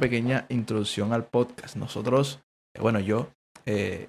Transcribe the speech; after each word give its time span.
pequeña 0.00 0.46
introducción 0.48 1.12
al 1.12 1.26
podcast. 1.26 1.76
Nosotros, 1.76 2.40
eh, 2.74 2.80
bueno, 2.80 3.00
yo 3.00 3.30
eh, 3.64 4.08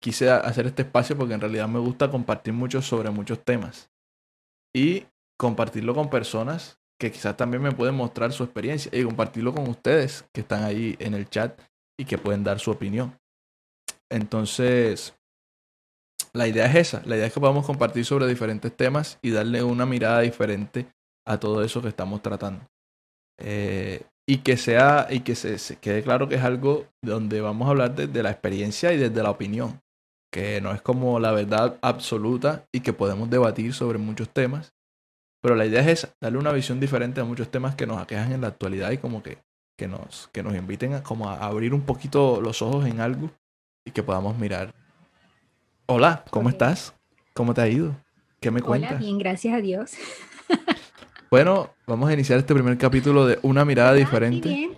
quise 0.00 0.30
hacer 0.30 0.66
este 0.66 0.82
espacio 0.82 1.16
porque 1.16 1.34
en 1.34 1.40
realidad 1.40 1.68
me 1.68 1.78
gusta 1.78 2.10
compartir 2.10 2.52
mucho 2.52 2.82
sobre 2.82 3.10
muchos 3.10 3.44
temas 3.44 3.90
y 4.74 5.06
compartirlo 5.38 5.94
con 5.94 6.10
personas 6.10 6.78
que 7.00 7.12
quizás 7.12 7.36
también 7.36 7.62
me 7.62 7.72
pueden 7.72 7.94
mostrar 7.94 8.32
su 8.32 8.42
experiencia 8.42 8.90
y 8.92 9.04
compartirlo 9.04 9.54
con 9.54 9.68
ustedes 9.68 10.24
que 10.32 10.40
están 10.40 10.64
ahí 10.64 10.96
en 10.98 11.14
el 11.14 11.28
chat 11.28 11.60
y 11.98 12.04
que 12.04 12.18
pueden 12.18 12.42
dar 12.42 12.58
su 12.58 12.70
opinión. 12.70 13.16
Entonces, 14.10 15.14
la 16.32 16.48
idea 16.48 16.66
es 16.66 16.74
esa, 16.74 17.02
la 17.06 17.16
idea 17.16 17.26
es 17.26 17.32
que 17.32 17.40
podamos 17.40 17.66
compartir 17.66 18.04
sobre 18.04 18.26
diferentes 18.26 18.76
temas 18.76 19.18
y 19.22 19.30
darle 19.30 19.62
una 19.62 19.86
mirada 19.86 20.20
diferente 20.20 20.86
a 21.26 21.38
todo 21.38 21.62
eso 21.62 21.80
que 21.80 21.88
estamos 21.88 22.20
tratando. 22.22 22.66
Eh, 23.38 24.02
y 24.28 24.38
que 24.38 24.58
sea, 24.58 25.06
y 25.08 25.20
que 25.20 25.34
se, 25.34 25.78
quede 25.78 26.02
claro 26.02 26.28
que 26.28 26.34
es 26.34 26.42
algo 26.42 26.84
donde 27.00 27.40
vamos 27.40 27.66
a 27.66 27.70
hablar 27.70 27.94
desde 27.94 28.22
la 28.22 28.30
experiencia 28.30 28.92
y 28.92 28.98
desde 28.98 29.22
la 29.22 29.30
opinión, 29.30 29.80
que 30.30 30.60
no 30.60 30.72
es 30.74 30.82
como 30.82 31.18
la 31.18 31.32
verdad 31.32 31.78
absoluta 31.80 32.66
y 32.70 32.80
que 32.80 32.92
podemos 32.92 33.30
debatir 33.30 33.72
sobre 33.72 33.96
muchos 33.96 34.28
temas, 34.28 34.74
pero 35.40 35.54
la 35.54 35.64
idea 35.64 35.80
es 35.80 36.14
darle 36.20 36.38
una 36.38 36.52
visión 36.52 36.78
diferente 36.78 37.22
a 37.22 37.24
muchos 37.24 37.50
temas 37.50 37.74
que 37.74 37.86
nos 37.86 38.02
aquejan 38.02 38.32
en 38.32 38.42
la 38.42 38.48
actualidad 38.48 38.90
y 38.90 38.98
como 38.98 39.22
que, 39.22 39.38
que, 39.78 39.88
nos, 39.88 40.28
que 40.30 40.42
nos 40.42 40.54
inviten 40.54 40.92
a, 40.92 41.02
como 41.02 41.30
a 41.30 41.46
abrir 41.46 41.72
un 41.72 41.86
poquito 41.86 42.42
los 42.42 42.60
ojos 42.60 42.84
en 42.84 43.00
algo 43.00 43.30
y 43.86 43.92
que 43.92 44.02
podamos 44.02 44.36
mirar. 44.36 44.74
Hola, 45.86 46.22
¿cómo 46.28 46.50
estás? 46.50 46.92
¿Cómo 47.32 47.54
te 47.54 47.62
ha 47.62 47.68
ido? 47.68 47.96
¿Qué 48.40 48.50
me 48.50 48.60
cuentas? 48.60 48.90
Hola, 48.90 49.00
bien, 49.00 49.16
gracias 49.16 49.54
a 49.54 49.62
Dios. 49.62 49.92
Bueno, 51.30 51.68
vamos 51.86 52.08
a 52.08 52.14
iniciar 52.14 52.38
este 52.38 52.54
primer 52.54 52.78
capítulo 52.78 53.26
de 53.26 53.38
Una 53.42 53.66
mirada 53.66 53.92
diferente 53.92 54.70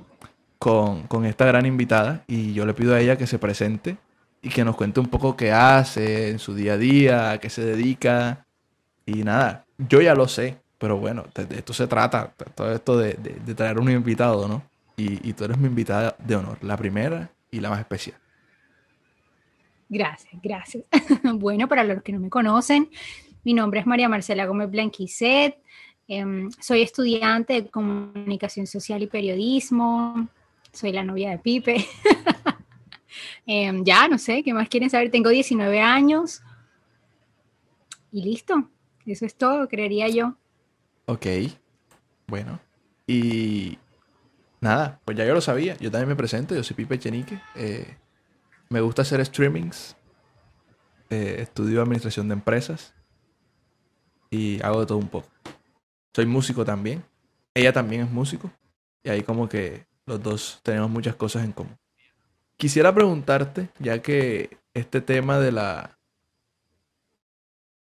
con, 0.58 1.06
con, 1.06 1.24
esta 1.24 1.44
gran 1.44 1.64
invitada 1.64 2.24
y 2.26 2.52
yo 2.54 2.66
le 2.66 2.74
pido 2.74 2.92
a 2.92 3.00
ella 3.00 3.16
que 3.16 3.28
se 3.28 3.38
presente 3.38 3.98
y 4.42 4.48
que 4.48 4.64
nos 4.64 4.74
cuente 4.74 4.98
un 4.98 5.06
poco 5.06 5.36
qué 5.36 5.52
hace 5.52 6.30
en 6.30 6.40
su 6.40 6.54
día 6.54 6.72
a 6.72 6.76
día, 6.76 7.30
a 7.30 7.38
qué 7.38 7.50
se 7.50 7.64
dedica 7.64 8.46
y 9.06 9.22
nada, 9.22 9.64
yo 9.78 10.00
ya 10.00 10.16
lo 10.16 10.26
sé, 10.26 10.56
pero 10.78 10.98
bueno, 10.98 11.24
de, 11.34 11.56
esto 11.56 11.72
se 11.72 11.86
trata, 11.86 12.32
todo 12.56 12.72
esto 12.72 12.98
de, 12.98 13.14
de, 13.14 13.54
traer 13.54 13.78
un 13.78 13.88
invitado, 13.88 14.48
¿no? 14.48 14.64
Y, 14.96 15.28
y 15.28 15.32
tú 15.34 15.44
eres 15.44 15.56
mi 15.56 15.68
invitada 15.68 16.16
de 16.18 16.34
honor, 16.34 16.58
la 16.62 16.76
primera 16.76 17.30
y 17.52 17.60
la 17.60 17.70
más 17.70 17.78
especial. 17.78 18.16
Gracias, 19.88 20.32
gracias. 20.42 20.84
bueno, 21.34 21.68
para 21.68 21.84
los 21.84 22.02
que 22.02 22.12
no 22.12 22.18
me 22.18 22.28
conocen, 22.28 22.90
mi 23.44 23.54
nombre 23.54 23.80
es 23.80 23.86
María 23.86 24.08
Marcela 24.08 24.46
Gómez 24.46 24.70
Blanquicet. 24.70 25.56
Em, 26.12 26.50
soy 26.58 26.82
estudiante 26.82 27.52
de 27.52 27.70
comunicación 27.70 28.66
social 28.66 29.00
y 29.00 29.06
periodismo. 29.06 30.28
Soy 30.72 30.90
la 30.90 31.04
novia 31.04 31.30
de 31.30 31.38
Pipe. 31.38 31.86
Em, 33.46 33.84
ya, 33.84 34.08
no 34.08 34.18
sé, 34.18 34.42
¿qué 34.42 34.52
más 34.52 34.68
quieren 34.68 34.90
saber? 34.90 35.10
Tengo 35.10 35.30
19 35.30 35.80
años. 35.80 36.42
Y 38.10 38.22
listo. 38.22 38.68
Eso 39.06 39.24
es 39.24 39.36
todo, 39.36 39.68
creería 39.68 40.08
yo. 40.08 40.36
Ok. 41.06 41.26
Bueno. 42.26 42.58
Y 43.06 43.78
nada, 44.60 45.00
pues 45.04 45.16
ya 45.16 45.24
yo 45.24 45.34
lo 45.34 45.40
sabía. 45.40 45.76
Yo 45.78 45.92
también 45.92 46.08
me 46.08 46.16
presento. 46.16 46.56
Yo 46.56 46.64
soy 46.64 46.74
Pipe 46.74 46.98
Chenique. 46.98 47.40
Eh, 47.54 47.96
me 48.68 48.80
gusta 48.80 49.02
hacer 49.02 49.24
streamings. 49.24 49.96
Eh, 51.08 51.36
estudio 51.38 51.82
administración 51.82 52.26
de 52.28 52.34
empresas. 52.34 52.94
Y 54.28 54.60
hago 54.62 54.80
de 54.80 54.86
todo 54.86 54.98
un 54.98 55.08
poco. 55.08 55.28
Soy 56.14 56.26
músico 56.26 56.64
también. 56.64 57.04
Ella 57.54 57.72
también 57.72 58.02
es 58.02 58.10
músico. 58.10 58.50
Y 59.02 59.10
ahí 59.10 59.22
como 59.22 59.48
que 59.48 59.86
los 60.06 60.22
dos 60.22 60.60
tenemos 60.62 60.90
muchas 60.90 61.14
cosas 61.14 61.44
en 61.44 61.52
común. 61.52 61.76
Quisiera 62.56 62.94
preguntarte, 62.94 63.70
ya 63.78 64.02
que 64.02 64.58
este 64.74 65.00
tema 65.00 65.38
de 65.38 65.52
la... 65.52 65.98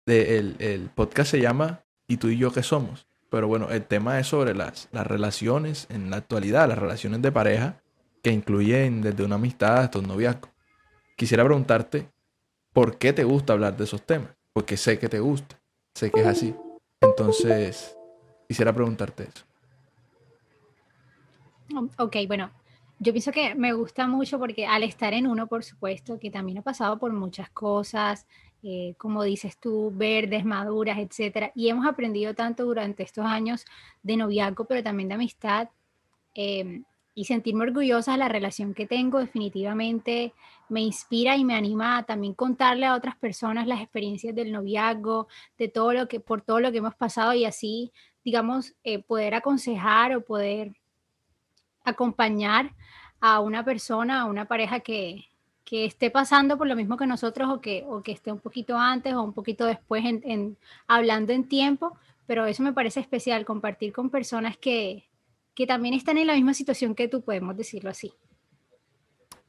De 0.05 0.37
el, 0.37 0.89
podcast 0.95 1.31
se 1.31 1.39
llama 1.39 1.83
¿Y 2.07 2.17
tú 2.17 2.29
y 2.29 2.37
yo 2.37 2.51
qué 2.51 2.63
somos? 2.63 3.07
Pero 3.29 3.47
bueno, 3.47 3.69
el 3.69 3.85
tema 3.85 4.19
es 4.19 4.27
sobre 4.27 4.55
las, 4.55 4.89
las 4.91 5.05
relaciones 5.05 5.85
en 5.89 6.09
la 6.09 6.17
actualidad, 6.17 6.67
las 6.67 6.79
relaciones 6.79 7.21
de 7.21 7.31
pareja, 7.31 7.81
que 8.23 8.31
incluyen 8.31 9.01
desde 9.01 9.23
una 9.23 9.35
amistad 9.35 9.77
hasta 9.77 9.99
un 9.99 10.07
noviazgo. 10.07 10.49
Quisiera 11.15 11.43
preguntarte, 11.43 12.09
¿por 12.73 12.97
qué 12.97 13.13
te 13.13 13.23
gusta 13.23 13.53
hablar 13.53 13.77
de 13.77 13.83
esos 13.83 14.01
temas? 14.01 14.29
Porque 14.51 14.77
sé 14.77 14.97
que 14.97 15.09
te 15.09 15.19
gusta, 15.19 15.59
sé 15.93 16.09
que 16.09 16.21
es 16.21 16.27
así. 16.27 16.55
Entonces, 17.01 17.95
Quisiera 18.49 18.73
preguntarte 18.73 19.29
eso. 19.29 19.45
Ok, 21.99 22.15
bueno, 22.27 22.49
yo 22.97 23.13
pienso 23.13 23.31
que 23.31 23.53
me 23.53 23.73
gusta 23.73 24.07
mucho 24.07 24.39
porque 24.39 24.65
al 24.65 24.81
estar 24.81 25.13
en 25.13 25.27
uno, 25.27 25.45
por 25.45 25.63
supuesto, 25.63 26.17
que 26.17 26.31
también 26.31 26.57
he 26.57 26.61
pasado 26.63 26.97
por 26.97 27.13
muchas 27.13 27.51
cosas, 27.51 28.25
eh, 28.63 28.95
como 28.97 29.21
dices 29.21 29.59
tú, 29.59 29.93
verdes, 29.95 30.45
maduras, 30.45 30.97
etcétera, 30.97 31.51
y 31.53 31.69
hemos 31.69 31.85
aprendido 31.85 32.33
tanto 32.33 32.65
durante 32.65 33.03
estos 33.03 33.23
años 33.23 33.65
de 34.01 34.17
noviazgo, 34.17 34.65
pero 34.65 34.81
también 34.81 35.09
de 35.09 35.13
amistad, 35.13 35.69
eh, 36.33 36.81
y 37.13 37.25
sentirme 37.25 37.65
orgullosa 37.65 38.13
de 38.13 38.17
la 38.17 38.29
relación 38.29 38.73
que 38.73 38.87
tengo 38.87 39.19
definitivamente 39.19 40.33
me 40.69 40.81
inspira 40.81 41.35
y 41.35 41.43
me 41.43 41.53
anima 41.53 41.97
a 41.97 42.03
también 42.03 42.33
contarle 42.33 42.85
a 42.85 42.95
otras 42.95 43.15
personas 43.17 43.67
las 43.67 43.81
experiencias 43.81 44.33
del 44.33 44.51
noviazgo, 44.51 45.27
de 45.57 45.67
todo 45.67 45.93
lo 45.93 46.07
que 46.07 46.19
por 46.19 46.41
todo 46.41 46.61
lo 46.61 46.71
que 46.71 46.77
hemos 46.77 46.95
pasado 46.95 47.33
y 47.33 47.43
así 47.45 47.91
digamos, 48.29 48.75
eh, 48.83 49.01
poder 49.01 49.33
aconsejar 49.33 50.15
o 50.15 50.21
poder 50.21 50.75
acompañar 51.83 52.75
a 53.19 53.39
una 53.39 53.65
persona, 53.65 54.21
a 54.21 54.25
una 54.25 54.45
pareja 54.45 54.81
que, 54.81 55.25
que, 55.65 55.85
esté 55.85 56.11
pasando 56.11 56.55
por 56.55 56.67
lo 56.67 56.75
mismo 56.75 56.95
que 56.95 57.07
nosotros 57.07 57.49
o 57.49 57.59
que, 57.59 57.83
o 57.87 58.03
que 58.03 58.11
esté 58.11 58.31
un 58.31 58.39
poquito 58.39 58.77
antes 58.77 59.15
o 59.15 59.23
un 59.23 59.33
poquito 59.33 59.65
después 59.65 60.05
en, 60.05 60.57
hablando 60.85 61.33
en 61.33 61.47
tiempo, 61.47 61.97
pero 62.27 62.45
eso 62.45 62.61
me 62.61 62.71
parece 62.71 62.99
especial, 62.99 63.45
compartir 63.45 63.91
con 63.93 64.11
personas 64.11 64.55
que, 64.55 65.09
que 65.55 65.65
también 65.65 65.95
están 65.95 66.19
en 66.19 66.27
la 66.27 66.35
misma 66.35 66.53
situación 66.53 66.93
que 66.93 67.07
tú, 67.07 67.23
podemos 67.23 67.57
decirlo 67.57 67.89
así. 67.89 68.13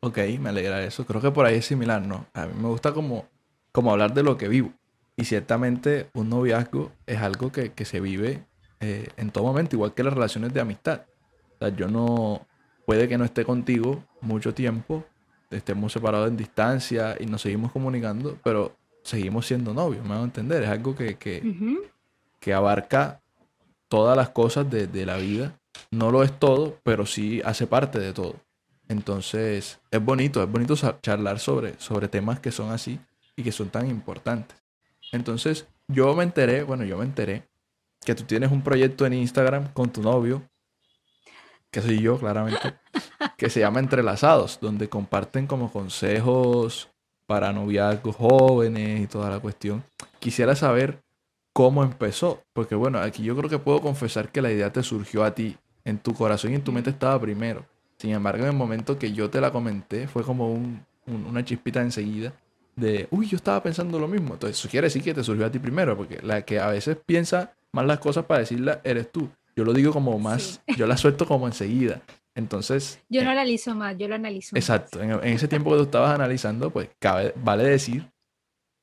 Ok, 0.01 0.17
me 0.41 0.49
alegra 0.49 0.83
eso. 0.83 1.05
Creo 1.05 1.21
que 1.21 1.31
por 1.31 1.45
ahí 1.45 1.57
es 1.57 1.67
similar, 1.67 2.01
¿no? 2.01 2.25
A 2.33 2.47
mí 2.47 2.55
me 2.57 2.69
gusta 2.69 2.95
como, 2.95 3.27
como 3.73 3.93
hablar 3.93 4.15
de 4.15 4.23
lo 4.23 4.39
que 4.39 4.49
vivo. 4.49 4.73
Y 5.17 5.25
ciertamente 5.25 6.09
un 6.15 6.31
noviazgo 6.31 6.93
es 7.05 7.19
algo 7.19 7.53
que, 7.53 7.73
que 7.75 7.85
se 7.85 8.01
vive 8.01 8.47
eh, 8.81 9.09
en 9.17 9.31
todo 9.31 9.45
momento, 9.45 9.77
igual 9.77 9.95
que 9.95 10.03
las 10.03 10.15
relaciones 10.15 10.53
de 10.55 10.61
amistad. 10.61 11.03
O 11.55 11.59
sea, 11.59 11.69
yo 11.69 11.89
no, 11.89 12.47
puede 12.87 13.09
que 13.09 13.19
no 13.19 13.25
esté 13.25 13.45
contigo 13.45 14.03
mucho 14.21 14.55
tiempo, 14.55 15.05
estemos 15.51 15.93
separados 15.93 16.29
en 16.29 16.37
distancia 16.37 17.17
y 17.21 17.27
nos 17.27 17.43
seguimos 17.43 17.73
comunicando, 17.73 18.39
pero 18.43 18.75
seguimos 19.03 19.47
siendo 19.47 19.75
novios, 19.75 20.05
me 20.05 20.15
hago 20.15 20.25
entender. 20.25 20.63
Es 20.63 20.71
algo 20.71 20.95
que, 20.95 21.17
que, 21.17 22.55
abarca 22.55 23.21
todas 23.89 24.17
las 24.17 24.31
cosas 24.31 24.71
de, 24.71 24.87
de, 24.87 25.07
la 25.07 25.19
vida. 25.19 25.59
No 25.91 26.11
lo 26.11 26.23
es 26.23 26.39
todo, 26.39 26.79
pero 26.83 27.07
sí 27.07 27.43
hace 27.45 27.67
parte 27.67 27.99
de 27.99 28.13
todo. 28.13 28.37
Entonces, 28.89 29.79
es 29.91 30.05
bonito, 30.05 30.43
es 30.43 30.51
bonito 30.51 30.75
charlar 31.01 31.39
sobre, 31.39 31.79
sobre 31.79 32.09
temas 32.09 32.41
que 32.41 32.51
son 32.51 32.73
así 32.73 32.99
y 33.37 33.43
que 33.43 33.53
son 33.53 33.69
tan 33.69 33.89
importantes. 33.89 34.57
Entonces, 35.13 35.69
yo 35.87 36.15
me 36.15 36.25
enteré, 36.25 36.63
bueno, 36.63 36.85
yo 36.85 36.99
me 36.99 37.05
enteré 37.05 37.50
que 38.05 38.15
tú 38.15 38.25
tienes 38.25 38.51
un 38.51 38.63
proyecto 38.63 39.07
en 39.07 39.15
Instagram 39.15 39.73
con 39.73 39.91
tu 39.91 40.03
novio, 40.03 40.43
que 41.71 41.83
soy 41.83 42.01
yo 42.01 42.19
claramente, 42.19 42.75
que 43.37 43.51
se 43.51 43.61
llama 43.61 43.81
Entrelazados, 43.81 44.59
donde 44.61 44.89
comparten 44.89 45.47
como 45.47 45.73
consejos 45.73 46.89
para 47.27 47.53
noviazgos 47.53 48.17
jóvenes 48.17 49.03
y 49.03 49.07
toda 49.07 49.31
la 49.31 49.39
cuestión. 49.39 49.85
Quisiera 50.19 50.57
saber 50.57 51.03
cómo 51.53 51.85
empezó, 51.85 52.43
porque 52.53 52.75
bueno, 52.75 52.99
aquí 52.99 53.23
yo 53.23 53.37
creo 53.37 53.51
que 53.51 53.59
puedo 53.59 53.81
confesar 53.81 54.33
que 54.33 54.43
la 54.43 54.51
idea 54.51 54.73
te 54.73 54.83
surgió 54.83 55.25
a 55.25 55.35
ti, 55.35 55.57
en 55.85 55.99
tu 55.99 56.15
corazón 56.15 56.53
y 56.53 56.57
en 56.57 56.65
tu 56.65 56.73
mente 56.73 56.91
estaba 56.91 57.21
primero. 57.21 57.65
Sin 57.99 58.11
embargo, 58.13 58.43
en 58.45 58.51
el 58.51 58.57
momento 58.57 58.99
que 58.99 59.13
yo 59.13 59.31
te 59.31 59.41
la 59.41 59.53
comenté, 59.53 60.09
fue 60.09 60.23
como 60.23 60.59
una 61.07 61.45
chispita 61.45 61.81
enseguida 61.83 62.33
de, 62.77 63.09
uy, 63.11 63.29
yo 63.29 63.37
estaba 63.37 63.63
pensando 63.63 63.99
lo 63.99 64.09
mismo. 64.09 64.35
Entonces, 64.35 64.59
eso 64.59 64.69
quiere 64.69 64.87
decir 64.87 65.03
que 65.03 65.15
te 65.15 65.23
surgió 65.23 65.47
a 65.47 65.51
ti 65.51 65.59
primero, 65.59 65.97
porque 65.97 66.21
la 66.23 66.43
que 66.43 66.59
a 66.59 66.69
veces 66.69 66.97
piensa 67.05 67.53
más 67.73 67.87
las 67.87 67.99
cosas 67.99 68.25
para 68.25 68.41
decirlas 68.41 68.79
eres 68.85 69.11
tú. 69.11 69.29
Yo 69.57 69.65
lo 69.65 69.73
digo 69.73 69.93
como 69.93 70.19
más, 70.19 70.63
yo 70.77 70.87
la 70.87 70.97
suelto 70.97 71.27
como 71.27 71.47
enseguida. 71.47 72.03
Entonces... 72.35 73.01
Yo 73.09 73.23
no 73.23 73.31
eh, 73.31 73.33
analizo 73.33 73.75
más, 73.75 73.97
yo 73.99 74.09
lo 74.09 74.15
analizo. 74.15 74.57
Exacto. 74.57 75.03
En, 75.03 75.23
ese 75.25 75.49
tiempo 75.49 75.71
que 75.71 75.77
tú 75.77 75.83
estabas 75.85 76.15
analizando, 76.15 76.71
pues 76.71 76.89
cabe, 76.99 77.35
vale 77.37 77.65
decir 77.65 78.11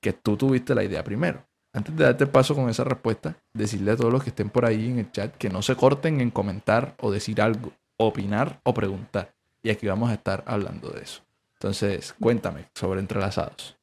que 0.01 0.13
tú 0.13 0.37
tuviste 0.37 0.75
la 0.75 0.83
idea 0.83 1.03
primero. 1.03 1.43
Antes 1.73 1.95
de 1.95 2.03
darte 2.03 2.27
paso 2.27 2.55
con 2.55 2.69
esa 2.69 2.83
respuesta, 2.83 3.37
decirle 3.53 3.91
a 3.91 3.97
todos 3.97 4.11
los 4.11 4.23
que 4.23 4.29
estén 4.29 4.49
por 4.49 4.65
ahí 4.65 4.87
en 4.87 4.99
el 4.99 5.11
chat 5.11 5.35
que 5.35 5.49
no 5.49 5.61
se 5.61 5.75
corten 5.75 6.21
en 6.21 6.31
comentar 6.31 6.95
o 6.99 7.11
decir 7.11 7.41
algo, 7.41 7.71
opinar 7.97 8.59
o 8.63 8.73
preguntar. 8.73 9.33
Y 9.63 9.69
aquí 9.69 9.87
vamos 9.87 10.09
a 10.09 10.13
estar 10.13 10.43
hablando 10.47 10.89
de 10.89 11.01
eso. 11.01 11.23
Entonces, 11.53 12.13
cuéntame 12.19 12.69
sobre 12.75 12.99
entrelazados. 12.99 13.77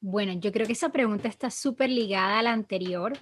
Bueno, 0.00 0.32
yo 0.34 0.52
creo 0.52 0.66
que 0.66 0.72
esa 0.72 0.90
pregunta 0.90 1.28
está 1.28 1.50
súper 1.50 1.90
ligada 1.90 2.38
a 2.38 2.42
la 2.42 2.52
anterior, 2.52 3.12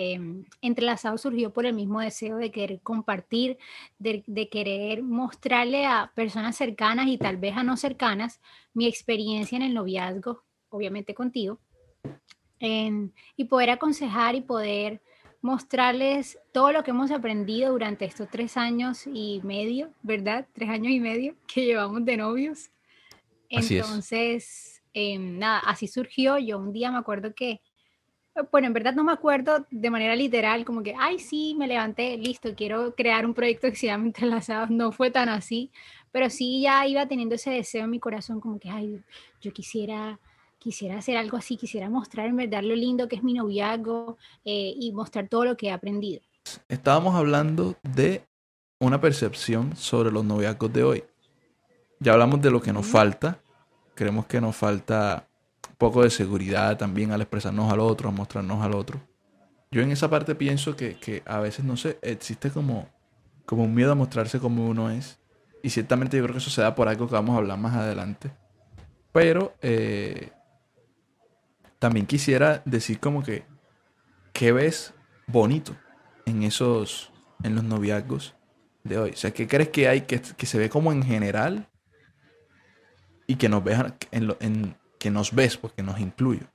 em, 0.00 0.44
entrelazado 0.62 1.18
surgió 1.18 1.52
por 1.52 1.66
el 1.66 1.74
mismo 1.74 2.00
deseo 2.00 2.36
de 2.36 2.52
querer 2.52 2.80
compartir, 2.82 3.58
de, 3.98 4.48
querer 4.48 5.02
mostrarle 5.02 5.86
a 5.86 6.12
personas 6.14 6.56
cercanas 6.56 7.08
y 7.08 7.18
tal 7.18 7.36
vez 7.36 7.56
a 7.56 7.64
no 7.64 7.76
cercanas 7.76 8.40
mi 8.74 8.86
experiencia 8.86 9.56
en 9.56 9.62
el 9.62 9.74
noviazgo, 9.74 10.44
obviamente 10.68 11.14
contigo, 11.14 11.58
y 12.60 13.44
poder 13.44 13.70
aconsejar 13.70 14.36
y 14.36 14.40
poder 14.40 15.00
mostrarles 15.40 16.38
todo 16.52 16.70
lo 16.70 16.84
que 16.84 16.92
hemos 16.92 17.10
aprendido 17.10 17.72
durante 17.72 18.04
estos 18.04 18.28
tres 18.30 18.56
años 18.56 19.04
y 19.12 19.40
medio, 19.42 19.90
¿verdad? 20.02 20.46
Tres 20.52 20.70
años 20.70 20.92
y 20.92 21.00
medio 21.00 21.34
que 21.52 21.64
llevamos 21.64 22.04
de 22.04 22.16
novios. 22.16 22.70
Entonces, 23.48 24.80
em, 24.92 25.40
nada, 25.40 25.58
así 25.60 25.88
surgió. 25.88 26.38
Yo 26.38 26.56
un 26.58 26.72
día 26.72 26.92
me 26.92 26.98
acuerdo 26.98 27.34
que, 27.34 27.60
bueno, 28.50 28.68
en 28.68 28.72
verdad 28.72 28.94
no 28.94 29.04
me 29.04 29.12
acuerdo 29.12 29.66
de 29.70 29.90
manera 29.90 30.14
literal, 30.16 30.64
como 30.64 30.82
que, 30.82 30.94
ay, 30.98 31.18
sí, 31.18 31.54
me 31.58 31.66
levanté, 31.66 32.16
listo, 32.16 32.54
quiero 32.54 32.94
crear 32.94 33.26
un 33.26 33.34
proyecto 33.34 33.68
que 33.68 33.76
se 33.76 33.86
llama 33.86 34.06
Entrelazados. 34.06 34.70
No 34.70 34.92
fue 34.92 35.10
tan 35.10 35.28
así, 35.28 35.70
pero 36.12 36.30
sí 36.30 36.62
ya 36.62 36.86
iba 36.86 37.06
teniendo 37.06 37.34
ese 37.34 37.50
deseo 37.50 37.84
en 37.84 37.90
mi 37.90 38.00
corazón, 38.00 38.40
como 38.40 38.58
que, 38.58 38.70
ay, 38.70 39.02
yo 39.40 39.52
quisiera 39.52 40.18
quisiera 40.58 40.98
hacer 40.98 41.16
algo 41.16 41.36
así, 41.36 41.56
quisiera 41.56 41.88
mostrar 41.88 42.26
en 42.26 42.36
verdad 42.36 42.62
lo 42.62 42.74
lindo 42.74 43.06
que 43.06 43.14
es 43.14 43.22
mi 43.22 43.32
noviazgo 43.32 44.18
eh, 44.44 44.74
y 44.76 44.92
mostrar 44.92 45.28
todo 45.28 45.44
lo 45.44 45.56
que 45.56 45.68
he 45.68 45.70
aprendido. 45.70 46.20
Estábamos 46.68 47.14
hablando 47.14 47.76
de 47.82 48.24
una 48.80 49.00
percepción 49.00 49.76
sobre 49.76 50.10
los 50.10 50.24
noviazgos 50.24 50.72
de 50.72 50.82
hoy. 50.82 51.04
Ya 52.00 52.12
hablamos 52.12 52.42
de 52.42 52.50
lo 52.50 52.60
que 52.60 52.72
nos 52.72 52.86
falta. 52.86 53.40
Creemos 53.94 54.26
que 54.26 54.40
nos 54.40 54.56
falta 54.56 55.27
poco 55.78 56.02
de 56.02 56.10
seguridad 56.10 56.76
también 56.76 57.12
al 57.12 57.22
expresarnos 57.22 57.72
al 57.72 57.80
otro, 57.80 58.08
a 58.08 58.12
mostrarnos 58.12 58.62
al 58.62 58.74
otro. 58.74 59.00
Yo 59.70 59.82
en 59.82 59.90
esa 59.90 60.10
parte 60.10 60.34
pienso 60.34 60.76
que, 60.76 61.22
a 61.26 61.40
veces, 61.40 61.64
no 61.64 61.76
sé, 61.76 61.98
existe 62.02 62.50
como, 62.50 62.88
como 63.46 63.64
un 63.64 63.74
miedo 63.74 63.92
a 63.92 63.94
mostrarse 63.94 64.40
como 64.40 64.68
uno 64.68 64.90
es. 64.90 65.18
Y 65.62 65.70
ciertamente 65.70 66.16
yo 66.16 66.22
creo 66.24 66.34
que 66.34 66.38
eso 66.38 66.50
se 66.50 66.62
da 66.62 66.74
por 66.74 66.88
algo 66.88 67.06
que 67.06 67.14
vamos 67.14 67.34
a 67.34 67.38
hablar 67.38 67.58
más 67.58 67.74
adelante. 67.74 68.30
Pero 69.12 69.54
eh, 69.62 70.30
también 71.78 72.06
quisiera 72.06 72.62
decir 72.64 72.98
como 72.98 73.22
que, 73.22 73.44
¿qué 74.32 74.52
ves 74.52 74.94
bonito 75.26 75.76
en 76.26 76.42
esos, 76.42 77.12
en 77.42 77.54
los 77.54 77.64
noviazgos 77.64 78.34
de 78.84 78.98
hoy? 78.98 79.10
O 79.10 79.16
sea, 79.16 79.32
¿qué 79.32 79.46
crees 79.46 79.68
que 79.68 79.88
hay 79.88 80.02
que, 80.02 80.18
se 80.18 80.58
ve 80.58 80.70
como 80.70 80.92
en 80.92 81.02
general 81.02 81.68
y 83.26 83.36
que 83.36 83.48
nos 83.48 83.62
vean, 83.62 83.94
en, 84.10 84.76
que 84.98 85.10
nos 85.10 85.34
ves, 85.34 85.56
porque 85.56 85.82
nos 85.82 86.00
incluyo? 86.00 86.46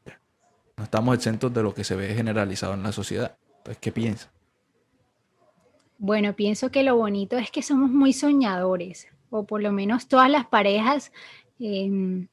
No 0.77 0.83
estamos 0.83 1.15
exentos 1.15 1.53
de 1.53 1.63
lo 1.63 1.73
que 1.73 1.83
se 1.83 1.95
ve 1.95 2.13
generalizado 2.13 2.73
en 2.73 2.83
la 2.83 2.91
sociedad. 2.91 3.37
Entonces, 3.57 3.77
¿qué 3.79 3.91
piensas? 3.91 4.29
Bueno, 5.97 6.33
pienso 6.33 6.69
que 6.69 6.83
lo 6.83 6.97
bonito 6.97 7.37
es 7.37 7.49
que 7.51 7.61
somos 7.61 7.89
muy 7.89 8.11
soñadores, 8.11 9.07
o 9.29 9.45
por 9.45 9.61
lo 9.61 9.71
menos 9.71 10.07
todas 10.07 10.29
las 10.29 10.45
parejas 10.45 11.11
em, 11.59 12.27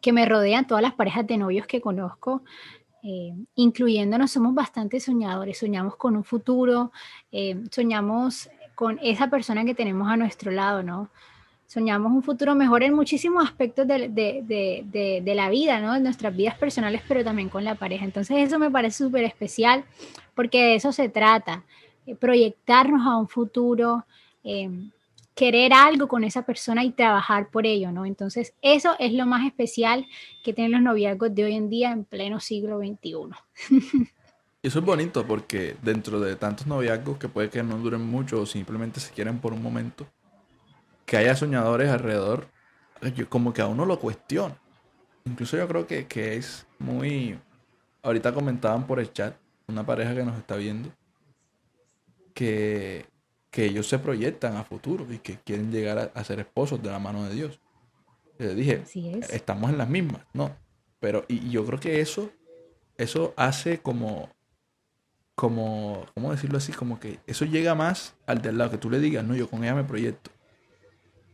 que 0.00 0.12
me 0.12 0.26
rodean, 0.26 0.66
todas 0.66 0.82
las 0.82 0.94
parejas 0.94 1.26
de 1.26 1.36
novios 1.36 1.66
que 1.66 1.80
conozco, 1.80 2.42
eh, 3.02 3.32
incluyéndonos, 3.54 4.30
somos 4.30 4.54
bastante 4.54 5.00
soñadores, 5.00 5.58
soñamos 5.58 5.96
con 5.96 6.16
un 6.16 6.24
futuro, 6.24 6.92
eh, 7.30 7.62
soñamos 7.70 8.50
con 8.74 8.98
esa 9.02 9.30
persona 9.30 9.64
que 9.64 9.74
tenemos 9.74 10.08
a 10.08 10.16
nuestro 10.16 10.50
lado, 10.50 10.82
¿no? 10.82 11.10
Soñamos 11.70 12.10
un 12.10 12.24
futuro 12.24 12.56
mejor 12.56 12.82
en 12.82 12.94
muchísimos 12.94 13.44
aspectos 13.44 13.86
de, 13.86 14.08
de, 14.08 15.22
de 15.22 15.34
la 15.36 15.48
vida, 15.50 15.78
¿no? 15.78 15.94
En 15.94 16.02
nuestras 16.02 16.34
vidas 16.34 16.58
personales, 16.58 17.00
pero 17.06 17.22
también 17.22 17.48
con 17.48 17.62
la 17.62 17.76
pareja. 17.76 18.04
Entonces 18.04 18.38
eso 18.38 18.58
me 18.58 18.72
parece 18.72 19.04
súper 19.04 19.22
especial 19.22 19.84
porque 20.34 20.58
de 20.58 20.74
eso 20.74 20.90
se 20.90 21.08
trata, 21.08 21.62
eh, 22.06 22.16
proyectarnos 22.16 23.06
a 23.06 23.16
un 23.16 23.28
futuro 23.28 24.04
querer 25.36 25.72
algo 25.72 26.08
con 26.08 26.24
esa 26.24 26.42
persona 26.42 26.82
y 26.82 26.90
trabajar 26.90 27.50
por 27.50 27.66
ello, 27.66 27.92
¿no? 27.92 28.04
Entonces, 28.04 28.52
eso 28.62 28.96
es 28.98 29.12
lo 29.12 29.26
más 29.26 29.46
especial 29.46 30.08
que 30.42 30.52
tienen 30.52 30.72
los 30.72 30.82
noviazgos 30.82 31.32
de 31.32 31.44
hoy 31.44 31.54
en 31.54 31.70
día 31.70 31.92
en 31.92 32.04
pleno 32.04 32.40
siglo 32.40 32.78
XXI. 32.78 33.30
Eso 34.62 34.80
es 34.80 34.84
bonito 34.84 35.26
porque 35.26 35.76
dentro 35.80 36.20
de 36.20 36.36
tantos 36.36 36.66
noviazgos 36.66 37.16
que 37.16 37.28
puede 37.28 37.48
que 37.48 37.62
no 37.62 37.78
duren 37.78 38.02
mucho 38.02 38.42
o 38.42 38.44
simplemente 38.44 39.00
se 39.00 39.10
quieren 39.14 39.38
por 39.38 39.54
un 39.54 39.62
momento, 39.62 40.06
que 41.10 41.16
haya 41.16 41.34
soñadores 41.34 41.90
alrededor, 41.90 42.46
como 43.28 43.52
que 43.52 43.62
a 43.62 43.66
uno 43.66 43.84
lo 43.84 43.98
cuestiona. 43.98 44.56
Incluso 45.24 45.56
yo 45.56 45.66
creo 45.66 45.84
que, 45.88 46.06
que 46.06 46.36
es 46.36 46.68
muy... 46.78 47.36
Ahorita 48.02 48.32
comentaban 48.32 48.86
por 48.86 49.00
el 49.00 49.12
chat, 49.12 49.34
una 49.66 49.84
pareja 49.84 50.14
que 50.14 50.22
nos 50.22 50.38
está 50.38 50.54
viendo, 50.54 50.88
que 52.32 53.10
que 53.50 53.64
ellos 53.64 53.88
se 53.88 53.98
proyectan 53.98 54.56
a 54.56 54.62
futuro 54.62 55.04
y 55.12 55.18
que 55.18 55.38
quieren 55.38 55.72
llegar 55.72 56.12
a, 56.14 56.24
ser 56.24 56.38
esposos 56.38 56.80
de 56.80 56.88
la 56.88 57.00
mano 57.00 57.24
de 57.24 57.34
Dios. 57.34 57.58
Les 58.38 58.54
dije, 58.54 58.84
estamos 59.30 59.70
en 59.70 59.78
las 59.78 59.88
mismas, 59.88 60.22
¿no? 60.32 60.56
Pero, 61.00 61.24
y, 61.26 61.50
yo 61.50 61.66
creo 61.66 61.80
que 61.80 62.00
eso, 62.00 62.30
eso 62.96 63.34
hace 63.36 63.80
como, 63.80 64.30
como, 65.34 66.06
¿cómo 66.14 66.30
decirlo 66.30 66.58
así? 66.58 66.70
Como 66.70 67.00
que 67.00 67.18
eso 67.26 67.44
llega 67.44 67.74
más 67.74 68.14
al 68.24 68.40
de 68.40 68.50
al 68.50 68.58
lado, 68.58 68.70
que 68.70 68.78
tú 68.78 68.88
le 68.88 69.00
digas, 69.00 69.24
no, 69.24 69.34
yo 69.34 69.50
con 69.50 69.64
ella 69.64 69.74
me 69.74 69.82
proyecto. 69.82 70.30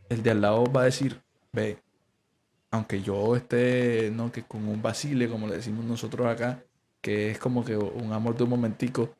El 0.09 0.23
de 0.23 0.31
al 0.31 0.41
lado 0.41 0.65
va 0.65 0.81
a 0.81 0.85
decir, 0.85 1.21
ve, 1.51 1.79
aunque 2.71 3.01
yo 3.01 3.35
esté, 3.35 4.11
¿no? 4.11 4.31
Que 4.31 4.43
con 4.43 4.67
un 4.67 4.81
vacile, 4.81 5.29
como 5.29 5.47
le 5.47 5.55
decimos 5.57 5.85
nosotros 5.85 6.27
acá, 6.27 6.63
que 7.01 7.31
es 7.31 7.39
como 7.39 7.63
que 7.63 7.77
un 7.77 8.13
amor 8.13 8.35
de 8.35 8.43
un 8.43 8.49
momentico, 8.49 9.15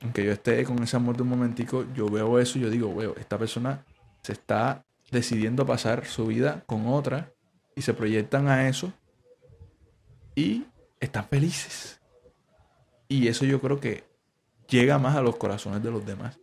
aunque 0.00 0.24
yo 0.24 0.32
esté 0.32 0.64
con 0.64 0.82
ese 0.82 0.96
amor 0.96 1.16
de 1.16 1.22
un 1.22 1.28
momentico, 1.28 1.84
yo 1.94 2.08
veo 2.08 2.38
eso 2.38 2.58
y 2.58 2.62
yo 2.62 2.70
digo, 2.70 2.94
veo, 2.94 3.14
esta 3.16 3.38
persona 3.38 3.84
se 4.22 4.32
está 4.32 4.84
decidiendo 5.10 5.64
pasar 5.64 6.06
su 6.06 6.26
vida 6.26 6.64
con 6.66 6.86
otra 6.86 7.32
y 7.74 7.82
se 7.82 7.94
proyectan 7.94 8.48
a 8.48 8.68
eso 8.68 8.92
y 10.34 10.66
están 11.00 11.26
felices. 11.26 12.00
Y 13.08 13.28
eso 13.28 13.44
yo 13.44 13.60
creo 13.60 13.80
que 13.80 14.04
llega 14.68 14.98
más 14.98 15.16
a 15.16 15.22
los 15.22 15.36
corazones 15.36 15.82
de 15.82 15.90
los 15.90 16.04
demás. 16.04 16.38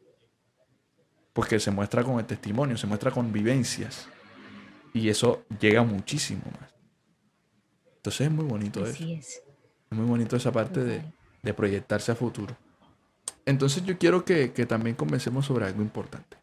Porque 1.34 1.60
se 1.60 1.72
muestra 1.72 2.04
con 2.04 2.20
el 2.20 2.26
testimonio, 2.26 2.78
se 2.78 2.88
muestra 2.88 3.12
con 3.12 3.32
vivencias. 3.34 4.08
Y 4.94 5.10
eso 5.10 5.44
llega 5.60 5.84
muchísimo 5.84 6.44
más. 6.60 6.72
Entonces 7.98 8.28
es 8.28 8.32
muy 8.32 8.46
bonito 8.46 8.86
eso. 8.86 9.04
Es. 9.04 9.42
es 9.90 9.98
muy 9.98 10.06
bonito 10.06 10.36
esa 10.36 10.52
parte 10.52 10.84
de, 10.84 11.04
de 11.42 11.54
proyectarse 11.54 12.12
a 12.12 12.16
futuro. 12.16 12.56
Entonces 13.46 13.84
yo 13.84 13.98
quiero 13.98 14.26
que, 14.26 14.48
también 14.68 14.96
convencemos 14.96 15.46
sobre 15.46 15.66
algo 15.66 15.82
importante. 15.82 16.38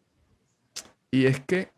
Y 1.09 1.25
es 1.25 1.39
que 1.41 1.71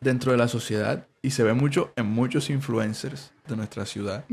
dentro 0.00 0.32
de 0.32 0.38
la 0.38 0.46
sociedad, 0.46 1.08
y 1.22 1.30
se 1.30 1.42
ve 1.42 1.54
mucho 1.54 1.92
en 1.96 2.06
muchos 2.06 2.50
influencers 2.50 3.32
de 3.48 3.56
nuestra 3.56 3.86
ciudad, 3.86 4.26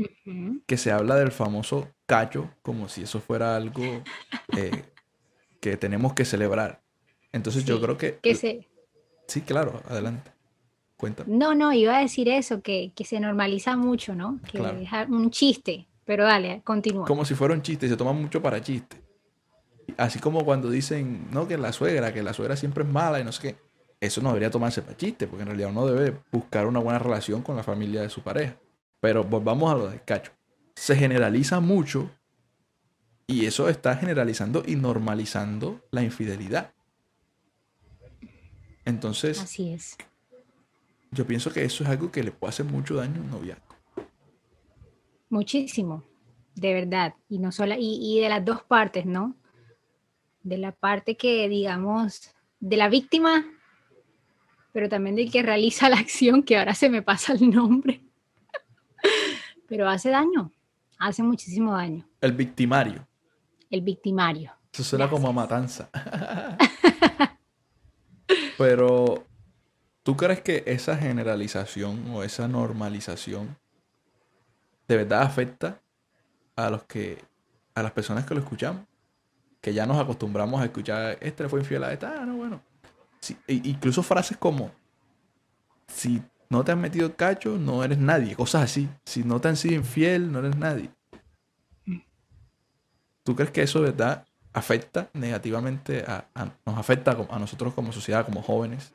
que 0.66 0.76
se 0.76 0.92
habla 0.92 1.16
del 1.16 1.32
famoso 1.32 1.90
cacho 2.06 2.50
como 2.62 2.88
si 2.88 3.02
eso 3.02 3.20
fuera 3.20 3.56
algo 3.56 3.82
eh, 4.56 4.84
que 5.60 5.76
tenemos 5.76 6.12
que 6.12 6.24
celebrar. 6.24 6.83
Entonces 7.34 7.64
yo 7.64 7.80
creo 7.80 7.98
que... 7.98 8.18
que 8.22 8.64
Sí, 9.26 9.40
claro, 9.40 9.82
adelante. 9.88 10.30
Cuéntame. 10.96 11.36
No, 11.36 11.54
no, 11.54 11.72
iba 11.72 11.96
a 11.96 12.00
decir 12.00 12.28
eso, 12.28 12.62
que, 12.62 12.92
se 13.04 13.18
normaliza 13.18 13.76
mucho, 13.76 14.14
¿no? 14.14 14.38
Que 14.50 14.58
es 14.58 15.08
un 15.08 15.30
chiste, 15.30 15.88
pero 16.04 16.24
dale, 16.24 16.62
continúa. 16.62 17.06
Como 17.06 17.24
si 17.24 17.34
fuera 17.34 17.52
un 17.52 17.62
chiste, 17.62 17.88
se 17.88 17.96
toma 17.96 18.12
mucho 18.12 18.40
para 18.40 18.62
chiste. 18.62 19.02
Así 19.96 20.20
como 20.20 20.44
cuando 20.44 20.70
dicen, 20.70 21.26
no, 21.32 21.48
que 21.48 21.58
la 21.58 21.72
suegra, 21.72 22.14
que 22.14 22.22
la 22.22 22.32
suegra 22.32 22.54
siempre 22.54 22.84
es 22.84 22.90
mala 22.90 23.18
y 23.18 23.24
no 23.24 23.32
sé 23.32 23.42
qué. 23.42 23.56
Eso 24.00 24.20
no 24.20 24.28
debería 24.28 24.50
tomarse 24.50 24.82
para 24.82 24.96
chiste, 24.96 25.26
porque 25.26 25.42
en 25.42 25.48
realidad 25.48 25.70
uno 25.70 25.86
debe 25.86 26.16
buscar 26.30 26.66
una 26.66 26.78
buena 26.78 27.00
relación 27.00 27.42
con 27.42 27.56
la 27.56 27.64
familia 27.64 28.02
de 28.02 28.10
su 28.10 28.22
pareja. 28.22 28.56
Pero 29.00 29.24
volvamos 29.24 29.72
a 29.72 29.76
lo 29.76 29.88
del 29.88 30.04
cacho. 30.04 30.30
Se 30.76 30.94
generaliza 30.94 31.58
mucho 31.58 32.10
y 33.26 33.46
eso 33.46 33.68
está 33.68 33.96
generalizando 33.96 34.62
y 34.64 34.76
normalizando 34.76 35.80
la 35.90 36.02
infidelidad. 36.02 36.73
Entonces, 38.84 39.40
así 39.40 39.70
es. 39.70 39.96
Yo 41.10 41.26
pienso 41.26 41.52
que 41.52 41.64
eso 41.64 41.84
es 41.84 41.90
algo 41.90 42.10
que 42.10 42.22
le 42.22 42.32
puede 42.32 42.50
hacer 42.50 42.66
mucho 42.66 42.96
daño 42.96 43.20
a 43.20 43.24
un 43.24 43.30
noviazgo. 43.30 43.74
Muchísimo, 45.28 46.04
de 46.54 46.74
verdad. 46.74 47.14
Y 47.28 47.38
no 47.38 47.52
solo, 47.52 47.74
y, 47.78 47.98
y 48.00 48.20
de 48.20 48.28
las 48.28 48.44
dos 48.44 48.62
partes, 48.62 49.06
¿no? 49.06 49.36
de 50.44 50.58
la 50.58 50.72
parte 50.72 51.16
que, 51.16 51.48
digamos, 51.48 52.30
de 52.60 52.76
la 52.76 52.88
víctima, 52.88 53.44
pero 54.72 54.88
también 54.88 55.16
del 55.16 55.32
que 55.32 55.42
realiza 55.42 55.88
la 55.88 55.96
acción, 55.98 56.44
que 56.44 56.56
ahora 56.56 56.74
se 56.74 56.88
me 56.88 57.02
pasa 57.02 57.32
el 57.32 57.50
nombre. 57.50 58.02
pero 59.68 59.88
hace 59.88 60.10
daño, 60.10 60.52
hace 60.98 61.24
muchísimo 61.24 61.72
daño. 61.72 62.06
El 62.20 62.32
victimario. 62.32 63.08
El 63.68 63.80
victimario. 63.80 64.52
Eso 64.72 64.84
suena 64.84 65.08
como 65.08 65.28
a 65.28 65.32
matanza. 65.32 65.90
pero, 68.58 69.24
¿tú 70.02 70.16
crees 70.16 70.40
que 70.40 70.62
esa 70.66 70.96
generalización 70.96 72.10
o 72.12 72.22
esa 72.22 72.48
normalización 72.48 73.56
de 74.88 74.96
verdad 74.96 75.22
afecta 75.22 75.80
a 76.56 76.70
los 76.70 76.84
que, 76.84 77.18
a 77.74 77.82
las 77.82 77.92
personas 77.92 78.26
que 78.26 78.34
lo 78.34 78.40
escuchamos? 78.40 78.84
que 79.64 79.72
ya 79.72 79.86
nos 79.86 79.96
acostumbramos 79.96 80.60
a 80.60 80.66
escuchar, 80.66 81.16
este 81.22 81.48
fue 81.48 81.60
infiel 81.60 81.82
a 81.84 81.92
esta, 81.94 82.20
ah, 82.20 82.26
no, 82.26 82.36
bueno. 82.36 82.60
E 83.48 83.54
incluso 83.64 84.02
frases 84.02 84.36
como, 84.36 84.70
si 85.86 86.22
no 86.50 86.62
te 86.62 86.72
has 86.72 86.76
metido 86.76 87.06
el 87.06 87.16
cacho, 87.16 87.56
no 87.56 87.82
eres 87.82 87.96
nadie, 87.96 88.36
cosas 88.36 88.64
así. 88.64 88.90
Si 89.06 89.24
no 89.24 89.40
te 89.40 89.48
han 89.48 89.56
sido 89.56 89.76
infiel, 89.76 90.30
no 90.30 90.40
eres 90.40 90.56
nadie. 90.58 90.90
¿Tú 93.22 93.34
crees 93.34 93.50
que 93.52 93.62
eso, 93.62 93.80
verdad, 93.80 94.26
afecta 94.54 95.10
negativamente, 95.12 96.04
a, 96.06 96.26
nos 96.64 96.78
afecta 96.78 97.16
a 97.28 97.38
nosotros 97.38 97.74
como 97.74 97.92
sociedad, 97.92 98.24
como 98.24 98.40
jóvenes? 98.40 98.92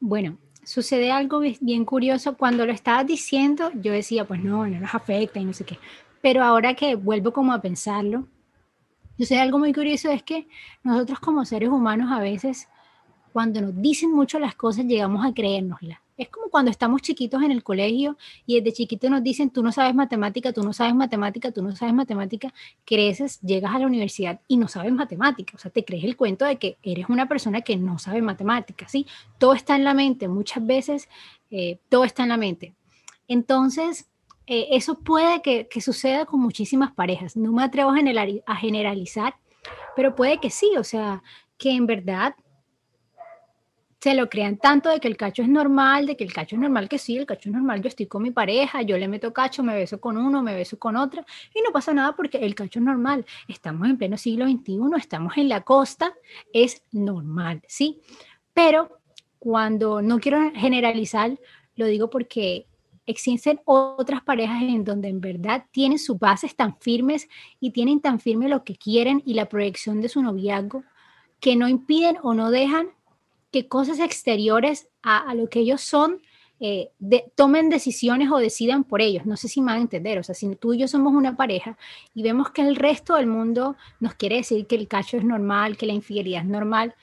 Bueno, 0.00 0.36
sucede 0.64 1.10
algo 1.10 1.40
bien 1.40 1.84
curioso. 1.84 2.36
Cuando 2.36 2.66
lo 2.66 2.72
estabas 2.72 3.06
diciendo, 3.06 3.70
yo 3.74 3.92
decía, 3.92 4.26
pues 4.26 4.42
no, 4.42 4.66
no 4.66 4.80
nos 4.80 4.94
afecta 4.94 5.40
y 5.40 5.44
no 5.44 5.52
sé 5.52 5.64
qué. 5.64 5.78
Pero 6.20 6.44
ahora 6.44 6.74
que 6.74 6.96
vuelvo 6.96 7.32
como 7.32 7.52
a 7.52 7.60
pensarlo, 7.62 8.26
sé 9.24 9.38
algo 9.38 9.58
muy 9.58 9.72
curioso 9.72 10.10
es 10.10 10.22
que 10.22 10.48
nosotros 10.82 11.18
como 11.20 11.44
seres 11.44 11.68
humanos 11.68 12.10
a 12.12 12.20
veces 12.20 12.68
cuando 13.32 13.60
nos 13.60 13.80
dicen 13.80 14.12
mucho 14.12 14.38
las 14.38 14.54
cosas 14.54 14.84
llegamos 14.86 15.24
a 15.24 15.32
creérnoslas. 15.32 15.98
Es 16.18 16.28
como 16.28 16.50
cuando 16.50 16.70
estamos 16.70 17.00
chiquitos 17.00 17.42
en 17.42 17.52
el 17.52 17.62
colegio 17.62 18.18
y 18.44 18.60
desde 18.60 18.76
chiquito 18.76 19.08
nos 19.08 19.22
dicen, 19.22 19.50
tú 19.50 19.62
no 19.62 19.72
sabes 19.72 19.94
matemática, 19.94 20.52
tú 20.52 20.62
no 20.62 20.72
sabes 20.72 20.94
matemática, 20.94 21.52
tú 21.52 21.62
no 21.62 21.74
sabes 21.74 21.94
matemática, 21.94 22.52
creces, 22.84 23.40
llegas 23.40 23.74
a 23.74 23.78
la 23.78 23.86
universidad 23.86 24.40
y 24.48 24.56
no 24.56 24.68
sabes 24.68 24.92
matemática. 24.92 25.52
O 25.54 25.58
sea, 25.58 25.70
te 25.70 25.84
crees 25.84 26.04
el 26.04 26.16
cuento 26.16 26.44
de 26.44 26.56
que 26.56 26.76
eres 26.82 27.08
una 27.08 27.26
persona 27.26 27.62
que 27.62 27.76
no 27.76 27.98
sabe 27.98 28.20
matemática, 28.20 28.88
¿sí? 28.88 29.06
Todo 29.38 29.54
está 29.54 29.76
en 29.76 29.84
la 29.84 29.94
mente, 29.94 30.28
muchas 30.28 30.66
veces 30.66 31.08
eh, 31.50 31.78
todo 31.88 32.04
está 32.04 32.24
en 32.24 32.28
la 32.28 32.36
mente. 32.36 32.74
Entonces, 33.28 34.08
eh, 34.50 34.68
eso 34.70 34.98
puede 34.98 35.42
que, 35.42 35.68
suceda 35.80 36.24
con 36.24 36.40
muchísimas 36.40 36.92
parejas. 36.92 37.36
No 37.36 37.52
me 37.52 37.62
atrevo 37.62 37.90
a, 37.90 38.56
generalizar, 38.56 39.36
pero 39.94 40.14
puede 40.14 40.40
que 40.40 40.50
sí, 40.50 40.72
o 40.78 40.84
sea, 40.84 41.22
que 41.58 41.72
en 41.72 41.86
verdad 41.86 42.34
se 44.08 44.14
lo 44.14 44.30
crean 44.30 44.56
tanto 44.56 44.88
de 44.88 45.00
que 45.00 45.08
el 45.08 45.18
cacho 45.18 45.42
es 45.42 45.50
normal, 45.50 46.06
de 46.06 46.16
que 46.16 46.24
el 46.24 46.32
cacho 46.32 46.56
es 46.56 46.62
normal 46.62 46.88
que 46.88 46.96
sí, 46.96 47.18
el 47.18 47.26
cacho 47.26 47.50
es 47.50 47.54
normal, 47.54 47.82
yo 47.82 47.88
estoy 47.88 48.06
con 48.06 48.22
mi 48.22 48.30
pareja, 48.30 48.80
yo 48.80 48.96
le 48.96 49.06
meto 49.06 49.34
cacho, 49.34 49.62
me 49.62 49.74
beso 49.74 50.00
con 50.00 50.16
uno, 50.16 50.42
me 50.42 50.54
beso 50.54 50.78
con 50.78 50.96
otra, 50.96 51.26
y 51.54 51.60
no 51.60 51.72
pasa 51.72 51.92
nada 51.92 52.16
porque 52.16 52.38
el 52.38 52.54
cacho 52.54 52.78
es 52.78 52.86
normal. 52.86 53.26
Estamos 53.48 53.86
en 53.86 53.98
pleno 53.98 54.16
siglo 54.16 54.46
XXI, 54.46 54.78
estamos 54.96 55.36
en 55.36 55.50
la 55.50 55.60
costa, 55.60 56.14
es 56.54 56.82
normal, 56.90 57.60
¿sí? 57.68 58.00
Pero 58.54 58.98
cuando 59.38 60.00
no 60.00 60.20
quiero 60.20 60.52
generalizar, 60.54 61.38
lo 61.76 61.84
digo 61.84 62.08
porque 62.08 62.66
existen 63.04 63.60
otras 63.66 64.22
parejas 64.22 64.62
en 64.62 64.84
donde 64.84 65.08
en 65.08 65.20
verdad 65.20 65.66
tienen 65.70 65.98
sus 65.98 66.18
bases 66.18 66.56
tan 66.56 66.78
firmes 66.78 67.28
y 67.60 67.72
tienen 67.72 68.00
tan 68.00 68.20
firme 68.20 68.48
lo 68.48 68.64
que 68.64 68.74
quieren 68.74 69.22
y 69.26 69.34
la 69.34 69.50
proyección 69.50 70.00
de 70.00 70.08
su 70.08 70.22
noviazgo 70.22 70.82
que 71.40 71.56
no 71.56 71.68
impiden 71.68 72.16
o 72.22 72.32
no 72.32 72.50
dejan 72.50 72.88
que 73.50 73.68
cosas 73.68 73.98
exteriores 74.00 74.88
a, 75.02 75.34
lo 75.34 75.48
que 75.48 75.60
ellos 75.60 75.80
son 75.80 76.20
eh, 76.60 76.90
tomen 77.36 77.70
decisiones 77.70 78.30
o 78.30 78.38
decidan 78.38 78.84
por 78.84 79.00
ellos. 79.00 79.26
No 79.26 79.36
sé 79.36 79.48
si 79.48 79.60
me 79.60 79.72
van 79.72 79.78
a 79.78 79.82
entender. 79.82 80.18
O 80.18 80.22
sea, 80.22 80.34
si 80.34 80.54
tú 80.56 80.74
y 80.74 80.78
yo 80.78 80.88
somos 80.88 81.14
una 81.14 81.36
pareja 81.36 81.78
y 82.14 82.22
vemos 82.22 82.50
que 82.50 82.62
el 82.62 82.76
resto 82.76 83.14
del 83.14 83.26
mundo 83.26 83.76
nos 84.00 84.14
quiere 84.14 84.36
decir 84.36 84.66
que 84.66 84.76
el 84.76 84.88
cacho 84.88 85.16
es 85.16 85.24
normal, 85.24 85.76
que 85.76 85.86
la 85.86 85.92
infidelidad 85.92 86.42
es 86.42 86.48
normal, 86.48 86.94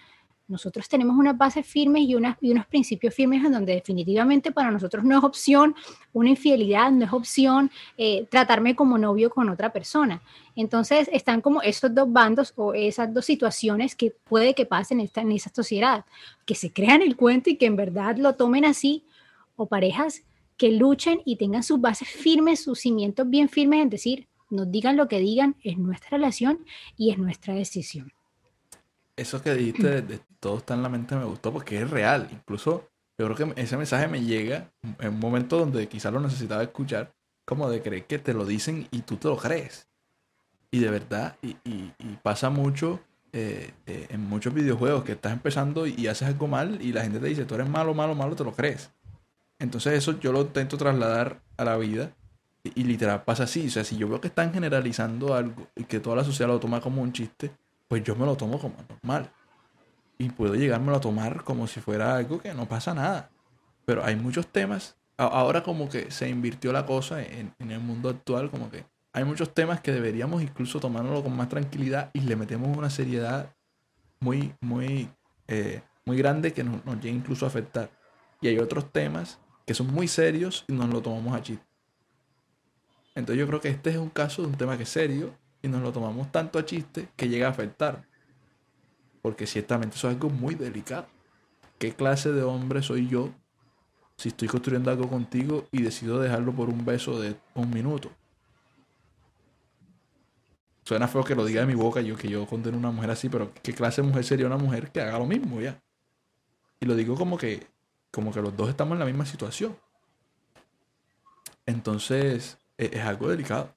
nosotros 0.48 0.88
tenemos 0.88 1.18
unas 1.18 1.38
bases 1.38 1.66
firmes 1.66 2.04
y, 2.04 2.16
unos 2.16 2.66
principios 2.68 3.14
firmes 3.16 3.44
en 3.44 3.52
donde 3.52 3.74
definitivamente 3.74 4.52
para 4.52 4.70
nosotros 4.70 5.04
no 5.04 5.18
es 5.18 5.24
opción 5.24 5.76
una 6.14 6.30
infidelidad, 6.30 6.92
no 6.92 7.06
es 7.06 7.14
opción 7.14 7.72
eh, 7.98 8.28
tratarme 8.30 8.76
como 8.76 8.98
novio 8.98 9.30
con 9.30 9.50
otra 9.50 9.74
persona. 9.74 10.22
Entonces 10.56 11.10
están 11.12 11.42
como 11.42 11.62
esos 11.62 11.94
dos 11.94 12.12
bandos 12.12 12.54
o 12.56 12.74
esas 12.74 13.12
dos 13.14 13.26
situaciones 13.26 13.96
que 13.96 14.12
puede 14.12 14.54
que 14.54 14.66
pasen 14.66 15.00
en, 15.00 15.06
esta, 15.06 15.22
esa 15.22 15.52
sociedad, 15.54 16.06
que 16.46 16.54
se 16.54 16.72
crean 16.72 17.02
el 17.02 17.16
cuento 17.16 17.50
y 17.50 17.58
que 17.58 17.66
en 17.66 17.76
verdad 17.76 18.18
lo 18.18 18.34
tomen 18.34 18.66
así, 18.66 19.04
o 19.56 19.66
parejas 19.66 20.24
que 20.58 20.72
luchen 20.72 21.22
y 21.26 21.38
tengan 21.38 21.64
sus 21.64 21.82
bases 21.82 22.08
firmes, 22.08 22.64
sus 22.64 22.80
cimientos 22.80 23.30
bien 23.30 23.50
firmes 23.50 23.82
en 23.82 23.90
decir, 23.90 24.28
nos 24.50 24.72
digan 24.72 24.96
lo 24.96 25.08
que 25.08 25.20
digan, 25.20 25.56
es 25.64 25.78
nuestra 25.78 26.12
relación 26.12 26.60
y 26.98 27.12
es 27.12 27.18
nuestra 27.18 27.56
decisión 27.56 28.14
eso 29.16 29.42
que 29.42 29.54
dijiste 29.54 30.02
de, 30.02 30.20
todo 30.46 30.60
está 30.60 30.76
en 30.76 30.84
la 30.84 30.90
mente 30.90 31.16
me 31.16 31.26
gustó 31.26 31.52
porque 31.52 31.82
es 31.82 31.90
real. 31.90 32.30
Incluso 32.32 32.88
yo 33.18 33.26
creo 33.26 33.36
que 33.36 33.60
ese 33.60 33.78
mensaje 33.78 34.08
me 34.08 34.22
llega 34.22 34.72
en 35.00 35.14
un 35.16 35.20
momento 35.20 35.58
donde 35.58 35.88
quizás 35.88 36.14
lo 36.14 36.20
necesitaba 36.20 36.62
escuchar, 36.62 37.16
como 37.46 37.68
de 37.68 37.82
creer 37.82 38.06
que 38.06 38.20
te 38.20 38.32
lo 38.36 38.46
dicen 38.46 38.88
y 38.92 39.00
tú 39.00 39.18
te 39.18 39.28
lo 39.28 39.38
crees. 39.38 39.88
Y 40.70 40.78
de 40.78 40.92
verdad, 40.92 41.36
y, 41.42 41.90
pasa 42.22 42.52
mucho 42.52 43.00
eh, 43.34 43.72
eh, 43.88 44.06
en 44.10 44.22
muchos 44.22 44.54
videojuegos 44.54 45.04
que 45.04 45.14
estás 45.14 45.34
empezando 45.34 45.88
y 45.88 46.06
haces 46.06 46.28
algo 46.28 46.48
mal 46.48 46.80
y 46.80 46.94
la 46.94 47.02
gente 47.02 47.20
te 47.20 47.26
dice, 47.26 47.46
tú 47.46 47.56
eres 47.56 47.68
malo, 47.68 47.96
malo, 47.96 48.14
malo, 48.14 48.36
te 48.36 48.44
lo 48.44 48.52
crees. 48.52 48.92
Entonces 49.58 49.94
eso 49.94 50.20
yo 50.20 50.32
lo 50.32 50.42
intento 50.42 50.78
trasladar 50.78 51.42
a 51.58 51.66
la 51.66 51.76
vida 51.78 52.12
y, 52.64 52.82
y 52.82 52.84
literal 52.84 53.24
pasa 53.24 53.46
así. 53.46 53.66
O 53.66 53.72
sea, 53.72 53.84
si 53.84 53.98
yo 53.98 54.08
veo 54.08 54.22
que 54.22 54.28
están 54.28 54.54
generalizando 54.54 55.34
algo 55.34 55.70
y 55.76 55.86
que 55.86 56.00
toda 56.00 56.18
la 56.18 56.24
sociedad 56.24 56.50
lo 56.50 56.60
toma 56.60 56.82
como 56.82 57.02
un 57.02 57.14
chiste, 57.14 57.50
pues 57.88 58.04
yo 58.04 58.16
me 58.16 58.28
lo 58.28 58.38
tomo 58.38 58.60
como 58.60 58.76
normal. 58.88 59.32
Y 60.18 60.30
puedo 60.30 60.56
llegármelo 60.56 60.98
a 60.98 61.02
tomar 61.02 61.44
como 61.44 61.68
si 61.68 61.82
fuera 61.82 62.16
algo 62.16 62.40
que 62.40 62.54
no 62.54 62.68
pasa 62.68 62.94
nada. 62.94 63.30
Pero 63.86 64.04
hay 64.04 64.16
muchos 64.16 64.48
temas, 64.48 64.98
ahora 65.18 65.64
como 65.64 65.90
que 65.90 66.12
se 66.12 66.30
invirtió 66.30 66.72
la 66.72 66.86
cosa 66.86 67.22
en, 67.22 67.54
el 67.60 67.80
mundo 67.80 68.10
actual, 68.10 68.50
como 68.50 68.70
que 68.72 68.86
hay 69.14 69.24
muchos 69.24 69.54
temas 69.54 69.82
que 69.82 69.92
deberíamos 69.92 70.42
incluso 70.42 70.80
tomárnoslo 70.80 71.24
con 71.24 71.36
más 71.36 71.50
tranquilidad 71.50 72.10
y 72.14 72.22
le 72.22 72.36
metemos 72.36 72.76
una 72.76 72.90
seriedad 72.90 73.54
muy, 74.20 74.54
muy, 74.62 75.10
eh, 75.48 75.82
muy 76.06 76.18
grande 76.18 76.54
que 76.54 76.64
nos, 76.64 76.84
nos 76.86 76.96
llega 77.02 77.16
incluso 77.16 77.46
a 77.46 77.50
afectar. 77.50 77.90
Y 78.42 78.48
hay 78.48 78.58
otros 78.58 78.92
temas 78.92 79.40
que 79.66 79.74
son 79.74 79.88
muy 79.88 80.08
serios 80.08 80.66
y 80.68 80.74
nos 80.74 80.90
lo 80.90 81.02
tomamos 81.02 81.36
a 81.36 81.42
chiste. 81.42 81.66
Entonces 83.16 83.40
yo 83.40 83.48
creo 83.48 83.62
que 83.62 83.70
este 83.70 83.92
es 83.92 83.98
un 83.98 84.10
caso 84.10 84.42
de 84.42 84.50
un 84.50 84.56
tema 84.56 84.78
que 84.78 84.84
es 84.84 84.90
serio 84.90 85.34
y 85.62 85.68
nos 85.68 85.82
lo 85.82 85.92
tomamos 85.92 86.32
tanto 86.32 86.60
a 86.60 86.66
chiste 86.66 87.08
que 87.16 87.30
llega 87.30 87.48
a 87.48 87.52
afectar. 87.52 88.06
Porque 89.26 89.48
ciertamente 89.48 89.96
eso 89.96 90.08
es 90.08 90.14
algo 90.14 90.30
muy 90.30 90.54
delicado. 90.54 91.08
¿Qué 91.80 91.96
clase 91.96 92.32
de 92.32 92.44
hombre 92.44 92.84
soy 92.84 93.08
yo 93.08 93.32
si 94.18 94.30
estoy 94.30 94.48
construyendo 94.48 94.92
algo 94.92 95.10
contigo 95.10 95.66
y 95.72 95.82
decido 95.82 96.20
dejarlo 96.20 96.54
por 96.54 96.70
un 96.70 96.86
beso 96.86 97.20
de 97.20 97.36
un 97.56 97.72
minuto? 97.72 98.12
Suena 100.84 101.08
feo 101.08 101.24
que 101.24 101.34
lo 101.34 101.44
diga 101.44 101.62
de 101.62 101.66
mi 101.66 101.74
boca 101.74 102.02
yo 102.02 102.16
que 102.16 102.28
yo 102.28 102.46
condeno 102.46 102.78
a 102.78 102.80
una 102.82 102.92
mujer 102.92 103.10
así, 103.10 103.28
pero 103.28 103.52
¿qué 103.64 103.74
clase 103.74 104.04
de 104.04 104.10
mujer 104.10 104.26
sería 104.26 104.46
una 104.46 104.58
mujer 104.58 104.92
que 104.92 105.02
haga 105.02 105.18
lo 105.18 105.26
mismo 105.26 105.60
ya? 105.60 105.82
Y 106.80 106.86
lo 106.86 106.94
digo 106.96 107.16
como 107.16 107.40
que 107.40 107.66
como 108.12 108.32
que 108.32 108.44
los 108.44 108.56
dos 108.56 108.70
estamos 108.70 108.94
en 108.94 109.00
la 109.00 109.06
misma 109.06 109.26
situación. 109.26 109.76
Entonces, 111.66 112.60
e-, 112.78 112.92
es 112.94 113.02
algo 113.04 113.28
delicado 113.28 113.74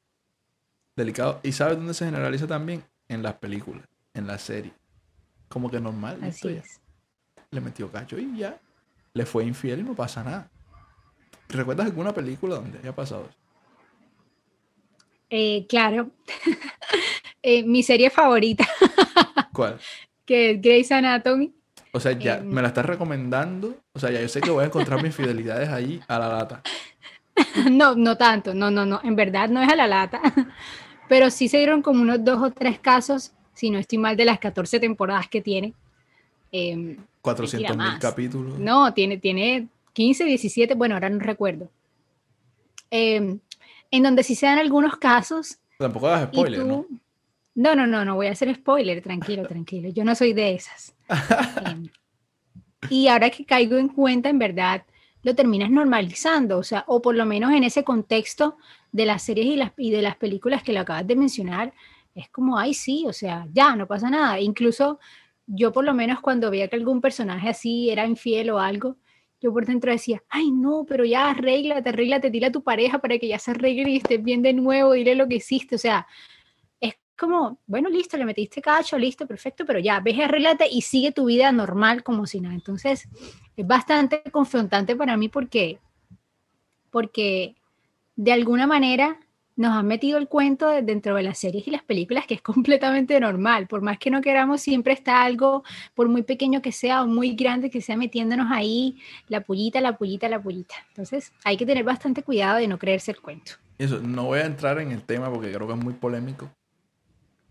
delicado. 0.94 1.40
¿Y 1.42 1.52
sabes 1.52 1.78
dónde 1.78 1.94
se 1.94 2.04
generaliza 2.04 2.46
también? 2.46 2.84
En 3.08 3.22
las 3.22 3.36
películas, 3.36 3.88
en 4.12 4.26
la 4.26 4.36
serie. 4.36 4.77
Como 5.48 5.70
que 5.70 5.80
normal. 5.80 6.18
Así 6.22 6.48
es. 6.48 6.80
Le 7.50 7.60
metió 7.60 7.90
cacho 7.90 8.18
y 8.18 8.36
ya. 8.36 8.58
Le 9.14 9.24
fue 9.24 9.44
infiel 9.44 9.80
y 9.80 9.82
no 9.82 9.94
pasa 9.94 10.22
nada. 10.22 10.50
¿Recuerdas 11.48 11.86
alguna 11.86 12.12
película 12.12 12.56
donde 12.56 12.78
haya 12.78 12.94
pasado 12.94 13.26
eso? 13.28 13.38
Eh, 15.30 15.66
claro. 15.68 16.10
Eh, 17.40 17.62
mi 17.62 17.84
serie 17.84 18.10
favorita. 18.10 18.66
¿Cuál? 19.52 19.78
Que 20.26 20.50
es 20.50 20.60
Grey's 20.60 20.90
Anatomy. 20.90 21.54
O 21.92 22.00
sea, 22.00 22.10
ya 22.10 22.38
em. 22.38 22.48
me 22.48 22.60
la 22.60 22.68
estás 22.68 22.84
recomendando. 22.84 23.76
O 23.92 24.00
sea, 24.00 24.10
ya 24.10 24.20
yo 24.20 24.28
sé 24.28 24.40
que 24.40 24.50
voy 24.50 24.64
a 24.64 24.66
encontrar 24.66 25.00
mis 25.00 25.14
fidelidades 25.14 25.68
ahí 25.68 26.02
a 26.08 26.18
la 26.18 26.28
lata. 26.28 26.62
no, 27.70 27.94
no 27.94 28.16
tanto. 28.18 28.54
No, 28.54 28.72
no, 28.72 28.84
no. 28.84 29.00
En 29.04 29.14
verdad 29.14 29.48
no 29.48 29.62
es 29.62 29.68
a 29.68 29.76
la 29.76 29.86
lata 29.86 30.20
pero 31.08 31.30
sí 31.30 31.48
se 31.48 31.58
dieron 31.58 31.82
como 31.82 32.02
unos 32.02 32.24
dos 32.24 32.40
o 32.42 32.50
tres 32.52 32.78
casos, 32.78 33.32
si 33.58 33.70
no 33.70 33.78
estoy 33.78 33.98
mal, 33.98 34.16
de 34.16 34.24
las 34.24 34.38
14 34.38 34.78
temporadas 34.78 35.28
que 35.28 35.40
tiene. 35.40 35.74
400 37.20 37.70
em, 37.70 37.76
mil 37.76 37.98
capítulos. 37.98 38.58
No, 38.58 38.94
tiene, 38.94 39.18
tiene 39.18 39.66
15, 39.92 40.24
17, 40.24 40.74
bueno, 40.74 40.94
ahora 40.94 41.10
no 41.10 41.18
recuerdo. 41.18 41.68
Em, 42.88 43.40
en 43.90 44.02
donde 44.02 44.22
sí 44.22 44.36
se 44.36 44.46
dan 44.46 44.58
algunos 44.58 44.96
casos. 44.96 45.58
Tampoco 45.76 46.06
hagas 46.06 46.28
spoiler, 46.28 46.64
¿no? 46.64 46.86
No, 47.56 47.74
no, 47.74 47.86
no, 47.88 48.04
no 48.04 48.14
voy 48.14 48.28
a 48.28 48.32
hacer 48.32 48.54
spoiler, 48.54 49.02
tranquilo, 49.02 49.44
tranquilo. 49.48 49.88
Yo 49.88 50.04
no 50.04 50.14
soy 50.14 50.32
de 50.32 50.54
esas. 50.54 50.94
Em, 51.66 51.88
y 52.90 53.08
ahora 53.08 53.30
que 53.30 53.44
caigo 53.44 53.76
en 53.76 53.88
cuenta, 53.88 54.28
en 54.28 54.38
verdad, 54.38 54.84
lo 55.24 55.34
terminas 55.34 55.68
normalizando, 55.68 56.58
o 56.58 56.62
sea, 56.62 56.84
o 56.86 57.02
por 57.02 57.16
lo 57.16 57.26
menos 57.26 57.52
en 57.52 57.64
ese 57.64 57.82
contexto 57.82 58.56
de 58.92 59.04
las 59.04 59.24
series 59.24 59.46
y, 59.46 59.56
las, 59.56 59.72
y 59.76 59.90
de 59.90 60.02
las 60.02 60.16
películas 60.16 60.62
que 60.62 60.72
lo 60.72 60.80
acabas 60.80 61.06
de 61.08 61.16
mencionar, 61.16 61.72
es 62.18 62.28
como, 62.30 62.58
ay, 62.58 62.74
sí, 62.74 63.04
o 63.06 63.12
sea, 63.12 63.46
ya, 63.52 63.76
no 63.76 63.86
pasa 63.86 64.10
nada. 64.10 64.40
Incluso 64.40 64.98
yo 65.46 65.72
por 65.72 65.84
lo 65.84 65.94
menos 65.94 66.20
cuando 66.20 66.50
veía 66.50 66.68
que 66.68 66.76
algún 66.76 67.00
personaje 67.00 67.48
así 67.48 67.90
era 67.90 68.06
infiel 68.06 68.50
o 68.50 68.58
algo, 68.58 68.96
yo 69.40 69.52
por 69.52 69.64
dentro 69.66 69.92
decía, 69.92 70.22
ay, 70.28 70.50
no, 70.50 70.84
pero 70.86 71.04
ya 71.04 71.30
arréglate, 71.30 71.88
arréglate, 71.88 72.30
dile 72.30 72.46
a 72.46 72.52
tu 72.52 72.62
pareja 72.64 72.98
para 72.98 73.18
que 73.18 73.28
ya 73.28 73.38
se 73.38 73.52
arregle 73.52 73.88
y 73.90 74.16
bien 74.18 74.42
de 74.42 74.52
nuevo, 74.52 74.92
dile 74.92 75.14
lo 75.14 75.28
que 75.28 75.36
hiciste, 75.36 75.76
o 75.76 75.78
sea, 75.78 76.08
es 76.80 76.94
como, 77.16 77.60
bueno, 77.66 77.88
listo, 77.88 78.16
le 78.16 78.24
metiste 78.24 78.60
cacho, 78.60 78.98
listo, 78.98 79.26
perfecto, 79.26 79.64
pero 79.64 79.78
ya, 79.78 80.00
ves, 80.00 80.18
arreglate 80.18 80.66
y 80.68 80.82
sigue 80.82 81.12
tu 81.12 81.26
vida 81.26 81.52
normal 81.52 82.02
como 82.02 82.26
si 82.26 82.40
nada. 82.40 82.56
Entonces, 82.56 83.08
es 83.56 83.66
bastante 83.66 84.22
confrontante 84.32 84.96
para 84.96 85.16
mí 85.16 85.28
porque, 85.28 85.78
porque 86.90 87.54
de 88.16 88.32
alguna 88.32 88.66
manera 88.66 89.20
nos 89.58 89.72
han 89.76 89.88
metido 89.88 90.18
el 90.18 90.28
cuento 90.28 90.68
dentro 90.68 91.16
de 91.16 91.24
las 91.24 91.38
series 91.38 91.66
y 91.66 91.72
las 91.72 91.82
películas 91.82 92.26
que 92.26 92.34
es 92.34 92.42
completamente 92.42 93.18
normal. 93.18 93.66
Por 93.66 93.82
más 93.82 93.98
que 93.98 94.08
no 94.08 94.22
queramos, 94.22 94.62
siempre 94.62 94.92
está 94.92 95.24
algo, 95.24 95.64
por 95.94 96.08
muy 96.08 96.22
pequeño 96.22 96.62
que 96.62 96.70
sea 96.70 97.02
o 97.02 97.08
muy 97.08 97.34
grande 97.34 97.68
que 97.68 97.80
sea, 97.80 97.96
metiéndonos 97.96 98.46
ahí 98.52 98.96
la 99.26 99.40
pullita, 99.40 99.80
la 99.80 99.98
pullita, 99.98 100.28
la 100.28 100.40
pullita. 100.40 100.76
Entonces, 100.90 101.32
hay 101.44 101.56
que 101.56 101.66
tener 101.66 101.82
bastante 101.82 102.22
cuidado 102.22 102.58
de 102.58 102.68
no 102.68 102.78
creerse 102.78 103.10
el 103.10 103.20
cuento. 103.20 103.52
Eso, 103.78 103.98
no 103.98 104.26
voy 104.26 104.38
a 104.38 104.46
entrar 104.46 104.78
en 104.78 104.92
el 104.92 105.02
tema 105.02 105.28
porque 105.28 105.52
creo 105.52 105.66
que 105.66 105.74
es 105.74 105.84
muy 105.84 105.94
polémico, 105.94 106.48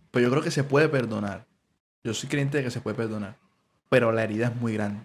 pero 0.10 0.28
yo 0.28 0.32
creo 0.32 0.44
que 0.44 0.52
se 0.52 0.64
puede 0.64 0.88
perdonar. 0.88 1.46
Yo 2.06 2.14
soy 2.14 2.30
creyente 2.30 2.60
de 2.60 2.64
que 2.64 2.72
se 2.72 2.80
puede 2.80 2.96
perdonar. 2.96 3.36
Pero 3.90 4.14
la 4.14 4.24
herida 4.24 4.48
es 4.48 4.56
muy 4.56 4.74
grande. 4.74 5.02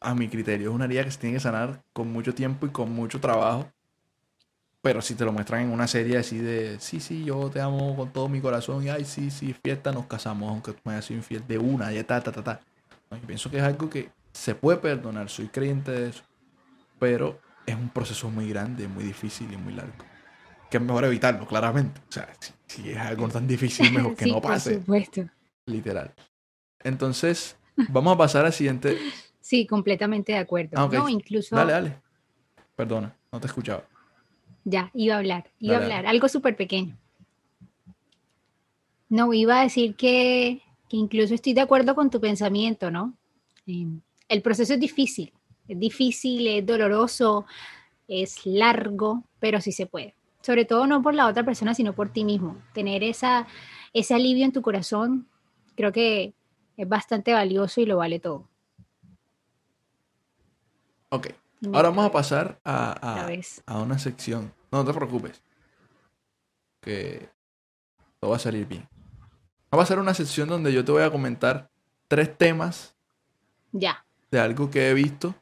A 0.00 0.14
mi 0.16 0.28
criterio, 0.28 0.70
es 0.70 0.74
una 0.74 0.86
herida 0.86 1.04
que 1.04 1.12
se 1.12 1.18
tiene 1.18 1.36
que 1.36 1.40
sanar 1.40 1.82
con 1.92 2.12
mucho 2.12 2.34
tiempo 2.34 2.66
y 2.66 2.70
con 2.70 2.90
mucho 2.90 3.20
trabajo. 3.20 3.68
Pero 4.82 5.00
si 5.00 5.14
te 5.14 5.24
lo 5.24 5.32
muestran 5.32 5.62
en 5.62 5.70
una 5.70 5.86
serie 5.86 6.18
así 6.18 6.38
de, 6.38 6.78
sí, 6.80 6.98
sí, 7.00 7.24
yo 7.24 7.48
te 7.50 7.60
amo 7.60 7.96
con 7.96 8.12
todo 8.12 8.28
mi 8.28 8.40
corazón 8.40 8.84
y, 8.84 8.88
ay, 8.88 9.04
sí, 9.04 9.30
sí, 9.30 9.54
fiesta, 9.64 9.92
nos 9.92 10.06
casamos, 10.06 10.50
aunque 10.50 10.72
tú 10.72 10.80
me 10.84 10.92
hayas 10.92 11.04
sido 11.04 11.18
infiel 11.18 11.46
de 11.46 11.58
una, 11.58 11.92
ya 11.92 12.04
ta, 12.04 12.20
ta, 12.20 12.32
ta, 12.32 12.42
ta. 12.42 12.60
yo 13.10 13.26
pienso 13.26 13.50
que 13.50 13.58
es 13.58 13.62
algo 13.62 13.88
que 13.88 14.10
se 14.32 14.54
puede 14.56 14.78
perdonar, 14.78 15.28
soy 15.30 15.48
creyente 15.48 15.92
de 15.92 16.08
eso. 16.08 16.22
Pero 16.98 17.40
es 17.64 17.76
un 17.76 17.88
proceso 17.90 18.28
muy 18.28 18.48
grande, 18.48 18.88
muy 18.88 19.04
difícil 19.04 19.52
y 19.52 19.56
muy 19.56 19.72
largo 19.72 20.12
que 20.72 20.78
es 20.78 20.82
mejor 20.82 21.04
evitarlo, 21.04 21.46
claramente. 21.46 22.00
O 22.08 22.12
sea, 22.12 22.26
si, 22.66 22.90
es 22.90 22.96
algo 22.96 23.28
tan 23.28 23.46
difícil, 23.46 23.92
mejor 23.92 24.16
que 24.16 24.24
no 24.24 24.40
pase. 24.40 24.70
Por 24.70 24.80
supuesto. 24.80 25.28
Literal. 25.66 26.14
Entonces, 26.82 27.56
vamos 27.90 28.14
a 28.14 28.16
pasar 28.16 28.46
al 28.46 28.54
siguiente. 28.54 28.96
Sí, 29.38 29.66
completamente 29.66 30.32
de 30.32 30.38
acuerdo. 30.38 30.70
Ah, 30.76 30.88
no, 30.90 31.10
incluso. 31.10 31.54
Dale, 31.54 31.72
dale. 31.72 31.96
Perdona, 32.74 33.14
no 33.30 33.38
te 33.38 33.48
escuchaba. 33.48 33.84
Ya, 34.64 34.90
iba 34.94 35.14
a 35.14 35.18
hablar, 35.18 35.50
iba 35.58 35.76
a 35.76 35.82
hablar, 35.82 36.06
algo 36.06 36.28
súper 36.28 36.56
pequeño. 36.56 36.96
No, 39.08 39.32
iba 39.32 39.60
a 39.60 39.64
decir 39.64 39.94
que, 39.94 40.62
que, 40.88 40.96
incluso 40.96 41.34
estoy 41.34 41.52
de 41.52 41.60
acuerdo 41.60 41.94
con 41.94 42.10
tu 42.10 42.20
pensamiento, 42.20 42.90
¿no? 42.90 43.14
Em, 43.66 44.00
el 44.28 44.42
proceso 44.42 44.74
es 44.74 44.80
difícil, 44.80 45.32
es 45.68 45.78
difícil, 45.78 46.46
es 46.46 46.64
doloroso, 46.64 47.44
es 48.08 48.46
largo, 48.46 49.24
pero 49.38 49.60
sí 49.60 49.72
se 49.72 49.86
puede 49.86 50.14
sobre 50.42 50.64
todo 50.64 50.86
no 50.86 51.02
por 51.02 51.14
la 51.14 51.26
otra 51.26 51.44
persona, 51.44 51.74
sino 51.74 51.94
por 51.94 52.10
ti 52.10 52.24
mismo. 52.24 52.60
Tener 52.74 53.02
esa, 53.02 53.46
ese 53.92 54.14
alivio 54.14 54.44
en 54.44 54.52
tu 54.52 54.60
corazón, 54.60 55.28
creo 55.76 55.92
que 55.92 56.34
es 56.76 56.88
bastante 56.88 57.32
valioso 57.32 57.80
y 57.80 57.86
lo 57.86 57.96
vale 57.96 58.18
todo. 58.18 58.48
Ok, 61.10 61.28
ahora 61.66 61.90
vamos 61.90 62.06
a 62.06 62.12
pasar 62.12 62.60
a, 62.64 62.92
a, 63.66 63.78
una 63.78 63.98
sección. 63.98 64.52
No, 64.70 64.84
te 64.84 64.92
preocupes, 64.92 65.42
que 66.80 67.28
todo 68.18 68.30
va 68.30 68.36
a 68.36 68.40
salir 68.40 68.66
bien. 68.66 68.88
Vamos 69.70 69.82
a 69.82 69.84
hacer 69.84 69.98
una 69.98 70.14
sección 70.14 70.48
donde 70.48 70.72
yo 70.72 70.84
te 70.84 70.92
voy 70.92 71.02
a 71.02 71.10
comentar 71.10 71.70
tres 72.08 72.36
temas. 72.36 72.94
Ya. 73.72 74.04
De 74.30 74.40
algo 74.40 74.70
que 74.70 74.90
he 74.90 74.94
visto. 74.94 75.34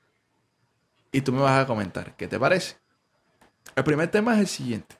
Y 1.13 1.23
tú 1.23 1.33
me 1.33 1.41
vas 1.41 1.63
a 1.63 1.67
comentar. 1.67 2.15
¿Qué 2.17 2.29
te 2.29 2.39
parece? 2.39 2.77
El 3.75 3.85
primer 3.85 4.11
tema 4.11 4.35
es 4.35 4.41
el 4.41 4.47
siguiente. 4.47 4.97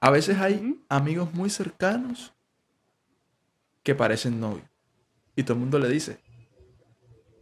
A 0.00 0.10
veces 0.10 0.38
hay 0.38 0.80
amigos 0.88 1.34
muy 1.34 1.50
cercanos 1.50 2.32
que 3.82 3.94
parecen 3.94 4.40
novios. 4.40 4.66
Y 5.34 5.42
todo 5.42 5.54
el 5.54 5.60
mundo 5.60 5.78
le 5.78 5.88
dice, 5.88 6.20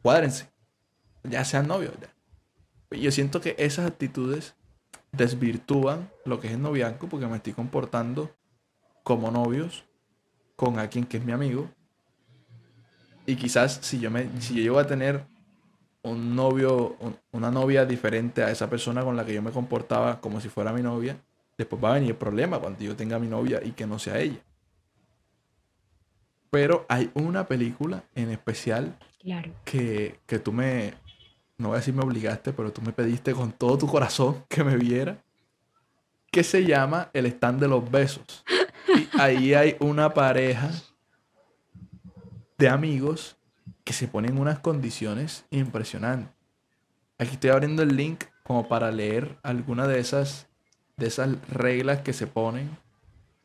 cuádrense, 0.03 0.51
ya 1.29 1.45
sean 1.45 1.69
novios. 1.69 1.93
Yo 2.91 3.11
siento 3.11 3.41
que 3.41 3.55
esas 3.59 3.87
actitudes 3.87 4.55
desvirtúan 5.13 6.11
lo 6.25 6.41
que 6.41 6.49
es 6.49 6.55
el 6.55 6.63
noviazgo 6.63 7.09
porque 7.09 7.27
me 7.27 7.37
estoy 7.37 7.53
comportando 7.53 8.31
como 9.03 9.31
novios 9.31 9.85
con 10.57 10.79
alguien 10.79 11.05
que 11.05 11.19
es 11.19 11.25
mi 11.25 11.33
amigo. 11.33 11.69
Y 13.27 13.37
quizás 13.37 13.79
si 13.83 13.99
yo, 13.99 14.11
me, 14.11 14.41
si 14.41 14.55
yo 14.55 14.63
llego 14.63 14.79
a 14.79 14.87
tener 14.87 15.27
un 16.03 16.37
novio, 16.37 16.97
una 17.33 17.51
novia 17.51 17.85
diferente 17.85 18.43
a 18.43 18.51
esa 18.51 18.71
persona 18.71 19.03
con 19.03 19.17
la 19.17 19.25
que 19.25 19.35
yo 19.35 19.43
me 19.43 19.51
comportaba 19.51 20.21
como 20.21 20.41
si 20.41 20.49
fuera 20.49 20.73
mi 20.73 20.83
novia, 20.83 21.17
después 21.59 21.83
va 21.83 21.91
a 21.91 21.95
venir 21.95 22.11
el 22.11 22.17
problema 22.17 22.61
cuando 22.61 22.85
yo 22.85 22.95
tenga 22.95 23.19
mi 23.19 23.27
novia 23.27 23.61
y 23.65 23.73
que 23.73 23.87
no 23.87 23.99
sea 23.99 24.21
ella. 24.21 24.41
Pero 26.51 26.87
hay 26.89 27.11
una 27.15 27.49
película 27.49 28.05
en 28.15 28.31
especial 28.31 28.97
que, 29.65 30.21
que 30.27 30.39
tú 30.39 30.53
me, 30.53 30.95
no 31.59 31.69
voy 31.69 31.77
a 31.77 31.79
decir 31.79 31.95
me 31.95 32.03
obligaste, 32.03 32.53
pero 32.53 32.73
tú 32.73 32.83
me 32.83 32.93
pediste 32.93 33.33
con 33.33 33.53
todo 33.53 33.79
tu 33.79 33.87
corazón 33.87 34.45
que 34.49 34.65
me 34.65 34.77
viera, 34.77 35.23
que 36.31 36.45
se 36.45 36.65
llama 36.65 37.11
El 37.13 37.27
stand 37.27 37.61
de 37.61 37.69
los 37.69 37.91
besos. 37.91 38.45
Y 38.89 39.19
ahí 39.19 39.55
hay 39.55 39.77
una 39.81 40.15
pareja 40.15 40.71
de 42.59 42.69
amigos 42.69 43.37
que 43.85 43.93
se 43.93 44.09
ponen 44.09 44.39
unas 44.39 44.59
condiciones 44.59 45.45
impresionantes. 45.51 46.33
Aquí 47.19 47.33
estoy 47.33 47.51
abriendo 47.51 47.83
el 47.83 47.97
link 47.97 48.25
como 48.43 48.69
para 48.69 48.91
leer 48.91 49.39
alguna 49.43 49.87
de 49.87 49.99
esas, 49.99 50.47
de 50.97 51.07
esas 51.07 51.31
reglas 51.49 52.01
que 52.01 52.13
se 52.13 52.27
ponen. 52.27 52.77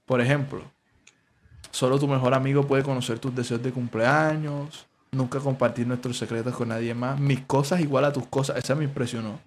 Por 0.05 0.21
ejemplo, 0.21 0.63
solo 1.71 1.99
tu 1.99 2.07
mejor 2.07 2.33
amigo 2.33 2.67
puede 2.67 2.83
conocer 2.83 3.19
tus 3.19 3.33
deseos 3.33 3.63
de 3.63 3.71
cumpleaños, 3.71 4.87
nunca 5.11 5.39
compartir 5.39 5.85
nuestros 5.87 6.17
secretos 6.17 6.55
con 6.55 6.69
nadie 6.69 6.93
más, 6.93 7.19
mis 7.19 7.41
cosas 7.41 7.81
igual 7.81 8.05
a 8.05 8.13
tus 8.13 8.27
cosas, 8.27 8.57
esa 8.57 8.75
me 8.75 8.85
impresionó. 8.85 9.39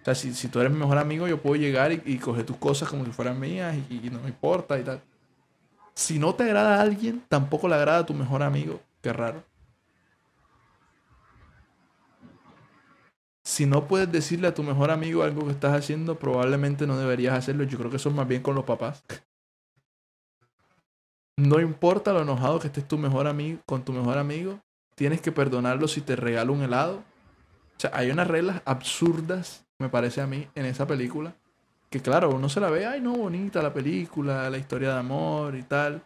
O 0.00 0.04
sea, 0.04 0.14
si, 0.14 0.48
tú 0.48 0.60
eres 0.60 0.72
mi 0.72 0.78
mejor 0.78 0.98
amigo, 0.98 1.26
yo 1.26 1.42
puedo 1.42 1.56
llegar 1.56 1.92
y, 1.92 2.18
coger 2.18 2.46
tus 2.46 2.56
cosas 2.56 2.88
como 2.88 3.04
si 3.04 3.10
fueran 3.10 3.40
mías 3.40 3.76
y, 3.90 4.06
y, 4.06 4.10
no 4.10 4.20
me 4.20 4.28
importa 4.28 4.78
y 4.78 4.84
tal. 4.84 5.00
Si 5.94 6.18
no 6.18 6.34
te 6.34 6.44
agrada 6.44 6.76
a 6.76 6.82
alguien, 6.82 7.22
tampoco 7.28 7.68
le 7.68 7.74
agrada 7.74 7.98
a 7.98 8.06
tu 8.06 8.14
mejor 8.14 8.42
amigo. 8.42 8.80
Qué 9.02 9.12
raro. 9.12 9.42
si 13.46 13.64
no 13.64 13.86
puedes 13.86 14.10
decirle 14.10 14.48
a 14.48 14.54
tu 14.54 14.64
mejor 14.64 14.90
amigo 14.90 15.22
algo 15.22 15.46
que 15.46 15.52
estás 15.52 15.72
haciendo, 15.72 16.18
probablemente 16.18 16.84
no 16.84 16.98
deberías 16.98 17.32
hacerlo. 17.32 17.62
Yo 17.62 17.78
creo 17.78 17.90
que 17.90 17.96
eso 17.96 18.08
es 18.08 18.14
más 18.14 18.26
bien 18.26 18.42
con 18.42 18.56
los 18.56 18.64
papás. 18.64 19.04
No 21.36 21.60
importa 21.60 22.12
lo 22.12 22.22
enojado 22.22 22.58
que 22.58 22.68
estés 22.68 22.88
tu 22.88 22.96
mejor 22.98 23.26
amigo, 23.26 23.60
con 23.66 23.84
tu 23.84 23.92
mejor 23.92 24.18
amigo, 24.18 24.60
tienes 24.94 25.20
que 25.20 25.32
perdonarlo 25.32 25.86
si 25.86 26.00
te 26.00 26.16
regala 26.16 26.50
un 26.50 26.62
helado. 26.62 26.96
O 27.76 27.80
sea, 27.80 27.90
hay 27.92 28.10
unas 28.10 28.26
reglas 28.26 28.62
absurdas, 28.64 29.66
me 29.78 29.90
parece 29.90 30.22
a 30.22 30.26
mí, 30.26 30.48
en 30.54 30.64
esa 30.64 30.86
película. 30.86 31.34
Que 31.90 32.00
claro, 32.00 32.30
uno 32.30 32.48
se 32.48 32.60
la 32.60 32.70
ve, 32.70 32.86
ay 32.86 33.00
no, 33.00 33.14
bonita 33.14 33.62
la 33.62 33.72
película, 33.72 34.48
la 34.48 34.58
historia 34.58 34.94
de 34.94 34.98
amor 34.98 35.54
y 35.54 35.62
tal. 35.62 36.02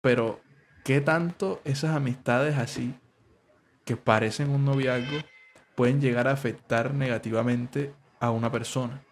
Pero, 0.00 0.40
¿qué 0.84 1.02
tanto 1.02 1.60
esas 1.64 1.94
amistades 1.94 2.56
así, 2.56 2.94
que 3.84 3.96
parecen 3.96 4.50
un 4.50 4.64
noviazgo, 4.64 5.18
pueden 5.74 6.00
llegar 6.00 6.28
a 6.28 6.32
afectar 6.32 6.94
negativamente 6.94 7.92
a 8.20 8.30
una 8.30 8.52
persona. 8.52 9.02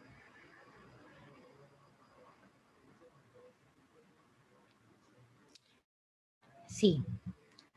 Sí. 6.79 7.03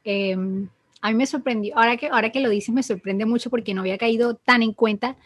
Em, 0.04 0.70
a 1.02 1.10
mí 1.10 1.16
me 1.16 1.26
sorprendió, 1.26 1.76
ahora 1.76 1.98
que, 1.98 2.08
ahora 2.08 2.30
que 2.32 2.40
lo 2.40 2.50
dices, 2.50 2.74
me 2.74 2.84
sorprende 2.84 3.26
mucho 3.26 3.50
porque 3.50 3.74
no 3.74 3.82
había 3.82 3.98
caído 3.98 4.36
tan 4.36 4.62
en 4.62 4.74
cuenta, 4.74 5.18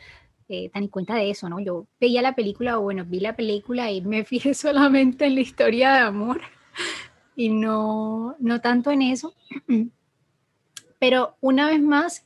eh, 0.48 0.70
tan 0.70 0.84
en 0.84 0.90
cuenta 0.90 1.16
de 1.16 1.30
eso, 1.30 1.50
¿no? 1.50 1.60
Yo 1.60 1.86
veía 2.00 2.22
la 2.22 2.36
película, 2.36 2.80
o 2.80 2.84
bueno, 2.84 3.04
vi 3.06 3.20
la 3.20 3.36
película 3.36 3.92
y 3.92 4.00
me 4.00 4.24
fijé 4.32 4.54
solamente 4.54 5.26
en 5.26 5.36
la 5.36 5.42
historia 5.42 5.92
de 5.94 6.00
amor 6.00 6.40
y 7.36 7.50
no, 7.50 8.38
no 8.40 8.62
tanto 8.62 8.92
en 8.92 9.02
eso. 9.02 9.36
Pero 10.98 11.36
una 11.42 11.68
vez 11.68 11.82
más, 11.82 12.26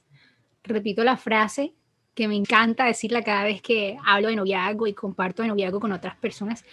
repito 0.63 1.03
la 1.03 1.17
frase 1.17 1.73
que 2.13 2.27
me 2.27 2.35
encanta 2.35 2.85
decirla 2.85 3.23
cada 3.23 3.43
vez 3.43 3.63
que 3.63 3.97
hablo 4.05 4.27
de 4.27 4.35
noviazgo 4.35 4.85
y 4.85 4.93
comparto 4.93 5.41
de 5.41 5.47
noviazgo 5.47 5.79
con 5.79 5.93
otras 5.93 6.15
personas 6.17 6.63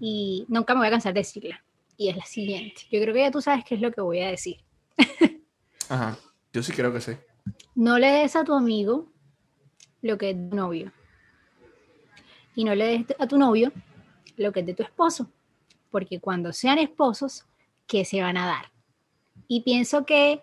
y 0.00 0.44
nunca 0.48 0.74
me 0.74 0.80
voy 0.80 0.88
a 0.88 0.90
cansar 0.90 1.14
de 1.14 1.20
decirla. 1.20 1.64
Y 1.98 2.08
es 2.08 2.16
la 2.16 2.24
siguiente. 2.24 2.82
Yo 2.90 3.00
creo 3.02 3.12
que 3.12 3.20
ya 3.20 3.30
tú 3.30 3.42
sabes 3.42 3.64
qué 3.64 3.74
es 3.74 3.80
lo 3.80 3.92
que 3.92 4.00
voy 4.00 4.20
a 4.20 4.30
decir. 4.30 4.56
Ajá, 5.90 6.16
yo 6.52 6.62
sí 6.62 6.72
creo 6.72 6.92
que 6.92 7.00
sé. 7.00 7.18
No 7.74 7.98
le 7.98 8.10
des 8.10 8.36
a 8.36 8.44
tu 8.44 8.54
amigo 8.54 9.12
lo 10.00 10.16
que 10.16 10.30
es 10.30 10.36
de 10.36 10.48
tu 10.48 10.56
novio. 10.56 10.92
Y 12.54 12.64
no 12.64 12.74
le 12.74 12.86
des 12.86 13.16
a 13.18 13.26
tu 13.26 13.36
novio 13.36 13.72
lo 14.36 14.52
que 14.52 14.60
es 14.60 14.66
de 14.66 14.74
tu 14.74 14.84
esposo. 14.84 15.28
Porque 15.90 16.20
cuando 16.20 16.52
sean 16.52 16.78
esposos, 16.78 17.44
¿qué 17.88 18.04
se 18.04 18.22
van 18.22 18.36
a 18.36 18.46
dar? 18.46 18.70
Y 19.48 19.62
pienso 19.62 20.06
que 20.06 20.40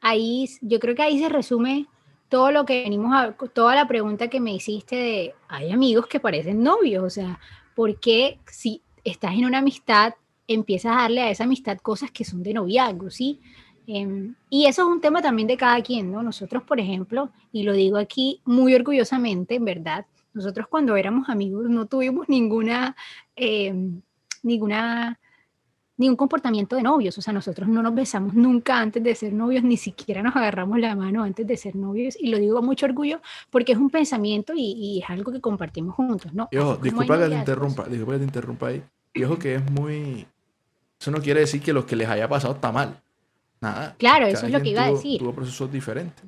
ahí, 0.00 0.48
yo 0.60 0.78
creo 0.78 0.94
que 0.94 1.02
ahí 1.02 1.18
se 1.18 1.28
resume 1.28 1.86
todo 2.28 2.52
lo 2.52 2.64
que 2.64 2.84
venimos 2.84 3.12
a, 3.14 3.32
toda 3.32 3.74
la 3.74 3.88
pregunta 3.88 4.28
que 4.28 4.40
me 4.40 4.54
hiciste 4.54 4.96
de, 4.96 5.34
hay 5.48 5.70
amigos 5.70 6.06
que 6.06 6.20
parecen 6.20 6.62
novios, 6.62 7.04
o 7.04 7.10
sea, 7.10 7.40
¿por 7.74 7.98
qué 8.00 8.38
si 8.46 8.82
estás 9.04 9.32
en 9.34 9.44
una 9.44 9.58
amistad 9.58 10.14
empiezas 10.54 10.92
a 10.92 11.02
darle 11.02 11.22
a 11.22 11.30
esa 11.30 11.44
amistad 11.44 11.78
cosas 11.78 12.10
que 12.10 12.24
son 12.24 12.42
de 12.42 12.54
noviazgo, 12.54 13.10
¿sí? 13.10 13.40
Em, 13.86 14.34
y 14.48 14.66
eso 14.66 14.82
es 14.82 14.88
un 14.88 15.00
tema 15.00 15.20
también 15.22 15.48
de 15.48 15.56
cada 15.56 15.80
quien, 15.82 16.12
¿no? 16.12 16.22
Nosotros, 16.22 16.62
por 16.62 16.78
ejemplo, 16.78 17.30
y 17.52 17.64
lo 17.64 17.72
digo 17.72 17.96
aquí 17.96 18.40
muy 18.44 18.74
orgullosamente, 18.74 19.56
en 19.56 19.64
verdad, 19.64 20.06
nosotros 20.34 20.66
cuando 20.68 20.96
éramos 20.96 21.28
amigos 21.28 21.68
no 21.68 21.86
tuvimos 21.86 22.28
ninguna, 22.28 22.96
em, 23.36 24.00
ninguna, 24.42 25.18
ningún 25.96 26.16
comportamiento 26.16 26.76
de 26.76 26.82
novios, 26.82 27.18
o 27.18 27.22
sea, 27.22 27.32
nosotros 27.32 27.68
no 27.68 27.82
nos 27.82 27.94
besamos 27.94 28.34
nunca 28.34 28.78
antes 28.78 29.02
de 29.02 29.14
ser 29.14 29.32
novios, 29.32 29.64
ni 29.64 29.76
siquiera 29.76 30.22
nos 30.22 30.34
agarramos 30.36 30.78
la 30.78 30.94
mano 30.96 31.22
antes 31.22 31.46
de 31.46 31.56
ser 31.56 31.76
novios, 31.76 32.16
y 32.18 32.28
lo 32.28 32.38
digo 32.38 32.56
con 32.56 32.66
mucho 32.66 32.86
orgullo 32.86 33.20
porque 33.50 33.72
es 33.72 33.78
un 33.78 33.90
pensamiento 33.90 34.52
y, 34.56 35.00
es 35.02 35.10
algo 35.10 35.32
que 35.32 35.40
compartimos 35.40 35.94
juntos, 35.94 36.32
¿no? 36.32 36.48
Y 36.50 36.56
ojo, 36.58 36.76
disculpa 36.76 37.18
que 37.18 37.28
te 37.28 37.34
interrumpa, 37.34 37.84
disculpa 37.88 38.12
que 38.12 38.18
te 38.18 38.24
interrumpa 38.24 38.66
ahí, 38.68 38.82
y 39.12 39.24
ojo 39.24 39.38
que 39.38 39.56
es 39.56 39.70
muy, 39.70 40.26
eso 41.02 41.10
no 41.10 41.20
quiere 41.20 41.40
decir 41.40 41.60
que 41.60 41.72
lo 41.72 41.84
que 41.84 41.96
les 41.96 42.08
haya 42.08 42.28
pasado 42.28 42.54
está 42.54 42.70
mal, 42.70 43.02
nada. 43.60 43.96
Claro, 43.98 44.24
eso 44.26 44.46
es 44.46 44.52
lo 44.52 44.62
que 44.62 44.68
iba 44.68 44.84
a 44.84 44.92
decir. 44.92 45.18
Tuvo 45.18 45.34
procesos 45.34 45.72
diferentes. 45.72 46.24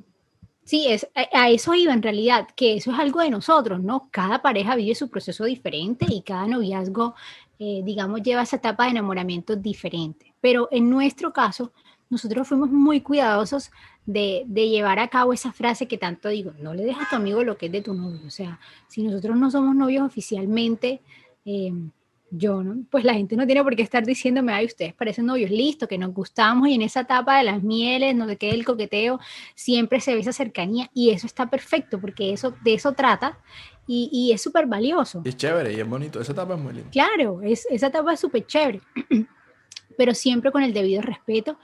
Sí, 0.64 0.88
es, 0.88 1.06
a, 1.14 1.48
eso 1.48 1.74
iba 1.74 1.92
en 1.92 2.02
realidad, 2.02 2.48
que 2.56 2.74
eso 2.74 2.90
es 2.90 2.98
algo 2.98 3.20
de 3.20 3.30
nosotros, 3.30 3.80
¿no? 3.80 4.08
Cada 4.10 4.42
pareja 4.42 4.74
vive 4.74 4.96
su 4.96 5.08
proceso 5.10 5.44
diferente 5.44 6.06
y 6.08 6.22
cada 6.22 6.48
noviazgo, 6.48 7.14
eh, 7.60 7.82
digamos, 7.84 8.20
lleva 8.22 8.42
esa 8.42 8.56
etapa 8.56 8.82
de 8.82 8.90
enamoramiento 8.90 9.54
diferente. 9.54 10.34
Pero 10.40 10.66
en 10.72 10.90
nuestro 10.90 11.32
caso, 11.32 11.70
nosotros 12.10 12.48
fuimos 12.48 12.68
muy 12.68 13.00
cuidadosos 13.00 13.70
de, 14.06 14.42
de, 14.48 14.70
llevar 14.70 14.98
a 14.98 15.06
cabo 15.06 15.32
esa 15.32 15.52
frase 15.52 15.86
que 15.86 15.98
tanto 15.98 16.30
digo, 16.30 16.52
no 16.58 16.74
le 16.74 16.84
dejas 16.84 17.06
a 17.06 17.10
tu 17.10 17.16
amigo 17.16 17.44
lo 17.44 17.56
que 17.56 17.66
es 17.66 17.72
de 17.72 17.80
tu 17.80 17.94
novio. 17.94 18.26
O 18.26 18.30
sea, 18.30 18.58
si 18.88 19.04
nosotros 19.04 19.36
no 19.36 19.52
somos 19.52 19.76
novios 19.76 20.04
oficialmente, 20.04 21.00
eh, 21.44 21.72
yo, 22.36 22.62
¿no? 22.62 22.84
Pues 22.90 23.04
la 23.04 23.14
gente 23.14 23.36
no 23.36 23.46
tiene 23.46 23.62
por 23.62 23.76
qué 23.76 23.82
estar 23.82 24.04
diciéndome, 24.04 24.52
ay, 24.52 24.66
ustedes 24.66 24.94
parecen 24.94 25.26
novios, 25.26 25.50
listo, 25.50 25.88
que 25.88 25.98
nos 25.98 26.12
gustamos 26.12 26.68
y 26.68 26.74
en 26.74 26.82
esa 26.82 27.00
etapa 27.00 27.38
de 27.38 27.44
las 27.44 27.62
mieles, 27.62 28.14
no 28.14 28.26
sé 28.26 28.36
qué, 28.36 28.50
el 28.50 28.64
coqueteo, 28.64 29.20
siempre 29.54 30.00
se 30.00 30.14
ve 30.14 30.20
esa 30.20 30.32
cercanía 30.32 30.90
y 30.92 31.10
eso 31.10 31.26
está 31.26 31.48
perfecto 31.48 32.00
porque 32.00 32.32
eso, 32.32 32.54
de 32.62 32.74
eso 32.74 32.92
trata 32.92 33.38
y, 33.86 34.08
y 34.12 34.32
es 34.32 34.42
súper 34.42 34.66
valioso. 34.66 35.22
es 35.24 35.36
chévere 35.36 35.72
y 35.72 35.80
es 35.80 35.88
bonito, 35.88 36.20
esa 36.20 36.32
etapa 36.32 36.54
es 36.54 36.60
muy 36.60 36.72
linda. 36.72 36.90
Claro, 36.90 37.42
es, 37.42 37.66
esa 37.70 37.88
etapa 37.88 38.12
es 38.12 38.20
súper 38.20 38.46
chévere, 38.46 38.80
pero 39.96 40.14
siempre 40.14 40.50
con 40.50 40.62
el 40.62 40.72
debido 40.72 41.02
respeto 41.02 41.58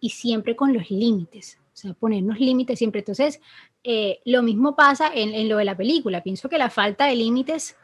y 0.00 0.10
siempre 0.10 0.56
con 0.56 0.72
los 0.72 0.90
límites, 0.90 1.58
o 1.72 1.76
sea, 1.76 1.94
ponernos 1.94 2.38
límites 2.38 2.78
siempre. 2.78 3.00
Entonces, 3.00 3.40
eh, 3.84 4.20
lo 4.24 4.42
mismo 4.42 4.76
pasa 4.76 5.10
en, 5.14 5.34
en 5.34 5.48
lo 5.48 5.56
de 5.56 5.64
la 5.64 5.76
película, 5.76 6.22
pienso 6.22 6.48
que 6.48 6.58
la 6.58 6.70
falta 6.70 7.06
de 7.06 7.16
límites 7.16 7.76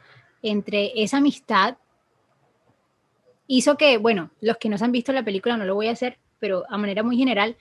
entre 0.43 0.93
esa 1.03 1.17
amistad 1.17 1.77
hizo 3.47 3.77
que, 3.77 3.99
bueno, 3.99 4.31
los 4.41 4.57
que 4.57 4.69
no 4.69 4.77
han 4.81 4.93
visto 4.93 5.13
la 5.13 5.25
película 5.25 5.57
no 5.57 5.65
lo 5.65 5.75
voy 5.75 5.89
a 5.89 5.93
hacer, 5.93 6.19
pero 6.39 6.65
a 6.69 6.79
manera 6.79 7.03
muy 7.03 7.17
general, 7.17 7.57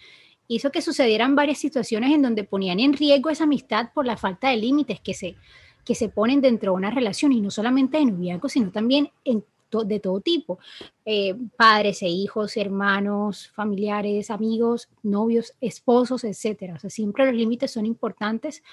hizo 0.48 0.72
que 0.72 0.82
sucedieran 0.82 1.36
varias 1.36 1.58
situaciones 1.58 2.12
en 2.12 2.22
donde 2.22 2.44
ponían 2.44 2.80
en 2.80 2.94
riesgo 2.94 3.30
esa 3.30 3.46
amistad 3.46 3.92
por 3.94 4.06
la 4.06 4.18
falta 4.18 4.50
de 4.50 4.58
límites 4.58 5.00
que 5.00 5.14
se, 5.14 5.36
que 5.84 5.96
se 5.96 6.10
ponen 6.10 6.42
dentro 6.42 6.72
de 6.72 6.78
una 6.78 6.92
relación 6.92 7.32
y 7.32 7.42
no 7.42 7.52
solamente 7.52 7.98
de 7.98 8.06
noviazgo, 8.06 8.50
sino 8.50 8.72
también 8.72 9.10
en 9.24 9.44
de 9.84 10.00
todo 10.00 10.22
tipo, 10.22 10.60
eh, 11.04 11.36
padres 11.58 12.02
e 12.02 12.08
hijos, 12.08 12.56
hermanos, 12.58 13.52
familiares, 13.54 14.30
amigos, 14.30 14.90
novios, 15.04 15.54
esposos, 15.60 16.24
etcétera. 16.24 16.76
O 16.76 16.80
sea, 16.80 16.90
siempre 16.90 17.26
los 17.26 17.36
límites 17.36 17.72
son 17.72 17.86
importantes 17.86 18.64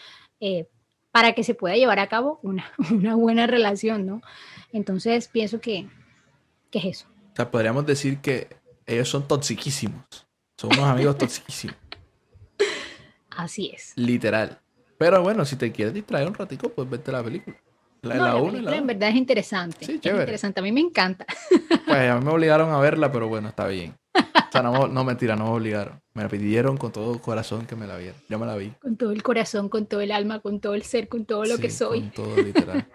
eh, 0.41 0.69
para 1.11 1.33
que 1.33 1.45
se 1.45 1.55
pueda 1.55 1.77
llevar 1.77 1.99
a 1.99 2.09
cabo 2.09 2.39
una, 2.43 2.73
una 2.93 3.15
buena 3.17 3.47
relación, 3.47 4.07
¿no? 4.07 4.23
Entonces, 4.73 5.29
pienso 5.29 5.61
que, 5.61 5.89
¿Qué 6.73 6.79
es 6.79 6.85
eso? 6.87 7.07
O 7.33 7.37
sea, 7.37 7.51
podríamos 7.51 7.85
decir 7.85 8.19
que 8.19 8.49
ellos 8.87 9.09
son 9.09 9.29
toxiquísimos. 9.29 10.05
Son 10.57 10.71
unos 10.73 10.87
amigos 10.87 11.19
toxiquísimos. 11.19 11.77
Así 13.31 13.71
es. 13.75 13.93
Literal. 13.95 14.59
Pero 14.97 15.23
bueno, 15.23 15.45
si 15.45 15.57
te 15.57 15.71
quieres 15.71 15.93
distraer 15.93 16.27
un 16.27 16.35
ratico, 16.35 16.71
pues 16.71 16.89
vete 16.89 17.13
la 17.13 17.23
película. 17.23 17.57
La, 18.01 18.15
no, 18.15 18.25
la, 18.25 18.35
la 18.35 18.51
película 18.51 18.77
en 18.77 18.87
verdad 18.87 19.09
es 19.11 19.17
interesante. 19.17 19.85
Sí, 19.85 20.01
chévere. 20.01 20.23
Es 20.23 20.23
interesante. 20.25 20.61
A 20.61 20.63
mí 20.63 20.73
me 20.73 20.81
encanta. 20.81 21.27
Pues 21.87 22.11
a 22.11 22.19
mí 22.19 22.25
me 22.25 22.31
obligaron 22.31 22.71
a 22.71 22.79
verla, 22.79 23.13
pero 23.13 23.29
bueno, 23.29 23.49
está 23.49 23.67
bien. 23.67 23.95
O 24.15 24.53
sea, 24.53 24.63
no, 24.63 24.89
no 24.89 25.05
mentira, 25.05 25.37
no 25.37 25.45
me 25.45 25.51
obligaron. 25.51 26.01
Me 26.15 26.23
la 26.23 26.29
pidieron 26.31 26.79
con 26.79 26.91
todo 26.91 27.13
el 27.13 27.21
corazón 27.21 27.67
que 27.67 27.77
me 27.77 27.87
la 27.87 27.99
viera. 27.99 28.17
Yo 28.31 28.39
me 28.39 28.47
la 28.47 28.57
vi. 28.57 28.71
Con 28.81 28.97
todo 28.97 29.13
el 29.13 29.23
corazón, 29.23 29.69
con 29.69 29.85
todo 29.85 30.01
el 30.01 30.11
alma, 30.11 30.41
con 30.41 30.61
todo 30.61 30.75
el 30.75 30.85
ser, 30.85 31.09
con 31.09 31.27
todo 31.27 31.45
lo 31.45 31.59
que 31.59 31.69
soy. 31.69 32.01
Con 32.01 32.11
todo, 32.13 32.37
literal. 32.37 32.87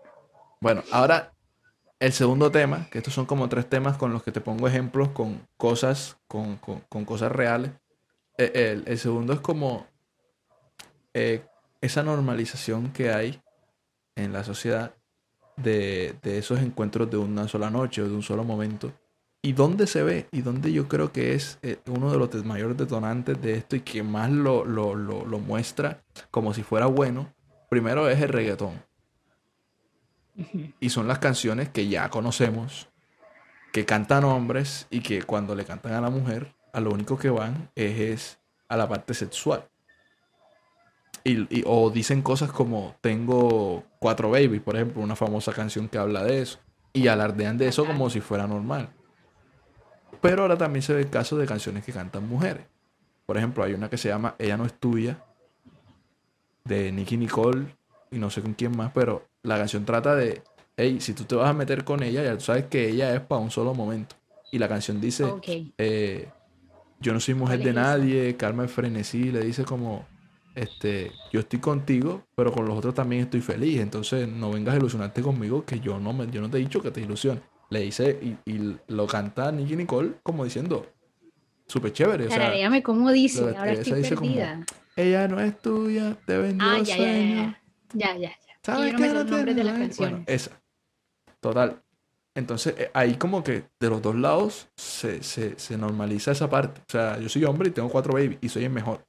bueno, 0.60 0.82
ahora 0.90 1.32
el 2.00 2.14
segundo 2.14 2.50
tema, 2.50 2.88
que 2.90 2.98
estos 2.98 3.12
son 3.12 3.26
como 3.26 3.48
tres 3.50 3.68
temas 3.68 3.98
con 3.98 4.12
los 4.12 4.22
que 4.22 4.32
te 4.32 4.40
pongo 4.40 4.66
ejemplos 4.66 5.10
con 5.10 5.46
cosas, 5.58 6.16
con, 6.26 6.56
cosas 6.56 7.30
reales. 7.30 7.72
Eh, 8.38 8.82
el, 8.86 8.98
segundo 8.98 9.34
es 9.34 9.40
como 9.40 9.86
eh, 11.12 11.44
esa 11.82 12.02
normalización 12.02 12.90
que 12.92 13.12
hay 13.12 13.42
en 14.16 14.32
la 14.32 14.44
sociedad 14.44 14.94
de, 15.56 16.16
esos 16.22 16.60
encuentros 16.60 17.10
de 17.10 17.18
una 17.18 17.46
sola 17.48 17.70
noche 17.70 18.00
o 18.00 18.08
de 18.08 18.14
un 18.14 18.22
solo 18.22 18.44
momento. 18.44 18.92
¿Y 19.42 19.52
dónde 19.52 19.86
se 19.86 20.02
ve? 20.02 20.26
Y 20.32 20.40
dónde 20.40 20.72
yo 20.72 20.88
creo 20.88 21.12
que 21.12 21.34
es 21.34 21.58
eh, 21.60 21.78
uno 21.86 22.10
de 22.10 22.16
los 22.16 22.44
mayores 22.46 22.78
detonantes 22.78 23.40
de 23.42 23.54
esto 23.54 23.76
y 23.76 23.80
que 23.80 24.02
más 24.02 24.30
lo, 24.30 24.64
lo, 24.64 24.94
lo 24.94 25.38
muestra 25.38 26.02
como 26.30 26.54
si 26.54 26.62
fuera 26.62 26.86
bueno. 26.86 27.34
Primero 27.68 28.08
es 28.08 28.20
el 28.22 28.30
reggaetón. 28.30 28.89
Y 30.80 30.90
son 30.90 31.08
las 31.08 31.18
canciones 31.18 31.68
que 31.68 31.88
ya 31.88 32.08
conocemos, 32.08 32.88
que 33.72 33.84
cantan 33.84 34.24
hombres 34.24 34.86
y 34.90 35.00
que 35.00 35.22
cuando 35.22 35.54
le 35.54 35.64
cantan 35.64 35.92
a 35.92 36.00
la 36.00 36.10
mujer, 36.10 36.54
a 36.72 36.80
lo 36.80 36.90
único 36.90 37.18
que 37.18 37.30
van 37.30 37.70
es, 37.74 38.38
a 38.68 38.76
la 38.76 38.88
parte 38.88 39.14
sexual. 39.14 39.68
Y, 41.22 41.62
o 41.66 41.90
dicen 41.90 42.22
cosas 42.22 42.50
como 42.50 42.96
tengo 43.00 43.84
cuatro 43.98 44.30
babies, 44.30 44.62
por 44.62 44.76
ejemplo, 44.76 45.02
una 45.02 45.16
famosa 45.16 45.52
canción 45.52 45.88
que 45.88 45.98
habla 45.98 46.24
de 46.24 46.42
eso. 46.42 46.58
Y 46.92 47.08
alardean 47.08 47.58
de 47.58 47.68
eso 47.68 47.84
como 47.84 48.10
si 48.10 48.20
fuera 48.20 48.46
normal. 48.46 48.90
Pero 50.20 50.42
ahora 50.42 50.58
también 50.58 50.82
se 50.82 50.94
ve 50.94 51.02
el 51.02 51.10
caso 51.10 51.36
de 51.36 51.46
canciones 51.46 51.84
que 51.84 51.92
cantan 51.92 52.28
mujeres. 52.28 52.66
Por 53.26 53.36
ejemplo, 53.36 53.62
hay 53.62 53.74
una 53.74 53.88
que 53.88 53.96
se 53.96 54.08
llama 54.08 54.34
Ella 54.38 54.56
no 54.56 54.64
es 54.64 54.74
tuya, 54.74 55.24
de 56.64 56.92
Nicky 56.92 57.16
Nicole 57.16 57.76
y 58.10 58.18
no 58.18 58.30
sé 58.30 58.42
con 58.42 58.54
quién 58.54 58.76
más, 58.76 58.92
pero 58.92 59.28
la 59.42 59.58
canción 59.58 59.84
trata 59.84 60.14
de, 60.14 60.42
hey, 60.76 60.98
si 61.00 61.14
tú 61.14 61.24
te 61.24 61.34
vas 61.34 61.48
a 61.48 61.52
meter 61.52 61.84
con 61.84 62.02
ella, 62.02 62.22
ya 62.22 62.36
tú 62.36 62.44
sabes 62.44 62.66
que 62.66 62.88
ella 62.88 63.14
es 63.14 63.20
para 63.20 63.40
un 63.40 63.50
solo 63.50 63.74
momento. 63.74 64.16
Y 64.52 64.58
la 64.58 64.68
canción 64.68 65.00
dice, 65.00 65.24
eh, 65.78 66.28
yo 67.00 67.12
no 67.12 67.20
soy 67.20 67.34
mujer 67.34 67.62
de 67.62 67.72
nadie, 67.72 68.36
calma 68.36 68.64
el 68.64 68.68
frenesí, 68.68 69.30
le 69.30 69.40
dice 69.40 69.64
como, 69.64 70.06
este, 70.54 71.12
yo 71.32 71.40
estoy 71.40 71.60
contigo, 71.60 72.24
pero 72.34 72.52
con 72.52 72.66
los 72.66 72.76
otros 72.76 72.94
también 72.94 73.22
estoy 73.22 73.40
feliz, 73.40 73.80
entonces 73.80 74.28
no 74.28 74.50
vengas 74.50 74.74
a 74.74 74.78
ilusionarte 74.78 75.22
conmigo, 75.22 75.64
que 75.64 75.80
yo 75.80 75.98
no, 75.98 76.12
me, 76.12 76.28
yo 76.30 76.40
no 76.40 76.50
te 76.50 76.58
he 76.58 76.60
dicho 76.60 76.82
que 76.82 76.90
te 76.90 77.00
ilusiones. 77.00 77.42
Le 77.70 77.80
dice, 77.80 78.36
y, 78.44 78.76
lo 78.88 79.06
canta 79.06 79.52
Nicky 79.52 79.76
Nicole 79.76 80.14
como 80.24 80.42
diciendo, 80.42 80.86
súper 81.68 81.92
chévere. 81.92 82.26
O 82.26 82.30
sea, 82.30 82.82
cómo 82.82 83.12
dice, 83.12 83.40
ahora 83.56 83.72
estoy 83.72 84.02
perdida. 84.02 84.66
ella 84.96 85.28
no 85.28 85.40
es 85.40 85.56
tuya, 85.60 86.16
te 86.26 86.36
vendió 86.36 86.66
ah, 86.68 86.80
ya, 86.80 86.96
ya, 86.96 87.56
ya, 87.94 88.16
ya. 88.18 88.49
¿Sabes 88.62 88.94
qué? 88.94 89.08
No 89.08 89.24
de 89.24 89.64
las 89.64 89.78
canciones. 89.78 89.96
Bueno, 89.96 90.24
esa. 90.26 90.50
Total. 91.40 91.82
Entonces, 92.34 92.74
eh, 92.78 92.90
ahí 92.94 93.16
como 93.16 93.42
que 93.42 93.64
de 93.80 93.90
los 93.90 94.00
dos 94.00 94.14
lados 94.14 94.68
se, 94.76 95.22
se, 95.22 95.58
se, 95.58 95.76
normaliza 95.76 96.32
esa 96.32 96.48
parte. 96.48 96.80
O 96.80 96.90
sea, 96.90 97.18
yo 97.18 97.28
soy 97.28 97.44
hombre 97.44 97.68
y 97.68 97.72
tengo 97.72 97.88
cuatro 97.88 98.12
babies 98.12 98.38
y 98.40 98.48
soy 98.48 98.64
el 98.64 98.70
mejor. 98.70 99.04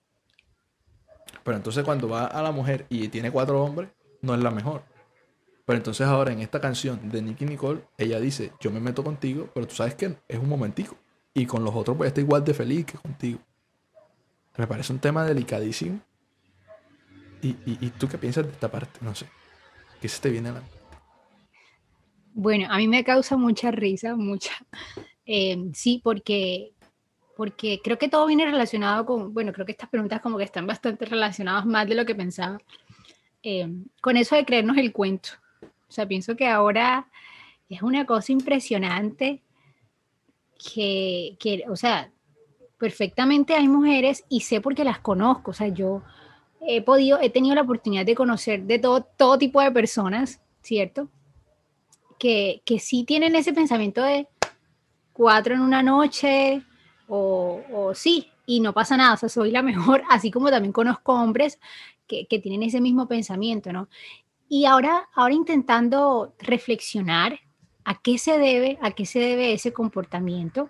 Pero 1.44 1.58
entonces 1.58 1.84
cuando 1.84 2.08
va 2.08 2.26
a 2.26 2.42
la 2.42 2.52
mujer 2.52 2.86
y 2.90 3.08
tiene 3.10 3.32
cuatro 3.32 3.64
hombres, 3.64 3.90
no 4.22 4.34
es 4.34 4.42
la 4.42 4.52
mejor. 4.52 4.84
Pero 5.66 5.78
entonces 5.78 6.08
ahora 6.08 6.32
en 6.32 6.40
esta 6.40 6.60
canción 6.60 7.10
de 7.10 7.22
Nicky 7.22 7.46
Nicole, 7.46 7.82
ella 7.98 8.20
dice, 8.20 8.52
yo 8.60 8.72
me 8.72 8.80
meto 8.80 9.04
contigo, 9.04 9.50
pero 9.54 9.68
tú 9.68 9.76
sabes 9.76 9.96
que 9.96 10.18
es 10.28 10.40
un 10.40 10.50
momentico. 10.50 10.98
Y 11.34 11.46
con 11.46 11.64
los 11.64 11.76
otros 11.76 11.96
pues 11.96 12.08
está 12.08 12.22
igual 12.22 12.44
de 12.44 12.54
feliz 12.54 12.86
que 12.86 12.98
contigo. 12.98 13.40
Me 14.58 14.68
parece 14.68 14.92
un 14.92 15.00
tema 15.00 15.24
delicadísimo. 15.26 16.02
¿Y, 17.42 17.50
y, 17.50 17.78
y 17.82 17.90
tú 17.92 18.08
qué 18.08 18.18
piensas 18.18 18.46
de 18.46 18.52
esta 18.52 18.70
parte? 18.70 19.00
No 19.02 19.16
sé. 19.16 19.28
¿Qué 20.02 20.08
se 20.08 20.20
te 20.20 20.30
viene 20.32 20.52
la 20.52 20.64
Bueno, 22.34 22.68
a 22.72 22.78
mí 22.78 22.88
me 22.88 23.04
causa 23.04 23.38
mucha 23.38 23.70
risa, 23.70 24.16
mucha. 24.16 24.54
Eh, 25.28 25.70
sí, 25.76 26.02
porque, 26.04 26.74
porque 27.38 27.80
creo 27.84 28.00
que 28.00 28.10
todo 28.10 28.26
viene 28.26 28.46
relacionado 28.46 29.06
con, 29.06 29.32
bueno, 29.32 29.54
creo 29.54 29.66
que 29.66 29.74
estas 29.74 29.90
preguntas 29.90 30.20
como 30.20 30.40
que 30.40 30.44
están 30.44 30.66
bastante 30.66 31.06
relacionadas 31.06 31.68
más 31.68 31.88
de 31.88 31.94
lo 31.94 32.06
que 32.06 32.16
pensaba, 32.16 32.58
eh, 33.44 33.70
con 34.02 34.18
eso 34.18 34.36
de 34.36 34.44
creernos 34.44 34.78
el 34.78 34.92
cuento. 34.92 35.30
O 35.88 35.92
sea, 35.92 36.08
pienso 36.08 36.36
que 36.36 36.48
ahora 36.48 37.08
es 37.70 37.84
una 37.84 38.06
cosa 38.08 38.32
impresionante 38.32 39.44
que, 40.74 41.38
que, 41.40 41.64
o 41.70 41.76
sea, 41.76 42.12
perfectamente 42.80 43.54
hay 43.54 43.68
mujeres 43.68 44.24
y 44.30 44.42
sé 44.42 44.62
porque 44.62 44.84
las 44.84 45.00
conozco, 45.00 45.52
o 45.52 45.54
sea, 45.54 45.68
yo 45.68 46.02
he 46.62 46.82
podido, 46.82 47.20
he 47.20 47.30
tenido 47.30 47.56
la 47.56 47.62
oportunidad 47.62 48.06
de 48.06 48.16
conocer 48.16 48.64
de 48.64 48.80
todo, 48.80 49.04
todo 49.04 49.38
tipo 49.38 49.62
de 49.62 49.72
personas, 49.72 50.42
¿cierto? 50.62 51.10
Que, 52.20 52.62
que 52.66 52.80
sí 52.80 53.04
tienen 53.04 53.36
ese 53.36 53.52
pensamiento 53.52 54.04
de, 54.04 54.28
cuatro 55.14 55.54
en 55.54 55.62
una 55.62 55.84
noche, 55.84 56.64
o, 57.08 57.92
sí, 57.94 58.30
y 58.46 58.60
no 58.60 58.74
pasa 58.74 58.96
nada, 58.96 59.14
o 59.14 59.18
sea, 59.18 59.30
soy 59.30 59.52
la 59.52 59.62
mejor, 59.62 60.04
así 60.10 60.32
como 60.32 60.50
también 60.50 60.72
conozco 60.72 61.14
hombres 61.14 61.60
que, 62.08 62.26
que 62.26 62.40
tienen 62.40 62.64
ese 62.64 62.82
mismo 62.82 63.08
pensamiento, 63.08 63.72
¿no? 63.72 63.90
Y 64.48 64.66
ahora, 64.66 65.10
ahora 65.14 65.34
intentando 65.34 66.34
reflexionar 66.40 67.40
a 67.86 68.02
qué 68.02 68.18
se 68.18 68.38
debe, 68.38 68.78
a 68.82 68.92
qué 68.92 69.06
se 69.06 69.20
debe 69.20 69.54
ese 69.54 69.74
comportamiento 69.74 70.70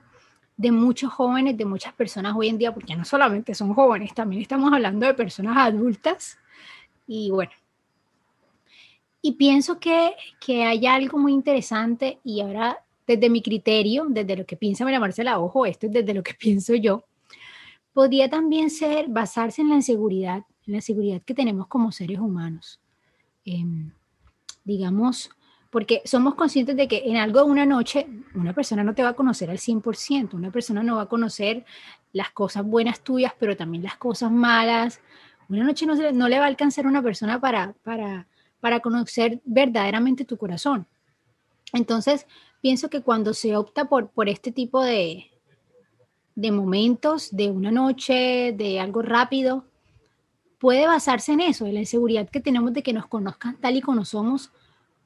de 0.62 0.72
muchos 0.72 1.12
jóvenes, 1.12 1.58
de 1.58 1.66
muchas 1.66 1.92
personas 1.94 2.36
hoy 2.38 2.50
en 2.50 2.60
día, 2.60 2.72
porque 2.72 2.96
no 2.96 3.04
solamente 3.04 3.56
son 3.56 3.74
jóvenes, 3.74 4.14
también 4.14 4.44
estamos 4.44 4.72
hablando 4.72 5.08
de 5.08 5.16
personas 5.16 5.58
adultas. 5.58 6.38
Y 7.08 7.32
bueno, 7.32 7.52
y 9.24 9.34
pienso 9.34 9.80
que, 9.80 10.14
que 10.40 10.64
hay 10.64 10.86
algo 10.86 11.18
muy 11.18 11.34
interesante 11.34 12.20
y 12.24 12.42
ahora 12.42 12.78
desde 13.08 13.30
mi 13.30 13.42
criterio, 13.42 14.06
desde 14.08 14.38
lo 14.38 14.46
que 14.46 14.56
piensa 14.56 14.84
María 14.84 15.00
Marcela, 15.00 15.40
ojo, 15.40 15.66
esto 15.66 15.88
es 15.88 15.94
desde 15.94 16.14
lo 16.14 16.22
que 16.22 16.34
pienso 16.40 16.76
yo, 16.76 17.06
podría 17.92 18.30
también 18.30 18.70
ser 18.70 19.08
basarse 19.08 19.64
en 19.64 19.70
la 19.70 19.76
inseguridad, 19.76 20.44
en 20.68 20.74
la 20.74 20.82
seguridad 20.82 21.24
que 21.24 21.34
tenemos 21.34 21.66
como 21.68 21.92
seres 21.92 22.20
humanos. 22.20 22.80
Em, 23.46 23.92
digamos, 24.64 25.32
porque 25.72 26.02
somos 26.04 26.36
conscientes 26.36 26.76
de 26.76 26.88
que 26.88 27.04
en 27.06 27.16
algo 27.16 27.46
una 27.46 27.66
noche 27.66 28.06
una 28.36 28.54
persona 28.54 28.84
no 28.84 28.94
te 28.94 29.04
va 29.04 29.10
a 29.10 29.14
conocer 29.14 29.50
al 29.50 29.58
100%, 29.58 30.34
una 30.34 30.52
persona 30.52 30.84
no 30.84 30.98
va 30.98 31.04
a 31.04 31.10
conocer 31.10 31.66
las 32.12 32.30
cosas 32.32 32.66
buenas 32.66 33.00
tuyas, 33.00 33.34
pero 33.40 33.56
también 33.56 33.84
las 33.84 33.96
cosas 33.96 34.32
malas. 34.32 35.00
Una 35.48 35.64
noche 35.64 35.86
no, 35.86 35.96
no 35.96 36.28
le 36.28 36.40
va 36.40 36.46
a 36.46 36.48
alcanzar 36.50 36.86
a 36.86 36.90
una 36.90 37.02
persona 37.02 37.40
para, 37.40 37.74
para, 37.84 38.28
para 38.60 38.82
conocer 38.82 39.42
verdaderamente 39.46 40.26
tu 40.26 40.38
corazón. 40.38 40.86
Entonces, 41.72 42.28
pienso 42.62 42.90
que 42.90 43.02
cuando 43.02 43.34
se 43.34 43.56
opta 43.56 43.86
por, 43.86 44.10
por 44.10 44.28
este 44.28 44.52
tipo 44.52 44.84
de, 44.84 45.32
de 46.36 46.52
momentos, 46.52 47.34
de 47.34 47.50
una 47.50 47.72
noche, 47.72 48.54
de 48.58 48.82
algo 48.82 49.02
rápido, 49.02 49.66
puede 50.60 50.86
basarse 50.86 51.32
en 51.32 51.40
eso, 51.40 51.66
en 51.66 51.76
la 51.76 51.80
inseguridad 51.80 52.30
que 52.30 52.42
tenemos 52.42 52.74
de 52.74 52.84
que 52.84 52.92
nos 52.92 53.08
conozcan 53.08 53.56
tal 53.62 53.78
y 53.78 53.82
como 53.82 54.04
somos, 54.04 54.52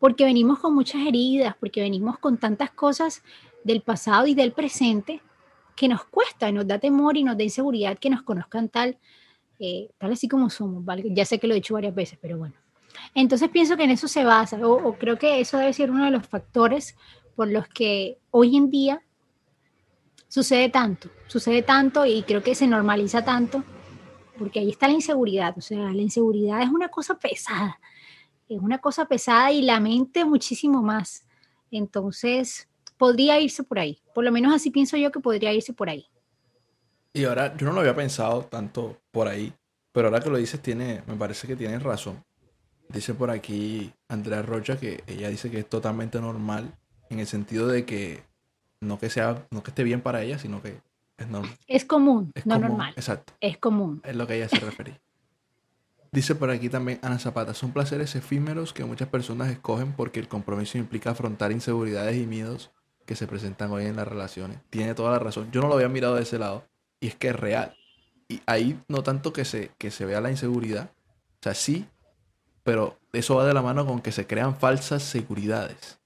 porque 0.06 0.24
venimos 0.24 0.60
con 0.60 0.76
muchas 0.76 1.02
heridas, 1.02 1.56
porque 1.60 1.82
venimos 1.82 2.20
con 2.20 2.38
tantas 2.38 2.70
cosas 2.70 3.24
del 3.64 3.82
pasado 3.82 4.28
y 4.28 4.36
del 4.36 4.52
presente 4.52 5.20
que 5.76 5.88
nos 5.88 6.06
cuesta 6.06 6.48
y 6.48 6.54
nos 6.54 6.68
da 6.68 6.78
temor 6.78 7.18
y 7.18 7.24
nos 7.24 7.36
da 7.36 7.42
inseguridad 7.42 7.98
que 7.98 8.12
nos 8.12 8.22
conozcan 8.22 8.70
tal, 8.70 9.00
eh, 9.58 9.90
tal 9.98 10.12
así 10.12 10.28
como 10.28 10.52
somos, 10.52 10.84
Ya 11.06 11.26
sé 11.26 11.40
que 11.40 11.48
lo 11.48 11.54
he 11.54 11.56
dicho 11.56 11.74
varias 11.74 11.96
veces, 11.96 12.20
pero 12.22 12.38
bueno. 12.38 12.54
Entonces 13.16 13.50
pienso 13.50 13.78
que 13.78 13.86
en 13.86 13.90
eso 13.90 14.08
se 14.08 14.24
basa, 14.24 14.60
o, 14.68 14.94
creo 14.94 15.18
que 15.18 15.40
eso 15.40 15.58
debe 15.58 15.74
ser 15.74 15.90
uno 15.90 16.06
de 16.06 16.12
los 16.12 16.28
factores 16.28 16.96
por 17.36 17.48
los 17.48 17.68
que 17.68 18.20
hoy 18.30 18.58
en 18.58 18.70
día 18.70 19.02
sucede 20.28 20.70
tanto, 20.70 21.10
sucede 21.26 21.64
tanto 21.64 22.06
y 22.06 22.22
creo 22.22 22.44
que 22.44 22.54
se 22.54 22.68
normaliza 22.68 23.26
tanto, 23.26 23.64
porque 24.38 24.60
ahí 24.60 24.70
está 24.70 24.88
la 24.88 24.94
inseguridad, 24.94 25.58
o 25.58 25.62
sea, 25.62 25.92
la 25.92 26.02
inseguridad 26.04 26.62
es 26.62 26.70
una 26.70 26.90
cosa 26.90 27.18
pesada, 27.18 27.80
es 28.50 28.60
una 28.60 28.80
cosa 28.80 29.06
pesada 29.06 29.52
y 29.52 29.62
la 29.62 29.80
mente 29.80 30.26
muchísimo 30.26 30.82
más. 30.82 31.26
Entonces, 31.72 32.68
podría 32.98 33.40
irse 33.40 33.64
por 33.64 33.80
ahí, 33.80 34.00
por 34.14 34.24
lo 34.24 34.32
menos 34.32 34.54
así 34.54 34.72
pienso 34.72 34.98
yo 34.98 35.12
que 35.12 35.20
podría 35.20 35.54
irse 35.54 35.74
por 35.74 35.90
ahí. 35.90 36.06
Y 37.14 37.26
ahora, 37.26 37.56
yo 37.56 37.66
no 37.68 37.74
lo 37.74 37.80
había 37.80 37.96
pensado 37.96 38.44
tanto 38.44 38.98
por 39.12 39.28
ahí, 39.28 39.54
pero 39.92 40.08
ahora 40.08 40.20
que 40.20 40.30
lo 40.30 40.38
dices, 40.38 40.62
tiene, 40.62 41.02
me 41.08 41.16
parece 41.16 41.48
que 41.48 41.56
tienes 41.56 41.82
razón. 41.82 42.24
Dice 42.90 43.14
por 43.14 43.32
aquí 43.32 43.92
Andrea 44.10 44.42
Rocha 44.42 44.78
que 44.78 45.04
ella 45.08 45.30
dice 45.30 45.50
que 45.50 45.60
es 45.60 45.70
totalmente 45.70 46.22
normal 46.22 46.78
en 47.10 47.20
el 47.20 47.26
sentido 47.26 47.68
de 47.68 47.84
que 47.84 48.24
no 48.80 49.00
que 49.00 49.10
sea, 49.10 49.48
no 49.50 49.64
que 49.64 49.72
esté 49.72 49.84
bien 49.84 50.02
para 50.02 50.22
ella, 50.22 50.38
sino 50.38 50.62
que 50.62 50.78
es 51.18 51.28
normal. 51.28 51.58
Es 51.68 51.86
común, 51.86 52.32
no 52.44 52.60
normal. 52.60 52.94
Exacto. 52.96 53.34
Es 53.40 53.58
común. 53.58 54.02
Es 54.04 54.16
lo 54.16 54.28
que 54.28 54.36
ella 54.36 54.50
se 54.50 54.60
refería. 54.60 55.00
Dice 56.16 56.34
por 56.34 56.50
aquí 56.50 56.70
también 56.70 56.98
Ana 57.02 57.20
Zapata, 57.20 57.54
son 57.54 57.74
placeres 57.74 58.16
efímeros 58.16 58.72
que 58.72 58.86
muchas 58.86 59.10
personas 59.10 59.50
escogen 59.50 59.92
porque 59.92 60.22
el 60.22 60.30
compromiso 60.30 60.78
implica 60.78 61.10
afrontar 61.10 61.52
inseguridades 61.52 62.16
y 62.16 62.26
miedos 62.26 62.72
que 63.06 63.18
se 63.18 63.28
presentan 63.28 63.70
hoy 63.72 63.84
en 63.84 63.98
las 63.98 64.08
relaciones. 64.08 64.60
Tiene 64.70 64.96
toda 64.96 65.12
la 65.12 65.20
razón. 65.20 65.52
Yo 65.52 65.60
no 65.60 65.68
lo 65.68 65.74
había 65.74 65.90
mirado 65.90 66.16
de 66.16 66.22
ese 66.22 66.40
lado 66.40 66.64
y 67.02 67.08
es 67.08 67.16
que 67.16 67.28
es 67.28 67.36
real. 67.36 67.76
Y 68.30 68.40
ahí 68.46 68.80
no 68.88 69.04
tanto 69.04 69.34
que 69.34 69.44
se, 69.44 69.72
que 69.78 69.92
se 69.92 70.06
vea 70.06 70.22
la 70.22 70.32
inseguridad, 70.32 70.90
o 70.94 71.44
sea, 71.44 71.54
sí, 71.54 71.86
pero 72.64 72.98
eso 73.12 73.36
va 73.36 73.46
de 73.46 73.54
la 73.54 73.62
mano 73.62 73.86
con 73.86 74.00
que 74.00 74.14
se 74.14 74.26
crean 74.26 74.56
falsas 74.58 75.04
seguridades. 75.04 76.00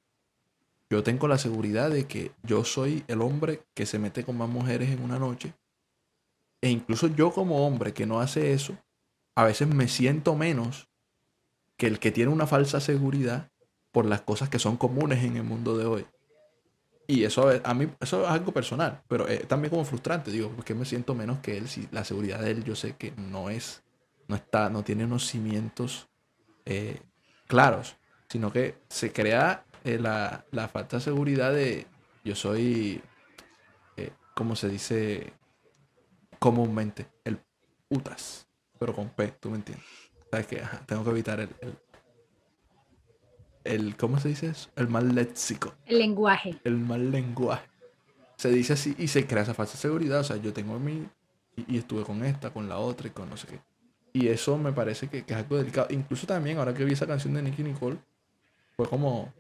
Yo 0.89 1.04
tengo 1.04 1.28
la 1.28 1.38
seguridad 1.38 1.91
de 1.91 2.08
que 2.08 2.32
yo 2.41 2.63
soy 2.63 3.04
el 3.08 3.22
hombre 3.22 3.62
que 3.76 3.86
se 3.86 4.00
mete 4.00 4.24
con 4.24 4.39
más 4.39 4.50
mujeres 4.50 4.89
en 4.89 5.04
una 5.04 5.19
noche. 5.19 5.54
E 6.62 6.72
incluso 6.72 7.10
yo 7.10 7.32
como 7.32 7.67
hombre 7.67 7.93
que 7.93 8.08
no 8.08 8.19
hace 8.19 8.54
eso, 8.54 8.76
a 9.39 9.45
veces 9.45 9.67
me 9.67 9.88
siento 9.88 10.36
menos 10.36 10.89
que 11.78 11.88
el 11.88 11.99
que 11.99 12.12
tiene 12.12 12.30
una 12.32 12.45
falsa 12.45 12.82
seguridad 12.82 13.49
por 13.91 14.06
las 14.06 14.21
cosas 14.21 14.49
que 14.49 14.60
son 14.60 14.75
comunes 14.75 15.23
en 15.23 15.38
el 15.38 15.43
mundo 15.43 15.78
de 15.78 15.86
hoy. 15.86 16.06
Y 17.08 17.23
eso 17.23 17.49
a 17.63 17.73
mí 17.73 17.88
eso 18.02 18.23
es 18.23 18.30
algo 18.30 18.52
personal, 18.52 19.02
pero 19.08 19.28
es 19.30 19.47
también 19.47 19.69
como 19.69 19.86
frustrante, 19.86 20.30
digo, 20.30 20.49
porque 20.49 20.75
me 20.75 20.84
siento 20.84 21.15
menos 21.15 21.39
que 21.39 21.58
él 21.58 21.69
si 21.69 21.88
la 21.91 22.04
seguridad 22.04 22.41
de 22.41 22.52
él 22.52 22.65
yo 22.65 22.75
sé 22.75 22.97
que 22.97 23.13
no 23.13 23.49
es 23.49 23.82
no 24.28 24.36
está 24.36 24.69
no 24.69 24.84
tiene 24.84 25.06
unos 25.06 25.25
cimientos 25.25 26.10
eh, 26.65 26.99
claros, 27.47 27.95
sino 28.28 28.52
que 28.52 28.75
se 28.89 29.13
crea 29.13 29.63
eh, 29.86 29.97
la, 29.97 30.67
falta 30.67 30.97
de 30.97 31.02
seguridad 31.02 31.54
de 31.54 31.88
yo 32.25 32.36
soy, 32.36 33.02
eh, 33.95 34.12
como 34.36 34.58
se 34.58 34.67
dice 34.67 35.32
comúnmente, 36.39 37.08
el 37.23 37.39
putas, 37.88 38.48
pero 38.79 38.95
con 38.95 39.09
P, 39.09 39.27
tú 39.39 39.49
me 39.49 39.57
entiendes. 39.57 39.85
Sabes 40.31 40.47
que 40.47 40.61
tengo 40.85 41.03
que 41.03 41.09
evitar 41.09 41.39
el, 41.39 41.49
el, 43.63 43.95
¿cómo 43.97 44.19
se 44.19 44.29
dice 44.29 44.47
eso? 44.47 44.69
El 44.75 44.87
mal 44.87 45.13
léxico. 45.13 45.73
El 45.85 45.99
lenguaje. 45.99 46.59
El 46.63 46.77
mal 46.77 47.11
lenguaje. 47.11 47.67
Se 48.37 48.49
dice 48.49 48.73
así 48.73 48.95
y 48.97 49.07
se 49.07 49.27
crea 49.27 49.43
esa 49.43 49.53
falsa 49.53 49.77
seguridad. 49.77 50.21
O 50.21 50.23
sea, 50.23 50.37
yo 50.37 50.53
tengo 50.53 50.79
mi 50.79 51.07
y, 51.55 51.75
y 51.75 51.77
estuve 51.77 52.03
con 52.03 52.23
esta, 52.23 52.51
con 52.51 52.69
la 52.69 52.77
otra 52.77 53.07
y 53.07 53.11
con 53.11 53.29
no 53.29 53.37
sé 53.37 53.47
qué. 53.47 53.59
Y 54.13 54.27
eso 54.27 54.57
me 54.57 54.71
parece 54.71 55.07
que, 55.07 55.23
es 55.25 55.31
algo 55.31 55.57
delicado. 55.57 55.87
Incluso 55.91 56.25
también, 56.25 56.57
ahora 56.57 56.73
que 56.73 56.83
vi 56.83 56.93
esa 56.93 57.07
canción 57.07 57.33
de 57.33 57.43
Nicky 57.43 57.63
Nicole, 57.63 57.97
fue 58.75 58.87
como, 58.87 59.33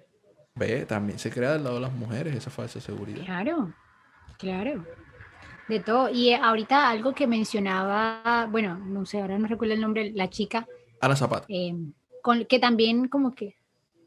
ve, 0.55 0.85
también 0.85 1.17
se 1.17 1.31
crea 1.31 1.53
del 1.53 1.63
lado 1.63 1.75
de 1.75 1.81
las 1.81 1.93
mujeres 1.93 2.35
esa 2.35 2.49
falsa 2.49 2.79
seguridad. 2.79 3.23
Claro, 3.25 3.73
claro. 4.37 4.85
De 5.69 5.79
todo. 5.79 6.09
Y 6.09 6.33
ahorita 6.33 6.89
algo 6.89 7.13
que 7.13 7.27
mencionaba, 7.27 8.47
bueno, 8.49 8.75
no 8.77 9.05
sé, 9.05 9.21
ahora 9.21 9.37
no 9.37 9.47
recuerdo 9.47 9.75
el 9.75 9.81
nombre, 9.81 10.11
la 10.11 10.29
chica. 10.29 10.67
Ana 10.99 11.15
Zapata. 11.15 11.45
Eh, 11.47 11.75
con, 12.21 12.45
que 12.45 12.59
también 12.59 13.07
como 13.07 13.33
que, 13.35 13.55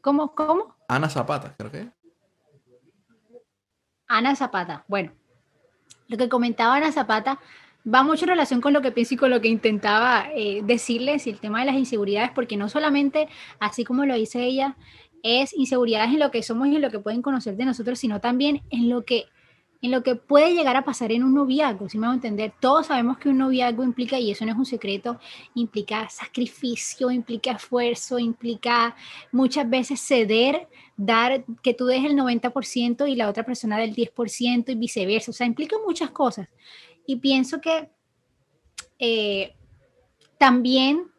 ¿cómo? 0.01 0.35
¿Cómo? 0.35 0.75
Ana 0.87 1.09
Zapata, 1.09 1.55
creo 1.57 1.71
que. 1.71 1.89
Ana 4.07 4.35
Zapata, 4.35 4.83
bueno. 4.87 5.13
Lo 6.09 6.17
que 6.17 6.29
comentaba 6.29 6.75
Ana 6.75 6.91
Zapata 6.91 7.39
va 7.91 8.03
mucho 8.03 8.25
en 8.25 8.29
relación 8.29 8.61
con 8.61 8.73
lo 8.73 8.81
que 8.81 8.91
pienso 8.91 9.13
y 9.13 9.17
con 9.17 9.29
lo 9.29 9.41
que 9.41 9.47
intentaba 9.47 10.27
eh, 10.35 10.61
decirles, 10.63 11.25
el 11.27 11.39
tema 11.39 11.61
de 11.61 11.65
las 11.65 11.75
inseguridades, 11.75 12.31
porque 12.31 12.57
no 12.57 12.69
solamente, 12.69 13.29
así 13.59 13.83
como 13.83 14.05
lo 14.05 14.15
dice 14.15 14.43
ella, 14.43 14.75
es 15.23 15.53
inseguridades 15.53 16.09
en 16.09 16.19
lo 16.19 16.29
que 16.29 16.43
somos 16.43 16.67
y 16.67 16.75
en 16.75 16.81
lo 16.81 16.91
que 16.91 16.99
pueden 16.99 17.21
conocer 17.21 17.55
de 17.55 17.65
nosotros, 17.65 17.97
sino 17.99 18.19
también 18.19 18.61
en 18.69 18.89
lo 18.89 19.05
que 19.05 19.25
en 19.83 19.91
lo 19.91 20.01
que 20.01 20.15
puede 20.15 20.53
llegar 20.53 20.77
a 20.77 20.85
pasar 20.85 21.11
en 21.11 21.25
un 21.25 21.33
noviazgo, 21.33 21.89
si 21.89 21.97
me 21.97 22.07
voy 22.07 22.13
a 22.13 22.15
entender, 22.15 22.53
todos 22.61 22.87
sabemos 22.87 23.17
que 23.17 23.27
un 23.27 23.37
noviazgo 23.37 23.83
implica, 23.83 24.17
y 24.17 24.31
eso 24.31 24.45
no 24.45 24.53
es 24.53 24.57
un 24.57 24.65
secreto, 24.65 25.19
implica 25.55 26.07
sacrificio, 26.07 27.11
implica 27.11 27.51
esfuerzo, 27.51 28.17
implica 28.17 28.95
muchas 29.33 29.69
veces 29.69 29.99
ceder, 29.99 30.69
dar, 30.95 31.43
que 31.61 31.73
tú 31.73 31.85
des 31.85 32.05
el 32.05 32.15
90% 32.15 33.09
y 33.09 33.15
la 33.15 33.27
otra 33.27 33.43
persona 33.43 33.77
del 33.77 33.93
10% 33.93 34.69
y 34.69 34.75
viceversa, 34.75 35.31
o 35.31 35.33
sea, 35.33 35.45
implica 35.45 35.75
muchas 35.85 36.11
cosas. 36.11 36.47
Y 37.05 37.17
pienso 37.17 37.59
que 37.59 37.89
eh, 38.99 39.53
también 40.37 41.11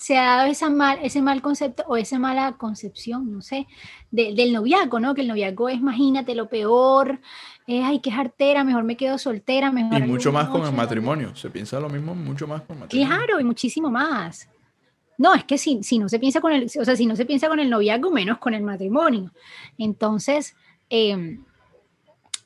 se 0.00 0.16
ha 0.16 0.36
dado 0.36 0.50
esa 0.50 0.70
mal, 0.70 0.98
ese 1.02 1.20
mal 1.20 1.42
concepto 1.42 1.84
o 1.86 1.94
esa 1.94 2.18
mala 2.18 2.52
concepción, 2.52 3.30
no 3.30 3.42
sé, 3.42 3.66
del 4.10 4.50
noviazgo, 4.50 4.98
¿no? 4.98 5.14
Que 5.14 5.20
el 5.20 5.28
noviazgo 5.28 5.68
es, 5.68 5.76
imagínate, 5.76 6.34
lo 6.34 6.48
peor, 6.48 7.20
es, 7.66 7.84
ay, 7.84 8.00
qué 8.00 8.10
artera, 8.10 8.64
mejor 8.64 8.84
me 8.84 8.96
quedo 8.96 9.18
soltera, 9.18 9.70
mejor... 9.70 9.98
Y 9.98 10.02
mucho 10.04 10.32
más 10.32 10.48
con 10.48 10.64
el 10.64 10.72
matrimonio, 10.72 11.36
se 11.36 11.50
piensa 11.50 11.78
lo 11.78 11.90
mismo 11.90 12.14
mucho 12.14 12.46
más 12.46 12.62
con 12.62 12.76
el 12.76 12.80
matrimonio. 12.84 13.14
Claro, 13.14 13.40
y 13.40 13.44
muchísimo 13.44 13.90
más. 13.90 14.48
No, 15.18 15.34
es 15.34 15.44
que 15.44 15.58
si, 15.58 15.82
si 15.82 15.98
no 15.98 16.08
se 16.08 16.18
piensa 16.18 16.40
con 16.40 16.52
el, 16.52 16.64
o 16.64 16.84
sea, 16.84 16.96
si 16.96 17.04
no 17.04 17.14
se 17.14 17.26
piensa 17.26 17.48
con 17.48 17.60
el 17.60 17.68
noviazgo, 17.68 18.10
menos 18.10 18.38
con 18.38 18.54
el 18.54 18.62
matrimonio. 18.62 19.32
Entonces, 19.76 20.56
eh, 20.88 21.38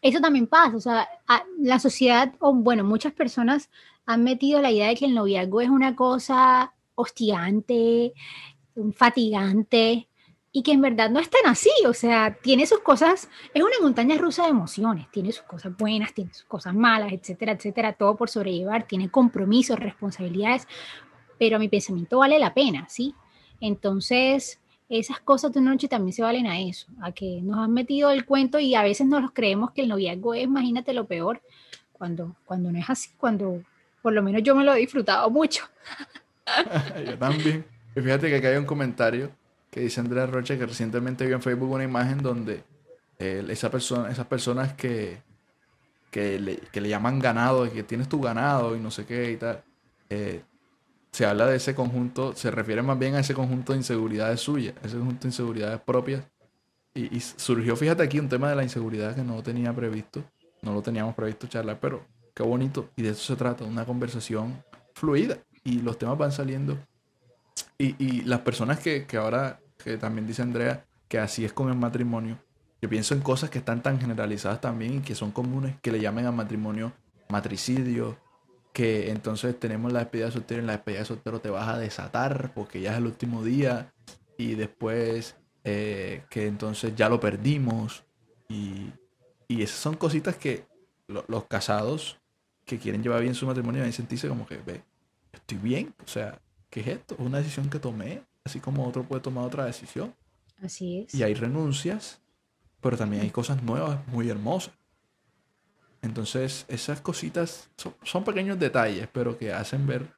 eso 0.02 0.20
también 0.20 0.48
pasa, 0.48 0.76
o 0.76 0.80
sea, 0.80 1.08
la 1.60 1.78
sociedad, 1.78 2.32
o 2.40 2.52
bueno, 2.52 2.82
muchas 2.82 3.12
personas 3.12 3.70
han 4.06 4.24
metido 4.24 4.60
la 4.60 4.72
idea 4.72 4.88
de 4.88 4.96
que 4.96 5.04
el 5.04 5.14
noviazgo 5.14 5.60
es 5.60 5.68
una 5.68 5.94
cosa 5.94 6.72
hostigante, 6.94 8.12
fatigante, 8.94 10.08
y 10.56 10.62
que 10.62 10.70
en 10.70 10.80
verdad 10.80 11.10
no 11.10 11.18
es 11.18 11.28
así, 11.46 11.70
o 11.84 11.92
sea, 11.92 12.38
tiene 12.40 12.64
sus 12.64 12.78
cosas, 12.78 13.28
es 13.52 13.60
una 13.60 13.74
montaña 13.82 14.16
rusa 14.16 14.44
de 14.44 14.50
emociones, 14.50 15.10
tiene 15.10 15.32
sus 15.32 15.42
cosas 15.42 15.76
buenas, 15.76 16.14
tiene 16.14 16.32
sus 16.32 16.44
cosas 16.44 16.72
malas, 16.72 17.12
etcétera, 17.12 17.52
etcétera, 17.52 17.94
todo 17.94 18.16
por 18.16 18.30
sobrellevar, 18.30 18.86
tiene 18.86 19.10
compromisos, 19.10 19.80
responsabilidades, 19.80 20.68
pero 21.40 21.58
mi 21.58 21.68
pensamiento 21.68 22.18
vale 22.18 22.38
la 22.38 22.54
pena, 22.54 22.88
¿sí? 22.88 23.16
Entonces, 23.60 24.60
esas 24.88 25.18
cosas 25.18 25.52
de 25.52 25.58
una 25.58 25.72
noche 25.72 25.88
también 25.88 26.12
se 26.12 26.22
valen 26.22 26.46
a 26.46 26.60
eso, 26.60 26.86
a 27.02 27.10
que 27.10 27.40
nos 27.42 27.58
han 27.58 27.72
metido 27.72 28.10
el 28.12 28.24
cuento 28.24 28.60
y 28.60 28.76
a 28.76 28.84
veces 28.84 29.08
no 29.08 29.18
los 29.18 29.32
creemos 29.32 29.72
que 29.72 29.82
el 29.82 29.88
noviazgo 29.88 30.34
es, 30.34 30.44
imagínate 30.44 30.94
lo 30.94 31.08
peor, 31.08 31.42
cuando, 31.92 32.36
cuando 32.44 32.70
no 32.70 32.78
es 32.78 32.88
así, 32.88 33.10
cuando 33.16 33.60
por 34.02 34.12
lo 34.12 34.22
menos 34.22 34.44
yo 34.44 34.54
me 34.54 34.62
lo 34.62 34.72
he 34.72 34.78
disfrutado 34.78 35.28
mucho. 35.30 35.64
yo 37.06 37.18
también. 37.18 37.64
Y 37.96 38.00
fíjate 38.00 38.28
que 38.28 38.36
acá 38.36 38.48
hay 38.48 38.56
un 38.56 38.66
comentario 38.66 39.30
que 39.70 39.80
dice 39.80 40.00
Andrea 40.00 40.26
Rocha 40.26 40.56
que 40.56 40.66
recientemente 40.66 41.26
vio 41.26 41.36
en 41.36 41.42
Facebook 41.42 41.70
una 41.70 41.84
imagen 41.84 42.18
donde 42.18 42.62
esa 43.18 43.70
persona, 43.70 44.10
esas 44.10 44.26
personas 44.26 44.74
que, 44.74 45.22
que, 46.10 46.38
le, 46.38 46.88
llaman 46.88 47.18
ganado, 47.18 47.70
que 47.72 47.82
tienes 47.82 48.08
tu 48.08 48.20
ganado 48.20 48.76
y 48.76 48.80
no 48.80 48.90
sé 48.90 49.04
qué 49.04 49.32
y 49.32 49.36
tal, 49.36 49.62
eh, 50.10 50.42
se 51.10 51.26
habla 51.26 51.46
de 51.46 51.56
ese 51.56 51.74
conjunto, 51.74 52.34
se 52.34 52.50
refiere 52.50 52.82
más 52.82 52.98
bien 52.98 53.14
a 53.14 53.20
ese 53.20 53.34
conjunto 53.34 53.72
de 53.72 53.78
inseguridades 53.78 54.40
suyas, 54.40 54.74
ese 54.82 54.96
conjunto 54.96 55.22
de 55.22 55.28
inseguridades 55.28 55.80
propias. 55.80 56.24
Y, 56.94 57.16
y, 57.16 57.20
surgió, 57.20 57.76
fíjate 57.76 58.02
aquí, 58.02 58.20
un 58.20 58.28
tema 58.28 58.48
de 58.48 58.56
la 58.56 58.62
inseguridad 58.62 59.14
que 59.14 59.22
no 59.22 59.42
tenía 59.42 59.72
previsto, 59.72 60.22
no 60.62 60.72
lo 60.72 60.82
teníamos 60.82 61.14
previsto 61.14 61.46
charlar, 61.46 61.78
pero 61.80 62.04
qué 62.34 62.42
bonito. 62.42 62.90
Y 62.96 63.02
de 63.02 63.10
eso 63.10 63.34
se 63.34 63.36
trata, 63.36 63.64
una 63.64 63.84
conversación 63.84 64.62
fluida. 64.94 65.38
Y 65.64 65.80
los 65.80 65.98
temas 65.98 66.18
van 66.18 66.32
saliendo. 66.32 66.78
Y, 67.78 67.96
y 68.04 68.22
las 68.22 68.40
personas 68.40 68.78
que, 68.78 69.06
que 69.06 69.16
ahora 69.16 69.60
que 69.82 69.96
también 69.98 70.26
dice 70.26 70.42
Andrea, 70.42 70.86
que 71.08 71.18
así 71.18 71.44
es 71.44 71.52
con 71.52 71.68
el 71.68 71.76
matrimonio. 71.76 72.38
Yo 72.80 72.88
pienso 72.88 73.14
en 73.14 73.20
cosas 73.20 73.50
que 73.50 73.58
están 73.58 73.82
tan 73.82 74.00
generalizadas 74.00 74.60
también 74.60 74.96
y 74.96 75.00
que 75.00 75.14
son 75.14 75.30
comunes, 75.30 75.76
que 75.80 75.92
le 75.92 76.00
llamen 76.00 76.26
al 76.26 76.34
matrimonio 76.34 76.92
matricidio, 77.28 78.18
que 78.72 79.10
entonces 79.10 79.58
tenemos 79.58 79.92
la 79.92 80.00
despedida 80.00 80.26
de 80.26 80.32
soltero 80.32 80.60
y 80.60 80.62
en 80.62 80.66
la 80.66 80.72
despedida 80.74 81.00
de 81.00 81.06
soltero 81.06 81.40
te 81.40 81.50
vas 81.50 81.68
a 81.68 81.78
desatar 81.78 82.52
porque 82.54 82.80
ya 82.80 82.92
es 82.92 82.98
el 82.98 83.06
último 83.06 83.42
día 83.42 83.92
y 84.36 84.54
después 84.54 85.36
eh, 85.62 86.24
que 86.28 86.46
entonces 86.46 86.94
ya 86.96 87.08
lo 87.08 87.20
perdimos 87.20 88.04
y, 88.48 88.90
y 89.48 89.62
esas 89.62 89.78
son 89.78 89.94
cositas 89.94 90.36
que 90.36 90.66
los 91.06 91.44
casados 91.44 92.18
que 92.64 92.78
quieren 92.78 93.02
llevar 93.02 93.22
bien 93.22 93.34
su 93.34 93.46
matrimonio 93.46 93.80
deben 93.80 93.92
sentirse 93.92 94.28
como 94.28 94.46
que, 94.46 94.56
ve, 94.56 94.82
estoy 95.44 95.58
bien, 95.58 95.94
o 96.02 96.08
sea, 96.08 96.40
¿qué 96.70 96.80
es 96.80 96.86
esto? 96.86 97.14
Es 97.14 97.20
una 97.20 97.38
decisión 97.38 97.68
que 97.68 97.78
tomé, 97.78 98.22
así 98.44 98.60
como 98.60 98.86
otro 98.86 99.04
puede 99.04 99.20
tomar 99.20 99.44
otra 99.44 99.66
decisión. 99.66 100.14
Así 100.62 101.00
es. 101.00 101.14
Y 101.14 101.22
hay 101.22 101.34
renuncias, 101.34 102.22
pero 102.80 102.96
también 102.96 103.22
hay 103.22 103.30
cosas 103.30 103.62
nuevas, 103.62 104.06
muy 104.08 104.30
hermosas. 104.30 104.74
Entonces, 106.00 106.64
esas 106.68 107.00
cositas 107.00 107.70
son, 108.02 108.24
pequeños 108.24 108.58
detalles, 108.58 109.08
pero 109.12 109.36
que 109.36 109.52
hacen 109.52 109.86
ver 109.86 110.14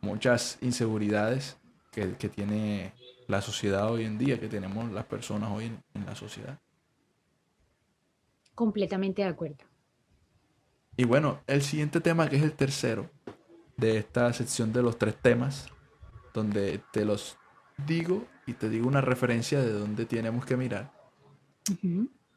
muchas 0.00 0.58
inseguridades 0.60 1.56
que, 1.90 2.06
tiene 2.28 2.92
la 3.26 3.42
sociedad 3.42 3.90
hoy 3.90 4.04
en 4.04 4.18
día, 4.18 4.38
que 4.38 4.48
tenemos 4.48 4.90
las 4.92 5.04
personas 5.06 5.50
hoy 5.50 5.66
en, 5.94 6.06
la 6.06 6.14
sociedad. 6.14 6.58
Completamente 8.54 9.22
de 9.22 9.28
acuerdo. 9.28 9.64
Y 10.96 11.04
bueno, 11.04 11.40
el 11.46 11.62
siguiente 11.62 12.00
tema, 12.00 12.28
que 12.28 12.36
es 12.36 12.42
el 12.42 12.52
tercero 12.52 13.10
de 13.82 13.98
esta 13.98 14.32
sección 14.32 14.72
de 14.72 14.80
los 14.80 14.96
tres 14.96 15.16
temas, 15.20 15.68
donde 16.32 16.80
te 16.92 17.04
los 17.04 17.36
digo 17.86 18.24
y 18.46 18.54
te 18.54 18.68
digo 18.68 18.86
una 18.86 19.00
referencia 19.00 19.60
de 19.60 19.72
dónde 19.72 20.06
tenemos 20.06 20.46
que 20.46 20.56
mirar. 20.56 20.92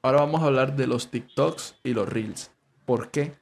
Ahora 0.02 0.22
vamos 0.22 0.42
a 0.42 0.48
hablar 0.48 0.76
de 0.76 0.88
los 0.88 1.12
TikToks 1.12 1.80
y 1.84 1.94
los 1.94 2.10
Reels. 2.10 2.52
¿Por 2.86 3.12
qué? 3.12 3.34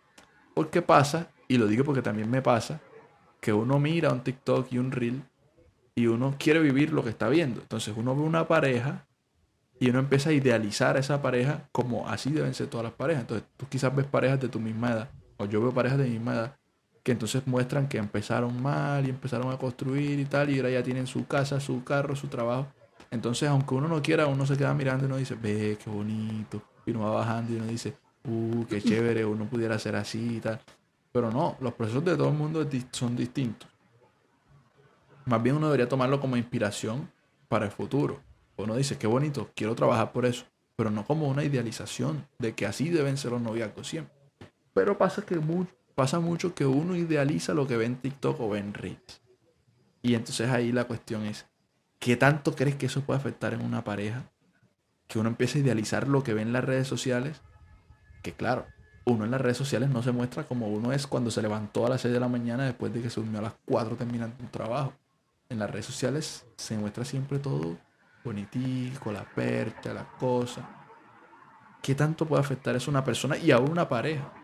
Porque 0.53 0.81
pasa, 0.81 1.31
y 1.47 1.57
lo 1.57 1.65
digo 1.67 1.85
porque 1.85 2.01
también 2.01 2.29
me 2.29 2.41
pasa, 2.41 2.81
que 3.39 3.53
uno 3.53 3.79
mira 3.79 4.11
un 4.11 4.21
TikTok 4.21 4.71
y 4.71 4.77
un 4.77 4.91
Reel 4.91 5.23
y 5.95 6.07
uno 6.07 6.35
quiere 6.37 6.59
vivir 6.59 6.91
lo 6.91 7.03
que 7.03 7.09
está 7.09 7.29
viendo. 7.29 7.61
Entonces 7.61 7.93
uno 7.95 8.15
ve 8.15 8.21
una 8.21 8.47
pareja 8.47 9.05
y 9.79 9.89
uno 9.89 9.99
empieza 9.99 10.29
a 10.29 10.33
idealizar 10.33 10.97
a 10.97 10.99
esa 10.99 11.21
pareja 11.21 11.69
como 11.71 12.09
así 12.09 12.31
deben 12.31 12.53
ser 12.53 12.67
todas 12.67 12.83
las 12.83 12.93
parejas. 12.93 13.21
Entonces 13.21 13.47
tú 13.55 13.65
quizás 13.69 13.95
ves 13.95 14.05
parejas 14.05 14.41
de 14.41 14.49
tu 14.49 14.59
misma 14.59 14.91
edad, 14.91 15.09
o 15.37 15.45
yo 15.45 15.61
veo 15.61 15.73
parejas 15.73 15.97
de 15.97 16.05
mi 16.05 16.11
misma 16.11 16.33
edad, 16.33 16.57
que 17.03 17.11
entonces 17.11 17.45
muestran 17.45 17.87
que 17.87 17.97
empezaron 17.97 18.61
mal 18.61 19.05
y 19.05 19.09
empezaron 19.09 19.51
a 19.51 19.57
construir 19.57 20.19
y 20.19 20.25
tal, 20.25 20.49
y 20.49 20.57
ahora 20.57 20.69
ya 20.69 20.83
tienen 20.83 21.05
su 21.05 21.27
casa, 21.27 21.59
su 21.59 21.83
carro, 21.83 22.15
su 22.15 22.27
trabajo. 22.27 22.67
Entonces, 23.11 23.49
aunque 23.49 23.75
uno 23.75 23.87
no 23.87 24.01
quiera, 24.01 24.25
uno 24.25 24.45
se 24.45 24.57
queda 24.57 24.73
mirando 24.73 25.03
y 25.03 25.07
uno 25.07 25.17
dice, 25.17 25.35
ve, 25.35 25.77
qué 25.83 25.89
bonito. 25.89 26.61
Y 26.85 26.91
uno 26.91 27.01
va 27.01 27.11
bajando 27.11 27.53
y 27.53 27.57
uno 27.57 27.67
dice, 27.67 27.95
uh, 28.23 28.65
qué 28.65 28.81
chévere, 28.81 29.25
uno 29.25 29.45
pudiera 29.45 29.77
ser 29.77 29.95
así 29.97 30.37
y 30.37 30.39
tal. 30.39 30.59
Pero 31.11 31.29
no, 31.29 31.57
los 31.59 31.73
procesos 31.73 32.03
de 32.05 32.15
todo 32.15 32.29
el 32.29 32.33
mundo 32.33 32.67
son 32.91 33.15
distintos. 33.15 33.69
Más 35.25 35.43
bien 35.43 35.57
uno 35.57 35.67
debería 35.67 35.87
tomarlo 35.87 36.19
como 36.19 36.37
inspiración 36.37 37.09
para 37.47 37.65
el 37.65 37.71
futuro. 37.71 38.19
Uno 38.57 38.75
dice, 38.75 38.97
qué 38.97 39.07
bonito, 39.07 39.49
quiero 39.55 39.75
trabajar 39.75 40.11
por 40.11 40.25
eso. 40.25 40.45
Pero 40.75 40.89
no 40.89 41.05
como 41.05 41.27
una 41.27 41.43
idealización 41.43 42.25
de 42.39 42.53
que 42.53 42.65
así 42.65 42.89
deben 42.89 43.17
ser 43.17 43.31
los 43.31 43.41
noviazgos 43.41 43.87
siempre. 43.87 44.15
Pero 44.73 44.97
pasa 44.97 45.21
que 45.21 45.37
pasa 45.95 46.19
mucho 46.19 46.55
que 46.55 46.65
uno 46.65 46.95
idealiza 46.95 47.53
lo 47.53 47.67
que 47.67 47.77
ve 47.77 47.85
en 47.85 47.97
TikTok 47.97 48.39
o 48.39 48.49
ve 48.49 48.59
en 48.59 48.73
Reels. 48.73 49.21
Y 50.01 50.15
entonces 50.15 50.49
ahí 50.49 50.71
la 50.71 50.85
cuestión 50.85 51.25
es, 51.25 51.45
¿qué 51.99 52.17
tanto 52.17 52.55
crees 52.55 52.75
que 52.75 52.87
eso 52.87 53.01
puede 53.01 53.19
afectar 53.19 53.53
en 53.53 53.63
una 53.63 53.83
pareja? 53.83 54.23
Que 55.07 55.19
uno 55.19 55.29
empiece 55.29 55.59
a 55.59 55.61
idealizar 55.61 56.07
lo 56.07 56.23
que 56.23 56.33
ve 56.33 56.41
en 56.41 56.53
las 56.53 56.63
redes 56.63 56.87
sociales. 56.87 57.41
Que 58.21 58.33
claro, 58.33 58.67
uno 59.05 59.25
en 59.25 59.31
las 59.31 59.41
redes 59.41 59.57
sociales 59.57 59.89
no 59.89 60.03
se 60.03 60.11
muestra 60.11 60.43
como 60.43 60.67
uno 60.67 60.91
es 60.91 61.07
cuando 61.07 61.31
se 61.31 61.41
levantó 61.41 61.85
a 61.85 61.89
las 61.89 62.01
6 62.01 62.13
de 62.13 62.19
la 62.19 62.27
mañana 62.27 62.65
después 62.65 62.93
de 62.93 63.01
que 63.01 63.09
se 63.09 63.21
durmió 63.21 63.39
a 63.39 63.43
las 63.43 63.55
4 63.65 63.95
terminando 63.95 64.35
un 64.39 64.49
trabajo. 64.49 64.93
En 65.49 65.59
las 65.59 65.69
redes 65.69 65.85
sociales 65.85 66.45
se 66.57 66.77
muestra 66.77 67.05
siempre 67.05 67.39
todo 67.39 67.77
bonitico, 68.23 69.11
la 69.11 69.25
percha, 69.25 69.93
la 69.93 70.07
cosa. 70.17 70.67
¿Qué 71.81 71.95
tanto 71.95 72.25
puede 72.25 72.41
afectar 72.41 72.75
eso 72.75 72.89
a 72.89 72.93
una 72.93 73.03
persona 73.03 73.37
y 73.37 73.51
a 73.51 73.59
una 73.59 73.87
pareja? 73.87 74.42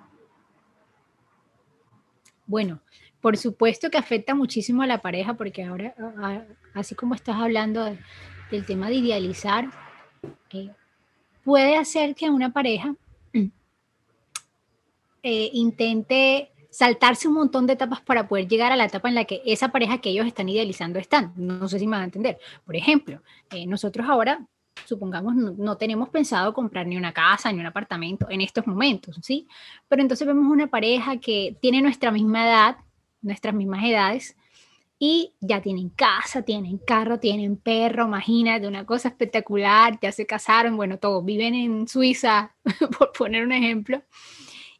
Bueno, 2.49 2.81
por 3.21 3.37
supuesto 3.37 3.91
que 3.91 3.99
afecta 3.99 4.33
muchísimo 4.33 4.81
a 4.81 4.87
la 4.87 5.03
pareja 5.03 5.35
porque 5.35 5.63
ahora, 5.63 5.93
así 6.73 6.95
como 6.95 7.13
estás 7.13 7.35
hablando 7.35 7.95
del 8.49 8.65
tema 8.65 8.89
de 8.89 8.95
idealizar, 8.95 9.69
eh, 10.49 10.71
puede 11.43 11.77
hacer 11.77 12.15
que 12.15 12.27
una 12.31 12.51
pareja 12.51 12.95
eh, 15.23 15.49
intente 15.53 16.49
saltarse 16.71 17.27
un 17.27 17.35
montón 17.35 17.67
de 17.67 17.73
etapas 17.73 18.01
para 18.01 18.27
poder 18.27 18.47
llegar 18.47 18.71
a 18.71 18.75
la 18.75 18.85
etapa 18.85 19.09
en 19.09 19.15
la 19.15 19.25
que 19.25 19.43
esa 19.45 19.69
pareja 19.69 20.01
que 20.01 20.09
ellos 20.09 20.25
están 20.25 20.49
idealizando 20.49 20.97
están. 20.97 21.33
No 21.35 21.67
sé 21.67 21.77
si 21.77 21.85
me 21.85 21.97
van 21.97 22.01
a 22.01 22.05
entender. 22.05 22.39
Por 22.65 22.75
ejemplo, 22.75 23.21
eh, 23.51 23.67
nosotros 23.67 24.09
ahora, 24.09 24.43
supongamos, 24.85 25.35
no, 25.35 25.77
tenemos 25.77 26.09
pensado 26.09 26.53
comprar 26.53 26.87
ni 26.87 26.97
una 26.97 27.13
casa 27.13 27.51
ni 27.51 27.59
un 27.59 27.65
apartamento 27.65 28.27
en 28.29 28.41
estos 28.41 28.67
momentos, 28.67 29.17
¿sí? 29.21 29.47
Pero 29.87 30.01
entonces 30.01 30.27
vemos 30.27 30.51
una 30.51 30.67
pareja 30.67 31.17
que 31.17 31.57
tiene 31.61 31.81
nuestra 31.81 32.11
misma 32.11 32.45
edad, 32.47 32.77
nuestras 33.21 33.53
mismas 33.53 33.83
edades, 33.83 34.35
y 35.01 35.33
ya 35.39 35.61
tienen 35.61 35.89
casa, 35.89 36.41
tienen 36.41 36.77
carro, 36.77 37.19
tienen 37.19 37.55
perro, 37.55 38.05
imagínate, 38.05 38.67
una 38.67 38.85
cosa 38.85 39.07
espectacular, 39.07 39.97
ya 40.01 40.11
se 40.11 40.25
casaron, 40.25 40.75
bueno, 40.75 40.99
todos 40.99 41.23
viven 41.23 41.55
en 41.55 41.87
Suiza, 41.87 42.53
por 42.97 43.13
poner 43.13 43.45
un 43.45 43.53
ejemplo. 43.53 44.03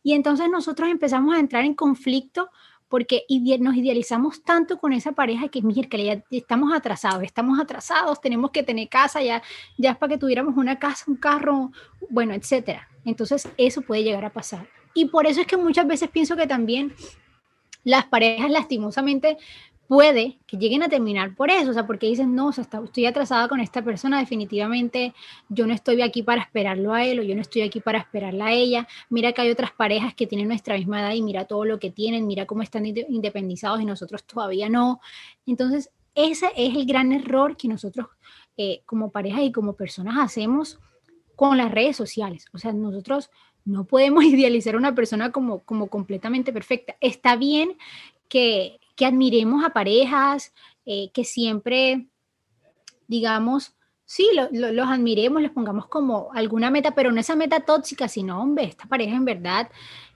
Y 0.04 0.14
entonces 0.14 0.50
nosotros 0.50 0.90
empezamos 0.90 1.36
a 1.36 1.40
entrar 1.40 1.64
en 1.64 1.74
conflicto 1.74 2.50
porque 2.90 3.24
nos 3.60 3.76
idealizamos 3.76 4.44
tanto 4.44 4.80
con 4.80 4.92
esa 4.94 5.12
pareja 5.12 5.48
que, 5.48 5.62
mira, 5.62 5.88
que 5.88 6.04
ya 6.04 6.24
estamos 6.32 6.74
atrasados, 6.74 7.24
estamos 7.24 7.60
atrasados, 7.60 8.20
tenemos 8.20 8.52
que 8.52 8.64
tener 8.64 8.90
casa, 8.90 9.22
ya, 9.22 9.42
ya 9.78 9.92
es 9.92 9.98
para 9.98 10.12
que 10.12 10.18
tuviéramos 10.18 10.58
una 10.58 10.80
casa, 10.80 11.06
un 11.08 11.16
carro, 11.16 11.72
bueno, 12.10 12.34
etcétera. 12.34 12.90
Entonces 13.06 13.48
eso 13.58 13.82
puede 13.82 14.04
llegar 14.04 14.26
a 14.26 14.34
pasar. 14.34 14.68
Y 14.94 15.06
por 15.06 15.28
eso 15.28 15.42
es 15.42 15.48
que 15.48 15.56
muchas 15.56 15.88
veces 15.88 16.10
pienso 16.10 16.36
que 16.36 16.48
también 16.48 16.94
las 17.84 18.06
parejas 18.06 18.52
lastimosamente 18.52 19.38
puede 19.90 20.38
que 20.46 20.58
lleguen 20.58 20.84
a 20.84 20.88
terminar 20.88 21.34
por 21.34 21.50
eso, 21.50 21.72
o 21.72 21.74
sea, 21.74 21.88
porque 21.88 22.06
dicen, 22.06 22.36
no, 22.36 22.50
o 22.50 22.52
sea, 22.52 22.64
estoy 22.64 23.08
atrasada 23.08 23.48
con 23.48 23.60
esta 23.60 23.84
persona, 23.84 24.20
definitivamente 24.20 25.16
yo 25.50 25.66
no 25.66 25.74
estoy 25.74 26.04
aquí 26.04 26.22
para 26.22 26.44
esperarlo 26.44 26.94
a 26.94 27.04
él 27.04 27.20
o 27.20 27.24
yo 27.24 27.34
no 27.34 27.42
estoy 27.42 27.64
aquí 27.64 27.80
para 27.80 27.98
esperarla 27.98 28.46
a 28.46 28.54
ella. 28.54 28.88
Mira 29.10 29.34
que 29.34 29.42
hay 29.42 29.50
otras 29.50 29.72
parejas 29.72 30.14
que 30.14 30.28
tienen 30.28 30.48
nuestra 30.48 30.78
misma 30.78 31.02
edad 31.02 31.14
y 31.16 31.24
mira 31.24 31.46
todo 31.46 31.66
lo 31.66 31.80
que 31.80 31.90
tienen, 31.90 32.28
mira 32.28 32.46
cómo 32.46 32.62
están 32.62 32.86
independizados 32.86 33.82
y 33.82 33.86
nosotros 33.86 34.24
todavía 34.26 34.70
no. 34.70 35.02
Entonces, 35.48 35.90
ese 36.14 36.52
es 36.56 36.76
el 36.76 36.86
gran 36.86 37.12
error 37.12 37.58
que 37.58 37.68
nosotros 37.68 38.10
eh, 38.58 38.84
como 38.86 39.10
parejas 39.10 39.42
y 39.42 39.52
como 39.52 39.74
personas 39.74 40.20
hacemos 40.20 40.78
con 41.36 41.58
las 41.58 41.72
redes 41.72 41.98
sociales. 41.98 42.46
O 42.54 42.60
sea, 42.60 42.74
nosotros 42.74 43.32
no 43.66 43.86
podemos 43.86 44.24
idealizar 44.26 44.76
a 44.76 44.78
una 44.78 44.94
persona 44.94 45.32
como, 45.32 45.62
como 45.64 45.88
completamente 45.88 46.54
perfecta. 46.54 46.96
Está 47.02 47.36
bien 47.38 47.76
que, 48.28 48.80
que 49.00 49.06
admiremos 49.06 49.64
a 49.64 49.70
parejas, 49.70 50.54
eh, 50.86 51.10
que 51.14 51.24
siempre, 51.24 52.10
digamos, 53.08 53.74
sí, 54.04 54.30
los 54.52 54.88
admiremos, 54.90 55.42
les 55.42 55.52
pongamos 55.52 55.88
como 55.88 56.32
alguna 56.34 56.70
meta, 56.70 56.92
pero 56.94 57.10
no 57.10 57.22
esa 57.22 57.38
meta 57.38 57.62
tóxica, 57.62 58.10
sino, 58.10 58.42
hombre, 58.42 58.66
esta 58.66 58.88
pareja 58.90 59.16
en 59.16 59.24
verdad, 59.24 59.70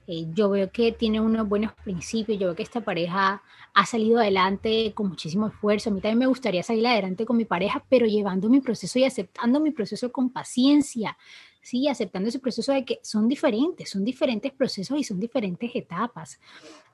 eh, 0.06 0.26
yo 0.34 0.50
veo 0.50 0.70
que 0.70 0.92
tiene 0.92 1.22
unos 1.22 1.48
buenos 1.48 1.72
principios, 1.86 2.38
yo 2.38 2.48
veo 2.48 2.56
que 2.58 2.64
esta 2.64 2.82
pareja 2.82 3.42
ha 3.74 3.86
salido 3.86 4.20
adelante 4.20 4.92
con 4.94 5.08
muchísimo 5.08 5.48
esfuerzo. 5.48 5.90
A 5.90 5.94
mí 5.94 6.02
también 6.02 6.20
me 6.20 6.28
gustaría 6.28 6.62
salir 6.62 6.86
adelante 6.86 7.26
con 7.26 7.38
mi 7.38 7.46
pareja, 7.46 7.86
pero 7.88 8.06
llevando 8.06 8.50
mi 8.50 8.60
proceso 8.60 9.00
y 9.00 9.06
aceptando 9.06 9.62
mi 9.62 9.72
proceso 9.72 10.12
con 10.12 10.30
paciencia, 10.30 11.18
sí, 11.62 11.88
aceptando 11.88 12.28
ese 12.28 12.40
proceso 12.40 12.74
de 12.74 12.84
que 12.84 13.00
son 13.02 13.30
diferentes, 13.30 13.90
son 13.90 14.04
diferentes 14.04 14.52
procesos 14.52 15.00
y 15.00 15.06
son 15.06 15.22
diferentes 15.22 15.72
etapas. 15.74 16.38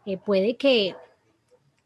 Eh, 0.05 0.17
puede 0.17 0.55
que 0.55 0.95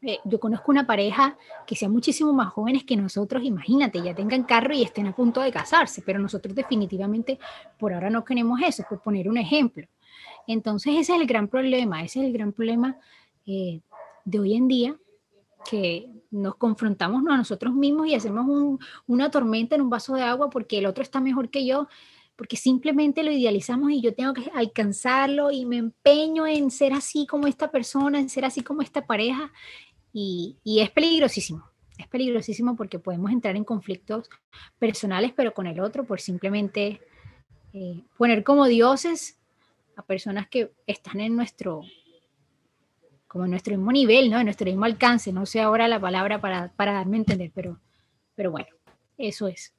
eh, 0.05 0.19
yo 0.25 0.37
conozco 0.37 0.69
una 0.69 0.85
pareja 0.85 1.37
que 1.65 1.77
sea 1.77 1.87
muchísimo 1.87 2.33
más 2.33 2.51
jóvenes 2.51 2.83
que 2.83 2.97
nosotros, 2.97 3.41
imagínate, 3.43 4.01
ya 4.01 4.13
tengan 4.13 4.43
carro 4.43 4.73
y 4.73 4.83
estén 4.83 5.07
a 5.07 5.15
punto 5.15 5.39
de 5.39 5.49
casarse, 5.49 6.01
pero 6.01 6.19
nosotros 6.19 6.53
definitivamente 6.53 7.39
por 7.79 7.93
ahora 7.93 8.09
no 8.09 8.25
queremos 8.25 8.59
eso, 8.61 8.83
por 8.89 9.01
poner 9.01 9.29
un 9.29 9.37
ejemplo. 9.37 9.87
Entonces 10.45 10.93
ese 10.97 11.13
es 11.13 11.21
el 11.21 11.25
gran 11.25 11.47
problema, 11.47 12.03
ese 12.03 12.19
es 12.19 12.25
el 12.25 12.33
gran 12.33 12.51
problema 12.51 12.97
eh, 13.45 13.79
de 14.25 14.39
hoy 14.39 14.55
en 14.55 14.67
día, 14.67 14.95
que 15.69 16.09
nos 16.31 16.55
confrontamos 16.55 17.23
a 17.29 17.37
nosotros 17.37 17.73
mismos 17.73 18.07
y 18.07 18.15
hacemos 18.15 18.77
una 19.07 19.31
tormenta 19.31 19.75
en 19.75 19.83
un 19.83 19.89
vaso 19.89 20.15
de 20.15 20.23
agua 20.23 20.49
porque 20.49 20.79
el 20.79 20.85
otro 20.85 21.01
está 21.01 21.21
mejor 21.21 21.49
que 21.49 21.65
yo, 21.65 21.87
porque 22.35 22.57
simplemente 22.57 23.23
lo 23.23 23.31
idealizamos 23.31 23.91
y 23.91 24.01
yo 24.01 24.13
tengo 24.13 24.33
que 24.33 24.51
alcanzarlo 24.53 25.51
y 25.51 25.65
me 25.65 25.77
empeño 25.77 26.45
en 26.45 26.71
ser 26.71 26.91
así 26.91 27.25
como 27.25 27.47
esta 27.47 27.71
persona, 27.71 28.19
en 28.19 28.27
ser 28.27 28.43
así 28.43 28.61
como 28.61 28.81
esta 28.81 29.05
pareja 29.05 29.51
y, 30.13 30.57
es 30.63 30.91
peligrosísimo. 30.91 31.67
Es 31.97 32.07
peligrosísimo 32.07 32.75
porque 32.75 32.99
podemos 32.99 33.31
entrar 33.31 33.55
en 33.55 33.63
conflictos 33.63 34.29
personales, 34.79 35.33
pero 35.35 35.53
con 35.53 35.67
el 35.67 35.79
otro, 35.79 36.05
por 36.05 36.21
simplemente 36.21 37.01
eh, 37.73 38.03
poner 38.17 38.43
como 38.43 38.65
dioses 38.67 39.39
a 39.95 40.03
personas 40.03 40.47
que 40.47 40.71
están 40.87 41.19
en 41.19 41.35
nuestro, 41.35 41.81
como 43.27 43.45
en 43.45 43.51
nuestro 43.51 43.75
mismo 43.75 43.91
nivel, 43.91 44.29
¿no? 44.29 44.39
En 44.39 44.45
nuestro 44.45 44.65
mismo 44.65 44.85
alcance. 44.85 45.33
No 45.33 45.45
sé 45.45 45.61
ahora 45.61 45.87
la 45.87 45.99
palabra 45.99 46.39
para, 46.39 46.71
para 46.73 46.93
darme 46.93 47.17
a 47.17 47.19
entender, 47.19 47.51
pero, 47.53 47.79
pero 48.35 48.51
bueno, 48.51 48.69
eso 49.17 49.47
es. 49.47 49.73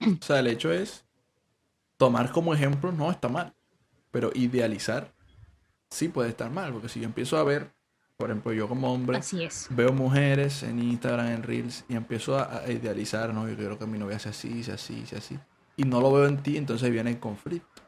O 0.00 0.24
sea, 0.24 0.40
el 0.40 0.46
hecho 0.46 0.72
es 0.72 1.04
tomar 1.96 2.32
como 2.32 2.54
ejemplo 2.54 2.90
no 2.92 3.10
está 3.10 3.28
mal, 3.28 3.54
pero 4.10 4.30
idealizar 4.34 5.12
sí 5.90 6.08
puede 6.08 6.30
estar 6.30 6.50
mal, 6.50 6.72
porque 6.72 6.88
si 6.88 7.00
yo 7.00 7.06
empiezo 7.06 7.36
a 7.36 7.44
ver 7.44 7.72
por 8.20 8.30
ejemplo, 8.30 8.52
yo 8.52 8.68
como 8.68 8.92
hombre 8.92 9.18
veo 9.70 9.92
mujeres 9.94 10.62
en 10.62 10.78
Instagram, 10.78 11.28
en 11.28 11.42
Reels, 11.42 11.86
y 11.88 11.96
empiezo 11.96 12.38
a, 12.38 12.70
idealizar, 12.70 13.32
¿no? 13.32 13.48
Yo 13.48 13.56
quiero 13.56 13.78
que 13.78 13.86
mi 13.86 13.98
novia 13.98 14.18
sea 14.18 14.30
así, 14.30 14.62
sea 14.62 14.74
así, 14.74 15.06
sea 15.06 15.18
así. 15.18 15.38
Y 15.78 15.84
no 15.84 16.02
lo 16.02 16.12
veo 16.12 16.26
en 16.26 16.36
ti, 16.42 16.58
entonces 16.58 16.90
viene 16.90 17.12
el 17.12 17.18
conflicto. 17.18 17.80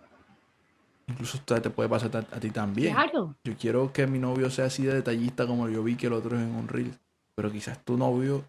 Incluso 1.06 1.38
te 1.38 1.68
puede 1.68 1.90
pasar 1.90 2.16
a, 2.16 2.40
ti 2.40 2.48
también. 2.48 2.94
Claro. 2.94 3.36
Yo 3.44 3.54
quiero 3.58 3.92
que 3.92 4.06
mi 4.06 4.18
novio 4.18 4.48
sea 4.48 4.64
así 4.64 4.84
de 4.84 4.94
detallista 4.94 5.46
como 5.46 5.68
yo 5.68 5.82
vi 5.82 5.96
que 5.96 6.06
el 6.06 6.14
otro 6.14 6.34
es 6.38 6.42
en 6.42 6.54
un 6.54 6.66
Reel. 6.66 6.98
Pero 7.34 7.52
quizás 7.52 7.84
tu 7.84 7.98
novio 7.98 8.42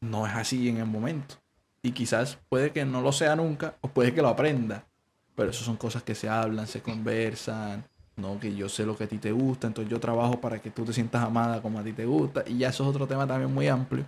no 0.00 0.28
es 0.28 0.34
así 0.34 0.68
en 0.68 0.76
el 0.76 0.86
momento. 0.86 1.34
Y 1.82 1.90
quizás 1.90 2.38
puede 2.48 2.70
que 2.70 2.84
no 2.84 3.02
lo 3.02 3.10
sea 3.10 3.34
nunca, 3.34 3.74
o 3.80 3.88
puede 3.88 4.14
que 4.14 4.22
lo 4.22 4.28
aprenda. 4.28 4.86
Pero 5.34 5.50
eso 5.50 5.64
son 5.64 5.76
cosas 5.76 6.04
que 6.04 6.14
se 6.14 6.28
hablan, 6.28 6.68
se 6.68 6.80
conversan 6.80 7.84
no, 8.16 8.38
que 8.38 8.54
yo 8.54 8.68
sé 8.68 8.86
lo 8.86 8.96
que 8.96 9.04
a 9.04 9.06
ti 9.08 9.18
te 9.18 9.32
gusta, 9.32 9.66
entonces 9.66 9.90
yo 9.90 9.98
trabajo 9.98 10.40
para 10.40 10.60
que 10.60 10.70
tú 10.70 10.84
te 10.84 10.92
sientas 10.92 11.24
amada 11.24 11.60
como 11.60 11.78
a 11.80 11.82
ti 11.82 11.92
te 11.92 12.04
gusta. 12.04 12.44
Y 12.46 12.58
ya 12.58 12.68
eso 12.68 12.84
es 12.84 12.90
otro 12.90 13.06
tema 13.06 13.26
también 13.26 13.52
muy 13.52 13.66
amplio. 13.66 14.04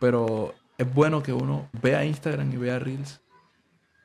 Pero 0.00 0.54
es 0.76 0.92
bueno 0.92 1.22
que 1.22 1.32
uno 1.32 1.68
vea 1.80 2.04
Instagram 2.04 2.52
y 2.52 2.56
vea 2.56 2.78
Reels, 2.78 3.20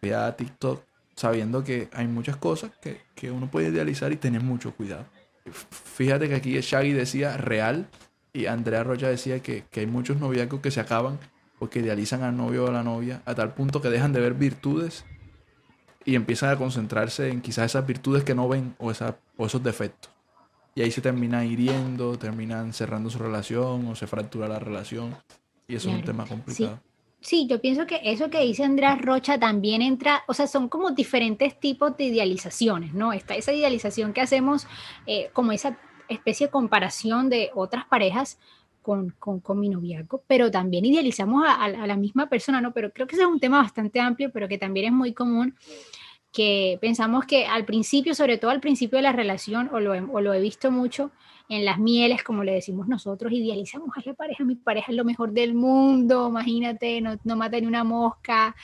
vea 0.01 0.35
TikTok, 0.35 0.83
sabiendo 1.15 1.63
que 1.63 1.89
hay 1.93 2.07
muchas 2.07 2.37
cosas 2.37 2.71
que, 2.81 3.01
que 3.15 3.31
uno 3.31 3.49
puede 3.49 3.69
idealizar 3.69 4.11
y 4.11 4.17
tener 4.17 4.41
mucho 4.41 4.73
cuidado. 4.75 5.05
Fíjate 5.51 6.29
que 6.29 6.35
aquí 6.35 6.59
Shaggy 6.61 6.93
decía 6.93 7.35
real 7.37 7.87
y 8.33 8.45
Andrea 8.45 8.83
Rocha 8.83 9.09
decía 9.09 9.41
que, 9.41 9.63
que 9.71 9.79
hay 9.79 9.87
muchos 9.87 10.17
noviazgos 10.17 10.61
que 10.61 10.69
se 10.69 10.79
acaban 10.79 11.17
porque 11.57 11.79
idealizan 11.79 12.21
al 12.21 12.37
novio 12.37 12.65
o 12.65 12.67
a 12.67 12.71
la 12.71 12.83
novia 12.83 13.21
a 13.25 13.33
tal 13.33 13.53
punto 13.53 13.81
que 13.81 13.89
dejan 13.89 14.13
de 14.13 14.21
ver 14.21 14.35
virtudes 14.35 15.05
y 16.05 16.15
empiezan 16.15 16.49
a 16.49 16.57
concentrarse 16.57 17.29
en 17.29 17.41
quizás 17.41 17.65
esas 17.65 17.85
virtudes 17.85 18.23
que 18.23 18.35
no 18.35 18.47
ven 18.47 18.75
o, 18.79 18.91
esa, 18.91 19.17
o 19.37 19.45
esos 19.45 19.63
defectos. 19.63 20.11
Y 20.75 20.81
ahí 20.81 20.91
se 20.91 21.01
termina 21.01 21.43
hiriendo, 21.43 22.17
terminan 22.17 22.73
cerrando 22.73 23.09
su 23.09 23.19
relación 23.19 23.87
o 23.87 23.95
se 23.95 24.07
fractura 24.07 24.47
la 24.47 24.59
relación. 24.59 25.15
Y 25.67 25.75
eso 25.75 25.89
es 25.89 25.95
un 25.95 26.03
tema 26.03 26.25
complicado. 26.25 26.79
Sí. 27.21 27.47
yo 27.47 27.59
pienso 27.59 27.85
que 27.85 27.99
eso 28.03 28.29
que 28.29 28.39
dice 28.39 28.63
Andrés 28.63 29.01
Rocha 29.01 29.37
también 29.37 29.81
entra, 29.81 30.23
o 30.27 30.33
sea, 30.33 30.47
son 30.47 30.69
como 30.69 30.91
diferentes 30.91 31.59
tipos 31.59 31.97
de 31.97 32.05
idealizaciones, 32.05 32.93
¿no? 32.93 33.11
Está 33.11 33.35
esa 33.35 33.51
idealización 33.51 34.13
que 34.13 34.21
hacemos 34.21 34.67
eh, 35.05 35.29
como 35.33 35.51
esa 35.51 35.77
especie 36.07 36.47
de 36.47 36.51
comparación 36.51 37.29
de 37.29 37.51
otras 37.53 37.85
parejas 37.85 38.39
con, 38.89 39.11
con, 39.19 39.39
con 39.39 39.59
mi 39.59 39.69
noviazgo, 39.69 40.23
pero 40.25 40.49
también 40.49 40.83
idealizamos 40.83 41.45
a, 41.45 41.63
a, 41.65 41.85
la 41.85 41.95
misma 41.95 42.27
persona, 42.27 42.59
¿no? 42.59 42.73
Pero 42.73 42.91
creo 42.91 43.05
que 43.05 43.15
ese 43.15 43.21
es 43.21 43.29
un 43.29 43.39
tema 43.39 43.61
bastante 43.61 43.99
amplio, 43.99 44.31
pero 44.31 44.47
que 44.47 44.57
también 44.57 44.87
es 44.87 44.91
muy 44.91 45.13
común 45.13 45.55
que 46.31 46.79
pensamos 46.81 47.25
que 47.25 47.45
al 47.45 47.65
principio, 47.65 48.15
sobre 48.15 48.39
todo 48.39 48.49
al 48.49 48.61
principio 48.61 48.97
de 48.97 49.03
la 49.03 49.11
relación, 49.11 49.69
o 49.71 49.79
lo, 49.79 49.91
o 50.11 50.21
lo 50.21 50.33
he 50.33 50.41
visto 50.41 50.71
mucho 50.71 51.11
en 51.49 51.65
las 51.65 51.77
mieles, 51.77 52.23
como 52.23 52.43
le 52.43 52.53
decimos 52.53 52.87
nosotros, 52.87 53.31
idealizamos 53.31 53.89
a 53.95 54.01
la 54.03 54.15
pareja, 54.15 54.43
mi 54.43 54.55
pareja 54.55 54.91
es 54.91 54.97
lo 54.97 55.05
mejor 55.05 55.33
del 55.33 55.53
mundo, 55.53 56.27
imagínate, 56.27 56.99
no, 56.99 57.15
no 57.23 57.35
mata 57.35 57.59
ni 57.59 57.67
una 57.67 57.83
mosca, 57.83 58.55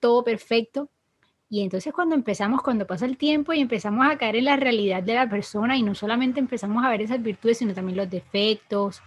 todo 0.00 0.24
perfecto. 0.24 0.88
Y 1.50 1.60
entonces 1.60 1.92
cuando 1.92 2.14
empezamos, 2.14 2.62
cuando 2.62 2.86
pasa 2.86 3.04
el 3.04 3.18
tiempo 3.18 3.52
y 3.52 3.60
empezamos 3.60 4.06
a 4.06 4.16
caer 4.16 4.36
en 4.36 4.46
la 4.46 4.56
realidad 4.56 5.02
de 5.02 5.14
la 5.14 5.28
persona 5.28 5.76
y 5.76 5.82
no 5.82 5.94
solamente 5.94 6.40
empezamos 6.40 6.82
a 6.82 6.88
ver 6.88 7.02
esas 7.02 7.22
virtudes, 7.22 7.58
sino 7.58 7.74
también 7.74 7.98
los 7.98 8.08
defectos, 8.08 9.02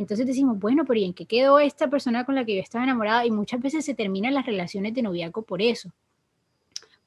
entonces 0.00 0.26
decimos, 0.26 0.58
bueno, 0.58 0.84
pero 0.84 0.98
¿y 0.98 1.04
en 1.04 1.14
qué 1.14 1.26
quedó 1.26 1.58
esta 1.58 1.88
persona 1.88 2.24
con 2.24 2.34
la 2.34 2.44
que 2.44 2.56
yo 2.56 2.60
estaba 2.60 2.84
enamorada? 2.84 3.24
Y 3.24 3.30
muchas 3.30 3.60
veces 3.60 3.84
se 3.84 3.94
terminan 3.94 4.34
las 4.34 4.46
relaciones 4.46 4.94
de 4.94 5.02
noviazgo 5.02 5.42
por 5.42 5.62
eso 5.62 5.92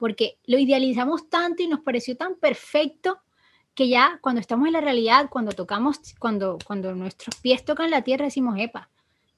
porque 0.03 0.37
lo 0.47 0.59
idealizamos 0.59 1.29
tanto 1.29 1.63
y 1.63 1.67
nos 1.67 1.79
pareció 1.79 2.17
tan 2.17 2.35
perfecto 2.35 3.19
que 3.73 3.87
ya 3.87 4.19
cuando 4.21 4.41
estamos 4.41 4.67
en 4.67 4.73
la 4.73 4.81
realidad, 4.81 5.29
cuando 5.29 5.53
tocamos, 5.53 5.97
cuando, 6.19 6.57
cuando 6.67 6.93
nuestros 6.93 7.37
pies 7.37 7.63
tocan 7.63 7.89
la 7.89 8.01
tierra, 8.01 8.25
decimos, 8.25 8.59
epa, 8.59 8.89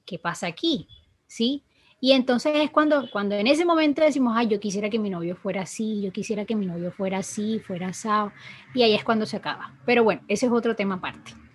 ¿qué 0.04 0.18
pasa 0.18 0.48
aquí? 0.48 0.88
¿Sí? 1.28 1.62
Y 2.00 2.12
entonces 2.12 2.52
es 2.56 2.72
cuando, 2.72 3.08
cuando 3.12 3.36
en 3.36 3.46
ese 3.46 3.64
momento 3.64 4.02
decimos, 4.02 4.34
ay, 4.36 4.48
yo 4.48 4.58
quisiera 4.58 4.90
que 4.90 4.98
mi 4.98 5.08
novio 5.08 5.36
fuera 5.36 5.62
así, 5.62 6.02
yo 6.02 6.10
quisiera 6.10 6.44
que 6.44 6.56
mi 6.56 6.66
novio 6.66 6.90
fuera 6.90 7.18
así, 7.18 7.60
fuera 7.60 7.86
asado. 7.88 8.32
Y 8.74 8.82
ahí 8.82 8.94
es 8.94 9.04
cuando 9.04 9.24
se 9.24 9.36
acaba. 9.36 9.72
Pero 9.86 10.02
bueno, 10.02 10.22
ese 10.26 10.46
es 10.46 10.52
otro 10.52 10.74
tema 10.74 10.96
aparte. 10.96 11.45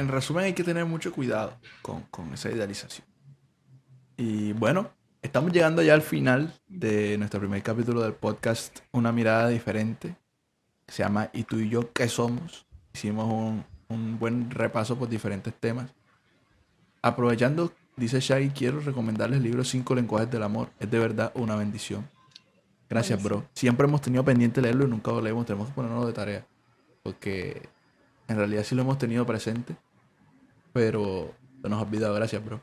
En 0.00 0.08
resumen, 0.08 0.44
hay 0.44 0.52
que 0.54 0.64
tener 0.64 0.84
mucho 0.86 1.12
cuidado 1.12 1.56
con, 1.82 2.02
con 2.10 2.32
esa 2.34 2.50
idealización. 2.50 3.06
Y 4.16 4.52
bueno, 4.52 4.90
Estamos 5.22 5.52
llegando 5.52 5.82
ya 5.82 5.92
al 5.92 6.00
final 6.00 6.50
de 6.66 7.18
nuestro 7.18 7.40
primer 7.40 7.62
capítulo 7.62 8.00
del 8.00 8.14
podcast 8.14 8.78
Una 8.90 9.12
mirada 9.12 9.48
diferente. 9.48 10.16
Se 10.88 11.02
llama 11.02 11.28
¿Y 11.34 11.42
tú 11.42 11.58
y 11.58 11.68
yo 11.68 11.92
qué 11.92 12.08
somos? 12.08 12.66
Hicimos 12.94 13.30
un, 13.30 13.62
un 13.88 14.18
buen 14.18 14.50
repaso 14.50 14.98
por 14.98 15.10
diferentes 15.10 15.52
temas. 15.52 15.92
Aprovechando, 17.02 17.70
dice 17.96 18.18
Shaggy, 18.20 18.48
quiero 18.48 18.80
recomendarles 18.80 19.36
el 19.36 19.42
libro 19.42 19.62
Cinco 19.62 19.94
lenguajes 19.94 20.30
del 20.30 20.42
amor. 20.42 20.70
Es 20.80 20.90
de 20.90 20.98
verdad 20.98 21.32
una 21.34 21.54
bendición. 21.54 22.08
Gracias, 22.88 23.22
bro. 23.22 23.44
Siempre 23.52 23.86
hemos 23.86 24.00
tenido 24.00 24.24
pendiente 24.24 24.62
leerlo 24.62 24.86
y 24.86 24.88
nunca 24.88 25.10
lo 25.10 25.20
leemos. 25.20 25.44
Tenemos 25.44 25.68
que 25.68 25.74
ponernos 25.74 26.06
de 26.06 26.14
tarea. 26.14 26.46
Porque 27.02 27.68
en 28.26 28.38
realidad 28.38 28.64
sí 28.64 28.74
lo 28.74 28.80
hemos 28.80 28.96
tenido 28.96 29.26
presente. 29.26 29.76
Pero 30.72 31.34
nos 31.62 31.78
ha 31.78 31.82
olvidado. 31.82 32.14
Gracias, 32.14 32.44
bro. 32.44 32.60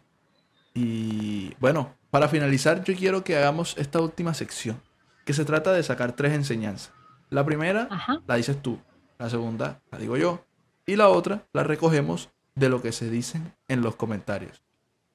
Y 0.73 1.53
bueno, 1.59 1.95
para 2.11 2.27
finalizar, 2.27 2.83
yo 2.83 2.95
quiero 2.95 3.23
que 3.23 3.35
hagamos 3.35 3.75
esta 3.77 3.99
última 3.99 4.33
sección, 4.33 4.81
que 5.25 5.33
se 5.33 5.45
trata 5.45 5.73
de 5.73 5.83
sacar 5.83 6.13
tres 6.13 6.33
enseñanzas. 6.33 6.93
La 7.29 7.45
primera 7.45 7.89
la 8.25 8.35
dices 8.35 8.61
tú, 8.61 8.79
la 9.17 9.29
segunda 9.29 9.81
la 9.91 9.97
digo 9.97 10.17
yo, 10.17 10.45
y 10.85 10.95
la 10.95 11.09
otra 11.09 11.45
la 11.51 11.63
recogemos 11.63 12.29
de 12.55 12.69
lo 12.69 12.81
que 12.81 12.91
se 12.91 13.09
dicen 13.09 13.53
en 13.67 13.81
los 13.81 13.95
comentarios. 13.95 14.61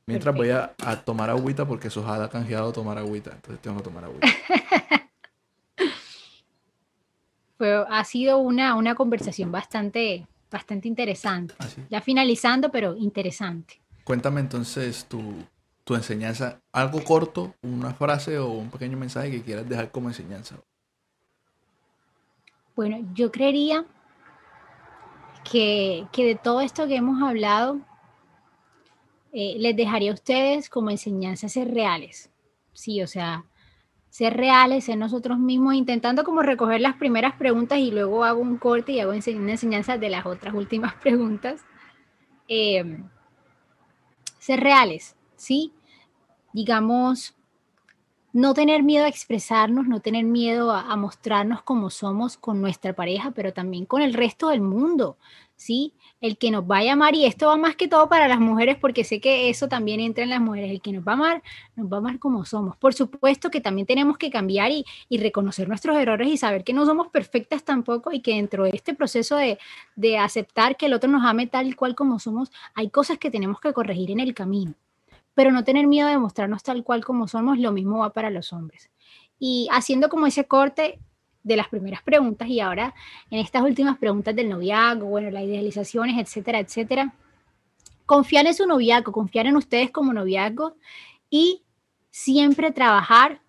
Mientras 0.06 0.34
voy 0.34 0.50
a, 0.50 0.74
tomar 1.04 1.30
agüita 1.30 1.66
porque 1.66 1.88
Sojada 1.88 2.26
ha 2.26 2.28
canjeado 2.28 2.72
tomar 2.72 2.98
agüita, 2.98 3.30
entonces 3.32 3.62
tengo 3.62 3.78
que 3.78 3.84
tomar 3.84 4.04
agüita. 4.04 4.26
ha 7.88 8.04
sido 8.04 8.38
una, 8.38 8.74
una 8.74 8.94
conversación 8.94 9.52
bastante, 9.52 10.26
bastante 10.52 10.86
interesante. 10.86 11.54
Ah, 11.58 11.66
ya 11.90 12.00
finalizando, 12.00 12.70
pero 12.70 12.94
interesante. 12.96 13.80
Cuéntame 14.04 14.40
entonces 14.40 15.06
tu, 15.06 15.34
tu 15.84 15.94
enseñanza, 15.94 16.60
algo 16.72 17.02
corto, 17.02 17.54
una 17.62 17.94
frase 17.94 18.38
o 18.38 18.48
un 18.48 18.70
pequeño 18.70 18.96
mensaje 18.96 19.30
que 19.30 19.42
quieras 19.42 19.68
dejar 19.68 19.90
como 19.90 20.08
enseñanza. 20.08 20.56
Bueno, 22.76 23.06
yo 23.14 23.30
creería 23.30 23.84
que, 25.50 26.06
de 26.16 26.38
todo 26.42 26.60
esto 26.60 26.86
que 26.86 26.96
hemos 26.96 27.22
hablado, 27.22 27.80
eh, 29.32 29.56
les 29.58 29.76
dejaría 29.76 30.10
a 30.10 30.14
ustedes 30.14 30.68
como 30.68 30.90
enseñanzas 30.90 31.54
reales. 31.54 32.30
sí, 32.72 33.02
o 33.02 33.06
sea, 33.06 33.44
ser 34.12 34.36
reales, 34.36 34.84
ser 34.84 34.98
nosotros 34.98 35.38
mismos, 35.38 35.72
intentando 35.72 36.22
como 36.22 36.42
recoger 36.42 36.82
las 36.82 36.96
primeras 36.96 37.32
preguntas 37.36 37.78
y 37.78 37.90
luego 37.90 38.24
hago 38.24 38.42
un 38.42 38.58
corte 38.58 38.92
y 38.92 39.00
hago 39.00 39.12
una 39.12 39.52
enseñanza 39.52 39.96
de 39.96 40.10
las 40.10 40.26
otras 40.26 40.52
últimas 40.52 40.92
preguntas. 41.02 41.62
Em, 42.46 43.08
ser 44.38 44.60
reales, 44.60 45.16
¿sí? 45.34 45.72
Digamos, 46.52 47.34
no 48.34 48.52
tener 48.52 48.82
miedo 48.82 49.06
a 49.06 49.08
expresarnos, 49.08 49.88
no 49.88 50.00
tener 50.00 50.26
miedo 50.26 50.72
a, 50.72 50.94
mostrarnos 50.94 51.62
como 51.62 51.88
somos 51.88 52.36
con 52.36 52.60
nuestra 52.60 52.92
pareja, 52.92 53.30
pero 53.30 53.54
también 53.54 53.86
con 53.86 54.02
el 54.02 54.12
resto 54.12 54.50
del 54.50 54.60
mundo, 54.60 55.16
¿sí? 55.56 55.94
El 56.22 56.38
que 56.38 56.50
nos 56.50 56.64
va 56.64 56.78
a 56.78 56.92
amar, 56.92 57.14
y 57.14 57.26
esto 57.26 57.48
va 57.48 57.58
más 57.58 57.76
que 57.76 57.86
todo 57.88 58.08
para 58.08 58.28
las 58.28 58.40
mujeres, 58.40 58.78
porque 58.80 59.04
sé 59.04 59.20
que 59.20 59.50
eso 59.50 59.68
también 59.68 60.00
entra 60.00 60.24
en 60.24 60.30
las 60.30 60.40
mujeres, 60.40 60.70
el 60.70 60.80
que 60.80 60.92
nos 60.92 61.06
va 61.06 61.12
a 61.12 61.14
amar, 61.16 61.42
nos 61.76 61.92
va 61.92 61.96
a 61.96 62.00
amar 62.00 62.18
como 62.18 62.46
somos. 62.46 62.78
Por 62.78 62.94
supuesto 62.94 63.50
que 63.50 63.60
también 63.60 63.86
tenemos 63.86 64.16
que 64.16 64.30
cambiar 64.30 64.70
y, 64.70 64.86
reconocer 65.10 65.68
nuestros 65.68 65.98
errores 65.98 66.28
y 66.28 66.38
saber 66.38 66.64
que 66.64 66.72
no 66.72 66.86
somos 66.86 67.08
perfectas 67.08 67.64
tampoco 67.64 68.12
y 68.12 68.20
que 68.20 68.36
dentro 68.36 68.64
de 68.64 68.70
este 68.72 68.94
proceso 68.94 69.36
de, 69.36 69.58
de 69.96 70.16
aceptar 70.16 70.78
que 70.78 70.86
el 70.86 70.94
otro 70.94 71.10
nos 71.10 71.24
ame 71.26 71.46
tal 71.46 71.76
cual 71.76 71.94
como 71.94 72.18
somos, 72.18 72.50
hay 72.74 72.88
cosas 72.88 73.18
que 73.18 73.30
tenemos 73.30 73.60
que 73.60 73.74
corregir 73.74 74.10
en 74.10 74.20
el 74.20 74.32
camino 74.32 74.74
pero 75.34 75.50
no 75.50 75.64
tener 75.64 75.86
miedo 75.86 76.08
de 76.08 76.18
mostrarnos 76.18 76.62
tal 76.62 76.84
cual 76.84 77.04
como 77.04 77.28
somos, 77.28 77.58
lo 77.58 77.72
mismo 77.72 77.98
va 77.98 78.12
para 78.12 78.30
los 78.30 78.52
hombres. 78.52 78.90
Y 79.38 79.68
haciendo 79.72 80.08
como 80.08 80.26
ese 80.26 80.44
corte 80.44 80.98
de 81.42 81.56
las 81.56 81.68
primeras 81.68 82.02
preguntas 82.02 82.48
y 82.48 82.60
ahora 82.60 82.94
en 83.30 83.40
estas 83.40 83.62
últimas 83.62 83.98
preguntas 83.98 84.34
del 84.34 84.48
noviazgo, 84.48 85.06
bueno, 85.06 85.30
las 85.30 85.44
idealizaciones, 85.44 86.18
etcétera, 86.18 86.60
etcétera, 86.60 87.14
confiar 88.06 88.46
en 88.46 88.54
su 88.54 88.66
noviazgo, 88.66 89.12
confiar 89.12 89.46
en 89.46 89.56
ustedes 89.56 89.90
como 89.90 90.12
noviazgo 90.12 90.76
y 91.30 91.62
siempre 92.10 92.70
trabajar 92.72 93.40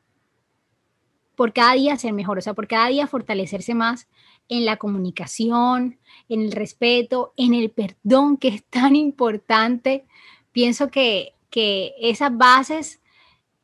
por 1.35 1.51
cada 1.53 1.73
día 1.73 1.97
ser 1.97 2.13
mejor, 2.13 2.37
o 2.37 2.41
sea, 2.41 2.53
por 2.53 2.67
cada 2.67 2.87
día 2.87 3.07
fortalecerse 3.07 3.73
más 3.73 4.07
en 4.49 4.65
la 4.65 4.77
comunicación, 4.77 5.97
en 6.29 6.41
el 6.41 6.51
respeto, 6.51 7.33
en 7.37 7.53
el 7.53 7.71
perdón, 7.71 8.37
que 8.37 8.49
es 8.49 8.63
tan 8.65 8.95
importante. 8.95 10.05
Pienso 10.51 10.89
que 10.89 11.33
que 11.53 11.93
esas 11.99 12.35
bases 12.35 12.99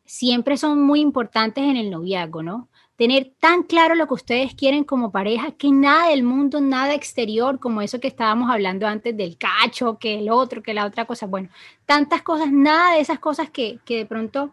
siempre 0.05 0.57
son 0.57 0.80
muy 0.84 1.01
importantes 1.01 1.63
en 1.63 1.75
el 1.75 1.89
noviazgo, 1.89 2.43
¿no? 2.43 2.69
Tener 3.00 3.32
tan 3.39 3.64
claro 3.64 3.95
lo 3.95 4.08
que 4.08 4.14
ustedes 4.14 4.54
quieren 4.54 4.84
como 4.84 5.10
pareja, 5.10 5.54
que 5.54 5.72
nada 5.72 6.10
del 6.10 6.22
mundo, 6.22 6.60
nada 6.60 6.93
exterior, 6.93 7.58
como 7.58 7.82
eso 7.82 8.02
que 8.02 8.10
estábamos 8.10 8.52
hablando 8.52 8.88
antes 8.88 9.16
del 9.16 9.38
cacho, 9.38 9.97
que 9.97 10.20
el 10.20 10.30
otro, 10.30 10.62
que 10.62 10.74
la 10.74 10.86
otra 10.86 11.06
cosa, 11.06 11.26
bueno, 11.26 11.47
tantas 11.86 12.24
cosas, 12.24 12.52
nada 12.52 12.95
de 12.95 13.00
esas 13.00 13.20
cosas 13.20 13.50
que, 13.52 13.80
de 13.88 14.06
pronto 14.06 14.52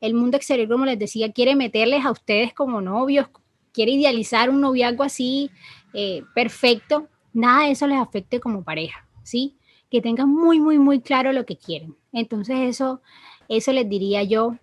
el 0.00 0.14
mundo 0.14 0.36
exterior, 0.36 0.68
como 0.68 0.86
les 0.86 0.98
decía, 0.98 1.30
quiere 1.30 1.54
meterles 1.54 2.04
a 2.04 2.10
ustedes 2.10 2.52
como 2.52 2.80
novios, 2.80 3.28
quiere 3.72 3.92
idealizar 3.92 4.50
un 4.50 4.60
noviazgo 4.60 5.04
así 5.04 5.52
eh, 5.92 6.24
perfecto, 6.34 7.06
nada 7.32 7.66
de 7.66 7.70
eso 7.70 7.86
les 7.86 8.00
afecte 8.00 8.40
como 8.40 8.64
pareja, 8.64 9.06
¿sí? 9.22 9.54
Que 9.88 10.00
tengan 10.00 10.28
muy, 10.28 10.58
muy, 10.58 10.80
muy 10.80 11.00
claro 11.00 11.30
lo 11.32 11.46
que 11.46 11.56
quieren. 11.56 11.94
Entonces 12.12 12.56
eso, 12.58 13.02
eso 13.48 13.72
les 13.72 13.88
diría 13.88 14.24
yo, 14.24 14.56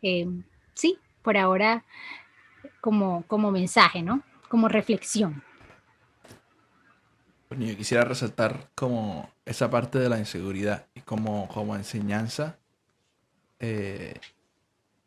eh, 0.00 0.26
sí, 0.72 0.96
por 1.20 1.36
ahora 1.36 1.84
como, 2.80 3.24
como 3.26 3.50
mensaje, 3.50 4.02
¿no? 4.02 4.22
Como 4.48 4.68
reflexión. 4.68 5.42
Yo 7.50 7.76
quisiera 7.76 8.04
resaltar 8.04 8.70
como 8.74 9.28
esa 9.44 9.70
parte 9.70 9.98
de 9.98 10.08
la 10.08 10.18
inseguridad 10.18 10.86
y 10.94 11.00
como, 11.00 11.48
como 11.48 11.74
enseñanza, 11.74 12.58
eh, 13.58 14.14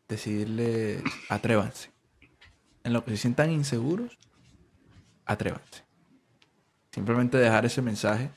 decirles, 0.09 1.01
atrévanse. 1.29 1.91
En 2.83 2.91
lo 2.91 3.05
que 3.05 3.11
se 3.11 3.17
sientan 3.17 3.51
inseguros, 3.51 4.17
atrévanse. 5.25 5.83
Simplemente 6.91 7.37
dejar 7.37 7.65
ese 7.65 7.81
mensaje 7.81 8.29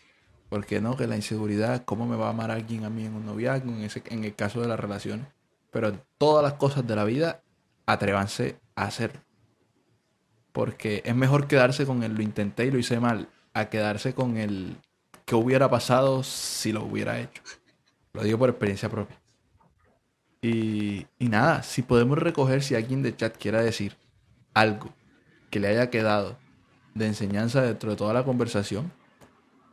¿Por 0.49 0.65
qué 0.65 0.81
no? 0.81 0.97
Que 0.97 1.07
la 1.07 1.17
inseguridad, 1.17 1.85
¿cómo 1.85 2.07
me 2.07 2.17
va 2.17 2.27
a 2.27 2.31
amar 2.31 2.51
alguien 2.51 2.85
a 2.85 2.91
mí 2.91 3.05
en 3.05 3.15
un 3.15 3.27
noviazgo, 3.27 3.71
en, 3.71 3.83
ese, 3.83 4.03
en 4.07 4.25
el 4.25 4.35
caso 4.35 4.61
de 4.61 4.69
las 4.69 4.79
relaciones? 4.79 5.27
Pero 5.73 5.89
en 5.89 6.01
todas 6.19 6.43
las 6.43 6.55
cosas 6.55 6.87
de 6.87 6.95
la 6.95 7.05
vida, 7.05 7.43
atrévanse 7.85 8.61
a 8.77 8.85
hacerlo. 8.85 9.21
Porque 10.57 11.03
es 11.05 11.15
mejor 11.15 11.49
quedarse 11.49 11.85
con 11.85 12.03
el 12.03 12.15
lo 12.15 12.23
intenté 12.23 12.65
y 12.65 12.71
lo 12.71 12.79
hice 12.79 12.99
mal, 12.99 13.29
a 13.53 13.69
quedarse 13.69 14.15
con 14.15 14.39
el 14.39 14.79
que 15.27 15.35
hubiera 15.35 15.69
pasado 15.69 16.23
si 16.23 16.73
lo 16.73 16.83
hubiera 16.83 17.21
hecho. 17.21 17.43
Lo 18.15 18.23
digo 18.23 18.39
por 18.39 18.49
experiencia 18.49 18.89
propia. 18.89 19.21
Y, 20.41 21.07
y 21.19 21.29
nada, 21.29 21.63
si 21.63 21.83
podemos 21.83 22.17
recoger, 22.17 22.63
si 22.63 22.75
alguien 22.75 23.03
de 23.03 23.15
chat 23.15 23.37
quiera 23.37 23.61
decir 23.61 23.99
algo 24.55 24.95
que 25.51 25.61
le 25.61 25.69
haya 25.69 25.91
quedado 25.91 26.39
de 26.95 27.07
enseñanza 27.07 27.61
dentro 27.61 27.91
de 27.91 27.97
toda 27.97 28.15
la 28.15 28.25
conversación, 28.25 28.91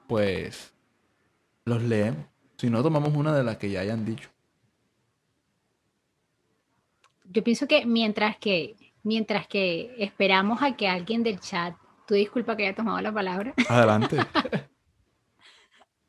pues 0.10 0.74
los 1.64 1.82
leemos. 1.82 2.26
Si 2.58 2.70
no, 2.70 2.84
tomamos 2.84 3.16
una 3.16 3.34
de 3.34 3.46
las 3.46 3.56
que 3.56 3.72
ya 3.72 3.80
hayan 3.80 4.04
dicho. 4.04 4.30
Yo 7.24 7.42
pienso 7.42 7.70
que 7.70 7.86
mientras 7.86 8.36
que, 8.36 8.76
mientras 9.04 9.48
que 9.48 9.94
esperamos 10.00 10.62
a 10.62 10.76
que 10.76 10.88
alguien 10.88 11.24
del 11.24 11.40
chat, 11.40 11.76
tú 12.08 12.16
disculpa 12.16 12.58
que 12.58 12.66
haya 12.66 12.76
tomado 12.76 13.00
la 13.02 13.14
palabra. 13.14 13.54
Adelante. 13.70 14.18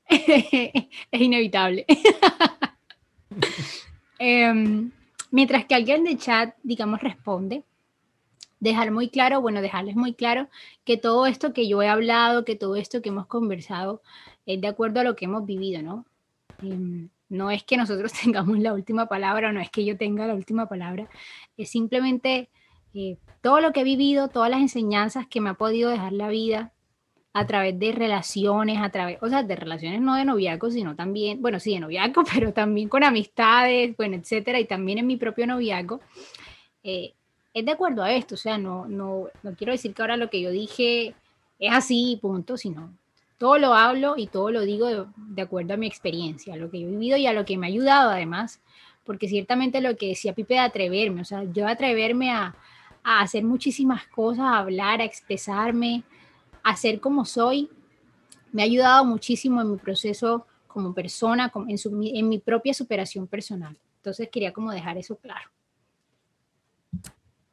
es 0.09 1.21
inevitable. 1.21 1.87
Em, 4.17 4.93
mientras 5.33 5.67
que 5.67 5.75
alguien 5.75 6.05
del 6.05 6.19
chat, 6.19 6.55
digamos, 6.63 7.01
responde, 7.01 7.65
dejar 8.61 8.91
muy 8.91 9.11
claro, 9.11 9.41
bueno, 9.41 9.61
dejarles 9.61 9.97
muy 9.97 10.15
claro 10.15 10.49
que 10.85 10.97
todo 10.97 11.27
esto 11.27 11.53
que 11.53 11.69
yo 11.69 11.83
he 11.83 11.89
hablado, 11.89 12.45
que 12.45 12.57
todo 12.57 12.77
esto 12.77 13.03
que 13.03 13.11
hemos 13.11 13.27
conversado 13.27 14.03
es 14.47 14.61
de 14.61 14.69
acuerdo 14.69 15.01
a 15.01 15.05
lo 15.05 15.17
que 15.17 15.27
hemos 15.27 15.45
vivido, 15.45 15.83
¿no? 15.83 16.07
Em, 16.63 17.11
no 17.29 17.51
es 17.51 17.65
que 17.65 17.77
nosotros 17.77 18.13
tengamos 18.23 18.59
la 18.61 18.73
última 18.73 19.07
palabra, 19.07 19.53
no 19.53 19.61
es 19.61 19.71
que 19.71 19.85
yo 19.85 19.97
tenga 19.97 20.27
la 20.27 20.35
última 20.35 20.69
palabra, 20.69 21.09
es 21.57 21.71
simplemente 21.71 22.49
eh, 22.95 23.17
todo 23.43 23.61
lo 23.61 23.73
que 23.73 23.81
he 23.81 23.85
vivido, 23.85 24.29
todas 24.29 24.51
las 24.51 24.61
enseñanzas 24.61 25.27
que 25.27 25.41
me 25.41 25.51
ha 25.51 25.55
podido 25.55 25.91
dejar 25.91 26.13
la 26.13 26.29
vida 26.29 26.73
a 27.33 27.47
través 27.47 27.79
de 27.79 27.93
relaciones, 27.93 28.79
a 28.81 28.91
través, 28.91 29.19
o 29.21 29.29
sea, 29.29 29.43
de 29.43 29.57
relaciones 29.57 30.01
no 30.01 30.15
de 30.15 30.25
noviazgo, 30.25 30.71
sino 30.71 30.95
también, 30.95 31.43
bueno, 31.43 31.59
sí, 31.59 31.75
de 31.75 31.81
noviazgo, 31.81 32.23
pero 32.33 32.53
también 32.53 32.89
con 32.89 33.03
amistades, 33.03 33.97
bueno, 33.97 34.17
etcétera, 34.17 34.61
y 34.61 34.67
también 34.67 34.99
en 34.99 35.07
mi 35.07 35.17
propio 35.17 35.47
noviazgo. 35.47 36.01
Eh, 36.85 37.13
es 37.53 37.65
de 37.65 37.73
acuerdo 37.73 38.03
a 38.03 38.13
esto, 38.13 38.35
o 38.35 38.39
sea, 38.39 38.57
no, 38.57 38.87
no, 38.87 39.29
no 39.43 39.55
quiero 39.55 39.73
decir 39.73 39.95
que 39.95 40.03
ahora 40.03 40.17
lo 40.17 40.31
que 40.31 40.41
yo 40.41 40.51
dije 40.51 41.15
es 41.59 41.73
así, 41.73 42.19
punto, 42.21 42.57
sino 42.57 42.93
todo 43.39 43.59
lo 43.59 43.75
hablo 43.75 44.15
y 44.17 44.27
todo 44.27 44.51
lo 44.51 44.63
digo 44.63 44.87
de, 45.17 45.43
acuerdo 45.43 45.75
a 45.75 45.77
mi 45.77 45.87
experiencia, 45.87 46.55
a 46.55 46.57
lo 46.57 46.71
que 46.71 46.81
yo 46.81 46.89
he 46.89 46.91
vivido 46.91 47.17
y 47.17 47.27
a 47.27 47.33
lo 47.33 47.45
que 47.45 47.59
me 47.59 47.67
ha 47.67 47.69
ayudado 47.69 48.11
además, 48.11 48.61
porque 49.05 49.29
ciertamente 49.29 49.81
lo 49.81 49.97
que 49.97 50.09
decía 50.09 50.35
Pipe 50.35 50.55
de 50.55 50.61
atreverme, 50.61 51.23
o 51.23 51.25
sea, 51.25 51.45
yo 51.45 51.67
atreverme 51.67 52.31
a, 52.31 52.55
a 53.05 53.21
hacer 53.21 53.45
muchísimas 53.45 54.07
cosas, 54.09 54.45
a 54.45 54.59
hablar, 54.59 55.01
a 55.01 55.05
expresarme, 55.05 56.03
a 56.63 56.75
ser 56.75 56.99
como 57.01 57.25
soy, 57.25 57.71
me 58.53 58.63
ha 58.63 58.65
ayudado 58.65 59.05
muchísimo 59.05 59.61
en 59.61 59.71
mi 59.71 59.77
proceso 59.77 60.47
como 60.67 60.93
persona, 60.95 61.53
en, 61.69 61.79
en 62.03 62.29
mi 62.29 62.39
propia 62.39 62.75
superación 62.75 63.27
personal. 63.29 63.79
Entonces 63.97 64.29
quería 64.31 64.53
como 64.53 64.73
dejar 64.73 64.99
eso 64.99 65.17
claro. 65.17 65.51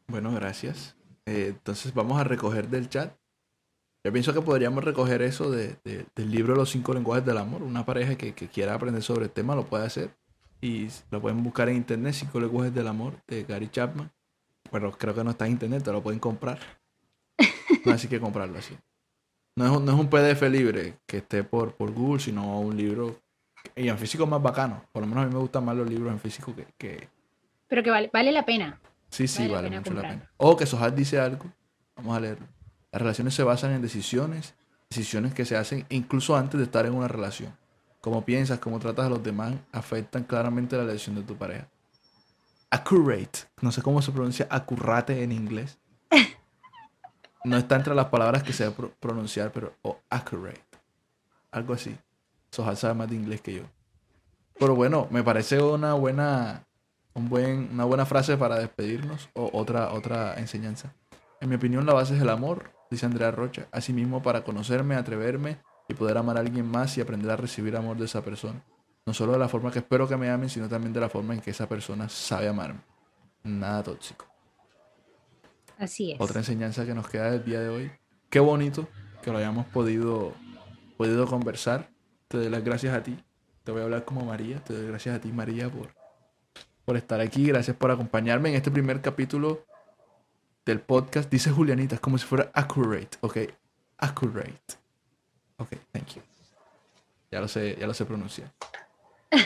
Bueno, 0.08 0.34
gracias. 0.34 0.95
Eh, 1.26 1.47
entonces 1.49 1.93
vamos 1.93 2.20
a 2.20 2.24
recoger 2.24 2.68
del 2.68 2.89
chat. 2.89 3.16
Yo 4.04 4.12
pienso 4.12 4.34
que 4.34 4.41
podríamos 4.41 4.84
recoger 4.84 5.22
eso 5.22 5.52
de, 5.52 5.78
del 5.84 6.32
libro 6.32 6.56
Los 6.56 6.72
cinco 6.72 6.93
lenguajes 6.93 7.26
del 7.26 7.38
amor. 7.38 7.62
Una 7.62 7.86
pareja 7.86 8.16
que, 8.16 8.34
quiera 8.34 8.74
aprender 8.74 9.04
sobre 9.04 9.26
el 9.26 9.32
tema 9.32 9.56
lo 9.56 9.66
puede 9.66 9.86
hacer. 9.86 10.16
Y 10.60 10.88
lo 11.10 11.22
pueden 11.22 11.43
buscar 11.43 11.70
en 11.70 11.78
internet, 11.78 12.14
Cinco 12.14 12.39
lenguajes 12.39 12.74
del 12.74 12.88
amor, 12.88 13.22
de 13.28 13.43
Gary 13.43 13.70
Chapman. 13.70 14.12
Bueno, 14.72 14.91
creo 14.91 15.13
que 15.13 15.24
no 15.24 15.32
está 15.32 15.45
en 15.45 15.53
internet, 15.53 15.84
te 15.84 15.91
lo 15.91 16.01
pueden 16.01 16.19
comprar. 16.19 16.59
No 17.86 17.93
así 17.93 18.07
que 18.07 18.19
comprarlo 18.19 18.57
así. 18.57 18.78
No 19.55 19.65
es, 19.65 19.72
un, 19.72 19.86
no 19.86 19.91
es 19.91 19.99
un 19.99 20.09
PDF 20.09 20.41
libre 20.49 20.99
que 21.05 21.17
esté 21.17 21.43
por, 21.43 21.76
por 21.76 21.91
Google, 21.91 22.22
sino 22.22 22.61
un 22.61 22.78
libro. 22.78 23.19
Y 23.76 23.89
en 23.89 23.97
físico 23.97 24.26
más 24.26 24.41
bacano. 24.41 24.84
Por 24.91 25.01
lo 25.01 25.07
menos 25.07 25.24
a 25.24 25.28
mí 25.28 25.34
me 25.34 25.39
gustan 25.39 25.65
más 25.65 25.76
los 25.76 25.89
libros 25.89 26.11
en 26.11 26.19
físico 26.19 26.55
que. 26.55 26.67
que... 26.78 27.09
Pero 27.67 27.84
que 27.84 27.89
vale, 27.89 28.09
vale 28.13 28.32
la 28.32 28.45
pena. 28.45 28.80
Sí, 29.09 29.28
sí, 29.28 29.47
vale, 29.47 29.69
mucho 29.69 29.93
la 29.93 30.01
pena. 30.01 30.32
O 30.38 30.55
que 30.55 30.65
Sohar 30.65 30.95
dice 30.95 31.19
algo, 31.19 31.45
vamos 31.95 32.15
a 32.15 32.19
leerlo. 32.22 32.47
Las 32.91 33.01
relaciones 33.01 33.34
se 33.34 33.43
basan 33.43 33.72
en 33.72 33.82
decisiones, 33.82 34.55
decisiones 34.89 35.34
que 35.34 35.45
se 35.45 35.57
hacen 35.57 35.86
incluso 35.89 36.36
antes 36.36 36.57
de 36.57 36.65
estar 36.65 36.86
en 36.86 36.93
una 36.93 37.07
relación. 37.07 37.55
Cómo 37.99 38.26
piensas, 38.26 38.59
cómo 38.59 38.80
tratas 38.80 39.05
a 39.05 39.09
los 39.09 39.24
demás 39.24 39.53
afectan 39.72 40.24
claramente 40.24 40.76
la 40.76 40.84
elección 40.84 41.15
de 41.15 41.24
tu 41.24 41.36
pareja. 41.36 41.67
Accurate, 42.72 43.39
no 43.61 43.72
sé 43.72 43.82
cómo 43.82 44.01
se 44.01 44.11
pronuncia 44.11 44.47
accurate 44.49 45.24
en 45.24 45.32
inglés. 45.32 45.78
No 47.43 47.57
está 47.57 47.76
entre 47.76 47.95
las 47.95 48.05
palabras 48.05 48.43
que 48.43 48.53
se 48.53 48.65
debe 48.65 48.89
pronunciar, 48.99 49.51
pero 49.51 49.74
o 49.82 49.97
accurate. 50.11 50.61
Algo 51.49 51.74
así. 51.74 51.97
Sohar 52.51 52.76
sabe 52.76 52.93
más 52.93 53.09
de 53.09 53.15
inglés 53.15 53.41
que 53.41 53.55
yo. 53.55 53.63
Pero 54.59 54.76
bueno, 54.76 55.07
me 55.09 55.24
parece 55.24 55.59
una 55.59 55.95
buena 55.95 56.67
un 57.13 57.30
buen, 57.30 57.69
una 57.74 57.86
buena 57.86 58.05
frase 58.05 58.38
para 58.38 58.57
despedirnos 58.57 59.30
o 59.34 59.49
otra, 59.53 59.91
otra 59.93 60.36
enseñanza. 60.36 60.93
En 61.39 61.49
mi 61.49 61.55
opinión, 61.55 61.86
la 61.86 61.93
base 61.93 62.15
es 62.15 62.22
el 62.22 62.30
amor, 62.30 62.72
dice 62.89 63.05
Andrea 63.05 63.32
Rocha. 63.32 63.67
Asimismo, 63.72 64.22
para 64.22 64.43
conocerme, 64.43 64.95
atreverme 64.95 65.57
y 65.89 65.93
poder 65.93 66.17
amar 66.17 66.38
a 66.38 66.41
alguien 66.41 66.69
más 66.69 66.97
y 66.97 67.01
aprender 67.01 67.32
a 67.32 67.36
recibir 67.36 67.76
amor 67.76 67.97
de 67.97 68.05
esa 68.05 68.22
persona. 68.22 68.63
No 69.06 69.14
solo 69.14 69.34
de 69.34 69.39
la 69.39 69.47
forma 69.47 69.72
que 69.72 69.80
espero 69.80 70.08
que 70.08 70.16
me 70.18 70.30
amen, 70.30 70.49
sino 70.49 70.70
también 70.70 70.93
de 70.93 70.99
la 70.99 71.10
forma 71.10 71.34
en 71.34 71.41
que 71.41 71.52
esa 71.52 71.68
persona 71.68 72.08
sabe 72.08 72.47
amarme. 72.47 72.82
Nada 73.43 73.84
tóxico. 73.84 74.26
Así 75.78 76.12
es. 76.12 76.22
Otra 76.22 76.39
enseñanza 76.39 76.86
que 76.86 76.93
nos 76.93 77.10
queda 77.10 77.32
del 77.32 77.43
día 77.43 77.60
de 77.60 77.70
hoy. 77.70 77.91
Qué 78.30 78.39
bonito 78.39 78.88
que 79.24 79.32
lo 79.32 79.39
hayamos 79.39 79.66
podido, 79.66 80.34
podido 80.97 81.26
conversar. 81.26 81.89
Te 82.28 82.38
doy 82.38 82.49
las 82.49 82.64
gracias 82.64 82.95
a 82.95 83.02
ti. 83.02 83.18
Te 83.64 83.72
voy 83.72 83.82
a 83.82 83.86
hablar 83.86 84.06
como 84.06 84.24
María. 84.24 84.64
Te 84.64 84.74
doy 84.74 84.88
gracias 84.88 85.16
a 85.16 85.20
ti, 85.20 85.32
María, 85.32 85.70
por, 85.70 85.89
por 86.86 86.97
estar 86.97 87.20
aquí. 87.20 87.47
Gracias 87.47 87.76
por 87.76 87.89
acompañarme 87.89 88.49
en 88.49 88.56
este 88.56 88.70
primer 88.70 89.02
capítulo 89.02 89.66
del 90.66 90.80
podcast. 90.82 91.30
Dice 91.32 91.52
Julianita, 91.52 91.95
es 91.95 92.02
como 92.02 92.18
si 92.20 92.26
fuera 92.26 92.52
accurate. 92.54 93.18
Ok, 93.22 93.38
accurate. 93.97 94.76
Ok, 95.58 95.70
thank 95.91 96.16
you. 96.16 96.22
Ya 97.32 97.39
lo 97.39 97.47
sé, 97.47 97.76
ya 97.80 97.88
lo 97.88 97.93
sé 97.93 98.06
pronunciar. 98.06 98.52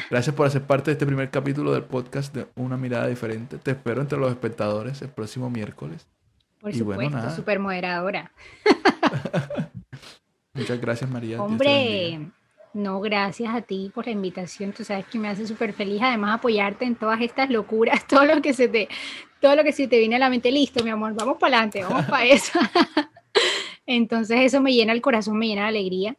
Gracias 0.10 0.36
por 0.36 0.48
hacer 0.48 0.64
parte 0.64 0.92
de 0.92 0.94
este 0.94 1.06
primer 1.06 1.30
capítulo 1.30 1.74
del 1.74 1.84
podcast 1.84 2.34
de 2.34 2.48
Una 2.56 2.76
Mirada 2.78 3.08
Diferente. 3.08 3.58
Te 3.58 3.72
espero 3.72 4.02
entre 4.02 4.18
los 4.18 4.32
espectadores 4.32 5.02
el 5.02 5.10
próximo 5.10 5.50
miércoles. 5.50 6.08
Por 6.60 6.74
supuesto, 6.74 7.36
súper 7.36 7.60
moderadora. 7.60 8.32
Muchas 10.54 10.82
gracias, 10.82 11.10
María. 11.10 11.42
Hombre, 11.42 12.32
no, 12.74 13.00
gracias 13.00 13.54
a 13.54 13.62
ti 13.62 13.92
por 13.94 14.06
la 14.06 14.12
invitación. 14.12 14.72
Tú 14.72 14.84
sabes 14.84 15.06
que 15.06 15.20
me 15.20 15.28
hace 15.28 15.46
súper 15.46 15.74
feliz 15.74 16.02
además 16.02 16.36
apoyarte 16.36 16.86
en 16.86 16.96
todas 16.96 17.22
estas 17.22 17.50
locuras, 17.50 18.08
todo 18.08 18.26
lo 18.26 18.42
que 18.42 18.54
se 18.54 18.68
te, 18.68 18.90
todo 19.40 19.56
lo 19.56 19.64
que 19.64 19.74
se 19.74 19.88
te 19.88 20.00
viene 20.00 20.16
a 20.16 20.20
la 20.20 20.30
mente. 20.30 20.52
Listo, 20.52 20.84
mi 20.84 20.90
amor, 20.90 21.14
vamos 21.14 21.38
para 21.38 21.58
adelante, 21.58 21.84
vamos 21.84 22.06
para 22.06 22.26
eso. 22.34 22.60
Entonces 23.86 24.40
eso 24.42 24.62
me 24.62 24.74
llena 24.74 24.94
el 24.94 25.02
corazón, 25.02 25.38
me 25.38 25.48
llena 25.48 25.64
de 25.64 25.68
alegría. 25.68 26.16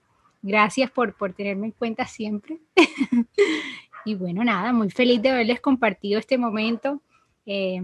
Gracias 0.47 0.93
por, 0.93 1.15
por 1.15 1.33
tenerme 1.33 1.67
en 1.67 1.73
cuenta 1.73 2.07
siempre. 2.07 2.61
y 4.05 4.15
bueno, 4.15 4.45
nada, 4.45 4.73
muy 4.73 4.91
feliz 4.91 5.21
de 5.21 5.31
haberles 5.31 5.61
compartido 5.61 6.21
este 6.21 6.39
momento. 6.39 7.03
Eh, 7.47 7.83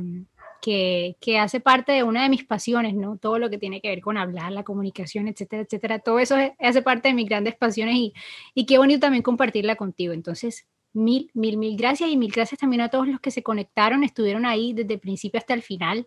que, 0.61 1.39
hace 1.41 1.59
parte 1.59 1.91
de 1.91 2.05
una 2.05 2.23
de 2.23 2.29
mis 2.29 2.45
pasiones, 2.45 2.95
¿no? 2.95 3.17
Todo 3.17 3.41
lo 3.41 3.51
que 3.51 3.59
tiene 3.59 3.81
que 3.81 3.89
ver 3.89 4.01
con 4.01 4.17
hablar, 4.17 4.53
la 4.53 4.63
comunicación, 4.63 5.27
etcétera, 5.27 5.63
etcétera. 5.63 5.99
Todo 5.99 6.21
eso 6.21 6.37
hace 6.61 6.83
parte 6.83 7.09
de 7.09 7.15
mis 7.15 7.29
grandes 7.29 7.57
pasiones 7.57 7.97
y, 7.97 8.15
y 8.55 8.65
qué 8.65 8.79
bonito 8.79 9.01
también 9.01 9.25
compartirla 9.25 9.75
contigo. 9.75 10.13
Entonces, 10.13 10.69
mil, 10.93 11.33
mil, 11.35 11.57
mil 11.57 11.77
gracias 11.77 12.11
y 12.11 12.17
mil 12.17 12.31
gracias 12.31 12.61
también 12.61 12.83
a 12.83 12.91
todos 12.91 13.09
los 13.09 13.19
que 13.19 13.33
se 13.33 13.43
conectaron, 13.43 14.05
estuvieron 14.05 14.47
ahí 14.47 14.73
desde 14.73 14.95
el 14.95 15.01
principio 15.01 15.39
hasta 15.39 15.53
el 15.55 15.63
final. 15.63 16.07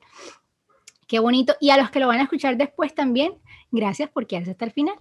Qué 1.05 1.19
bonito. 1.19 1.55
Y 1.59 1.71
a 1.71 1.77
los 1.77 1.91
que 1.91 1.99
lo 1.99 2.07
van 2.07 2.19
a 2.19 2.23
escuchar 2.23 2.55
después 2.55 2.95
también, 2.95 3.33
gracias 3.71 4.09
porque 4.09 4.35
quedarse 4.37 4.51
hasta 4.51 4.63
el 4.63 4.71
final. 4.71 4.95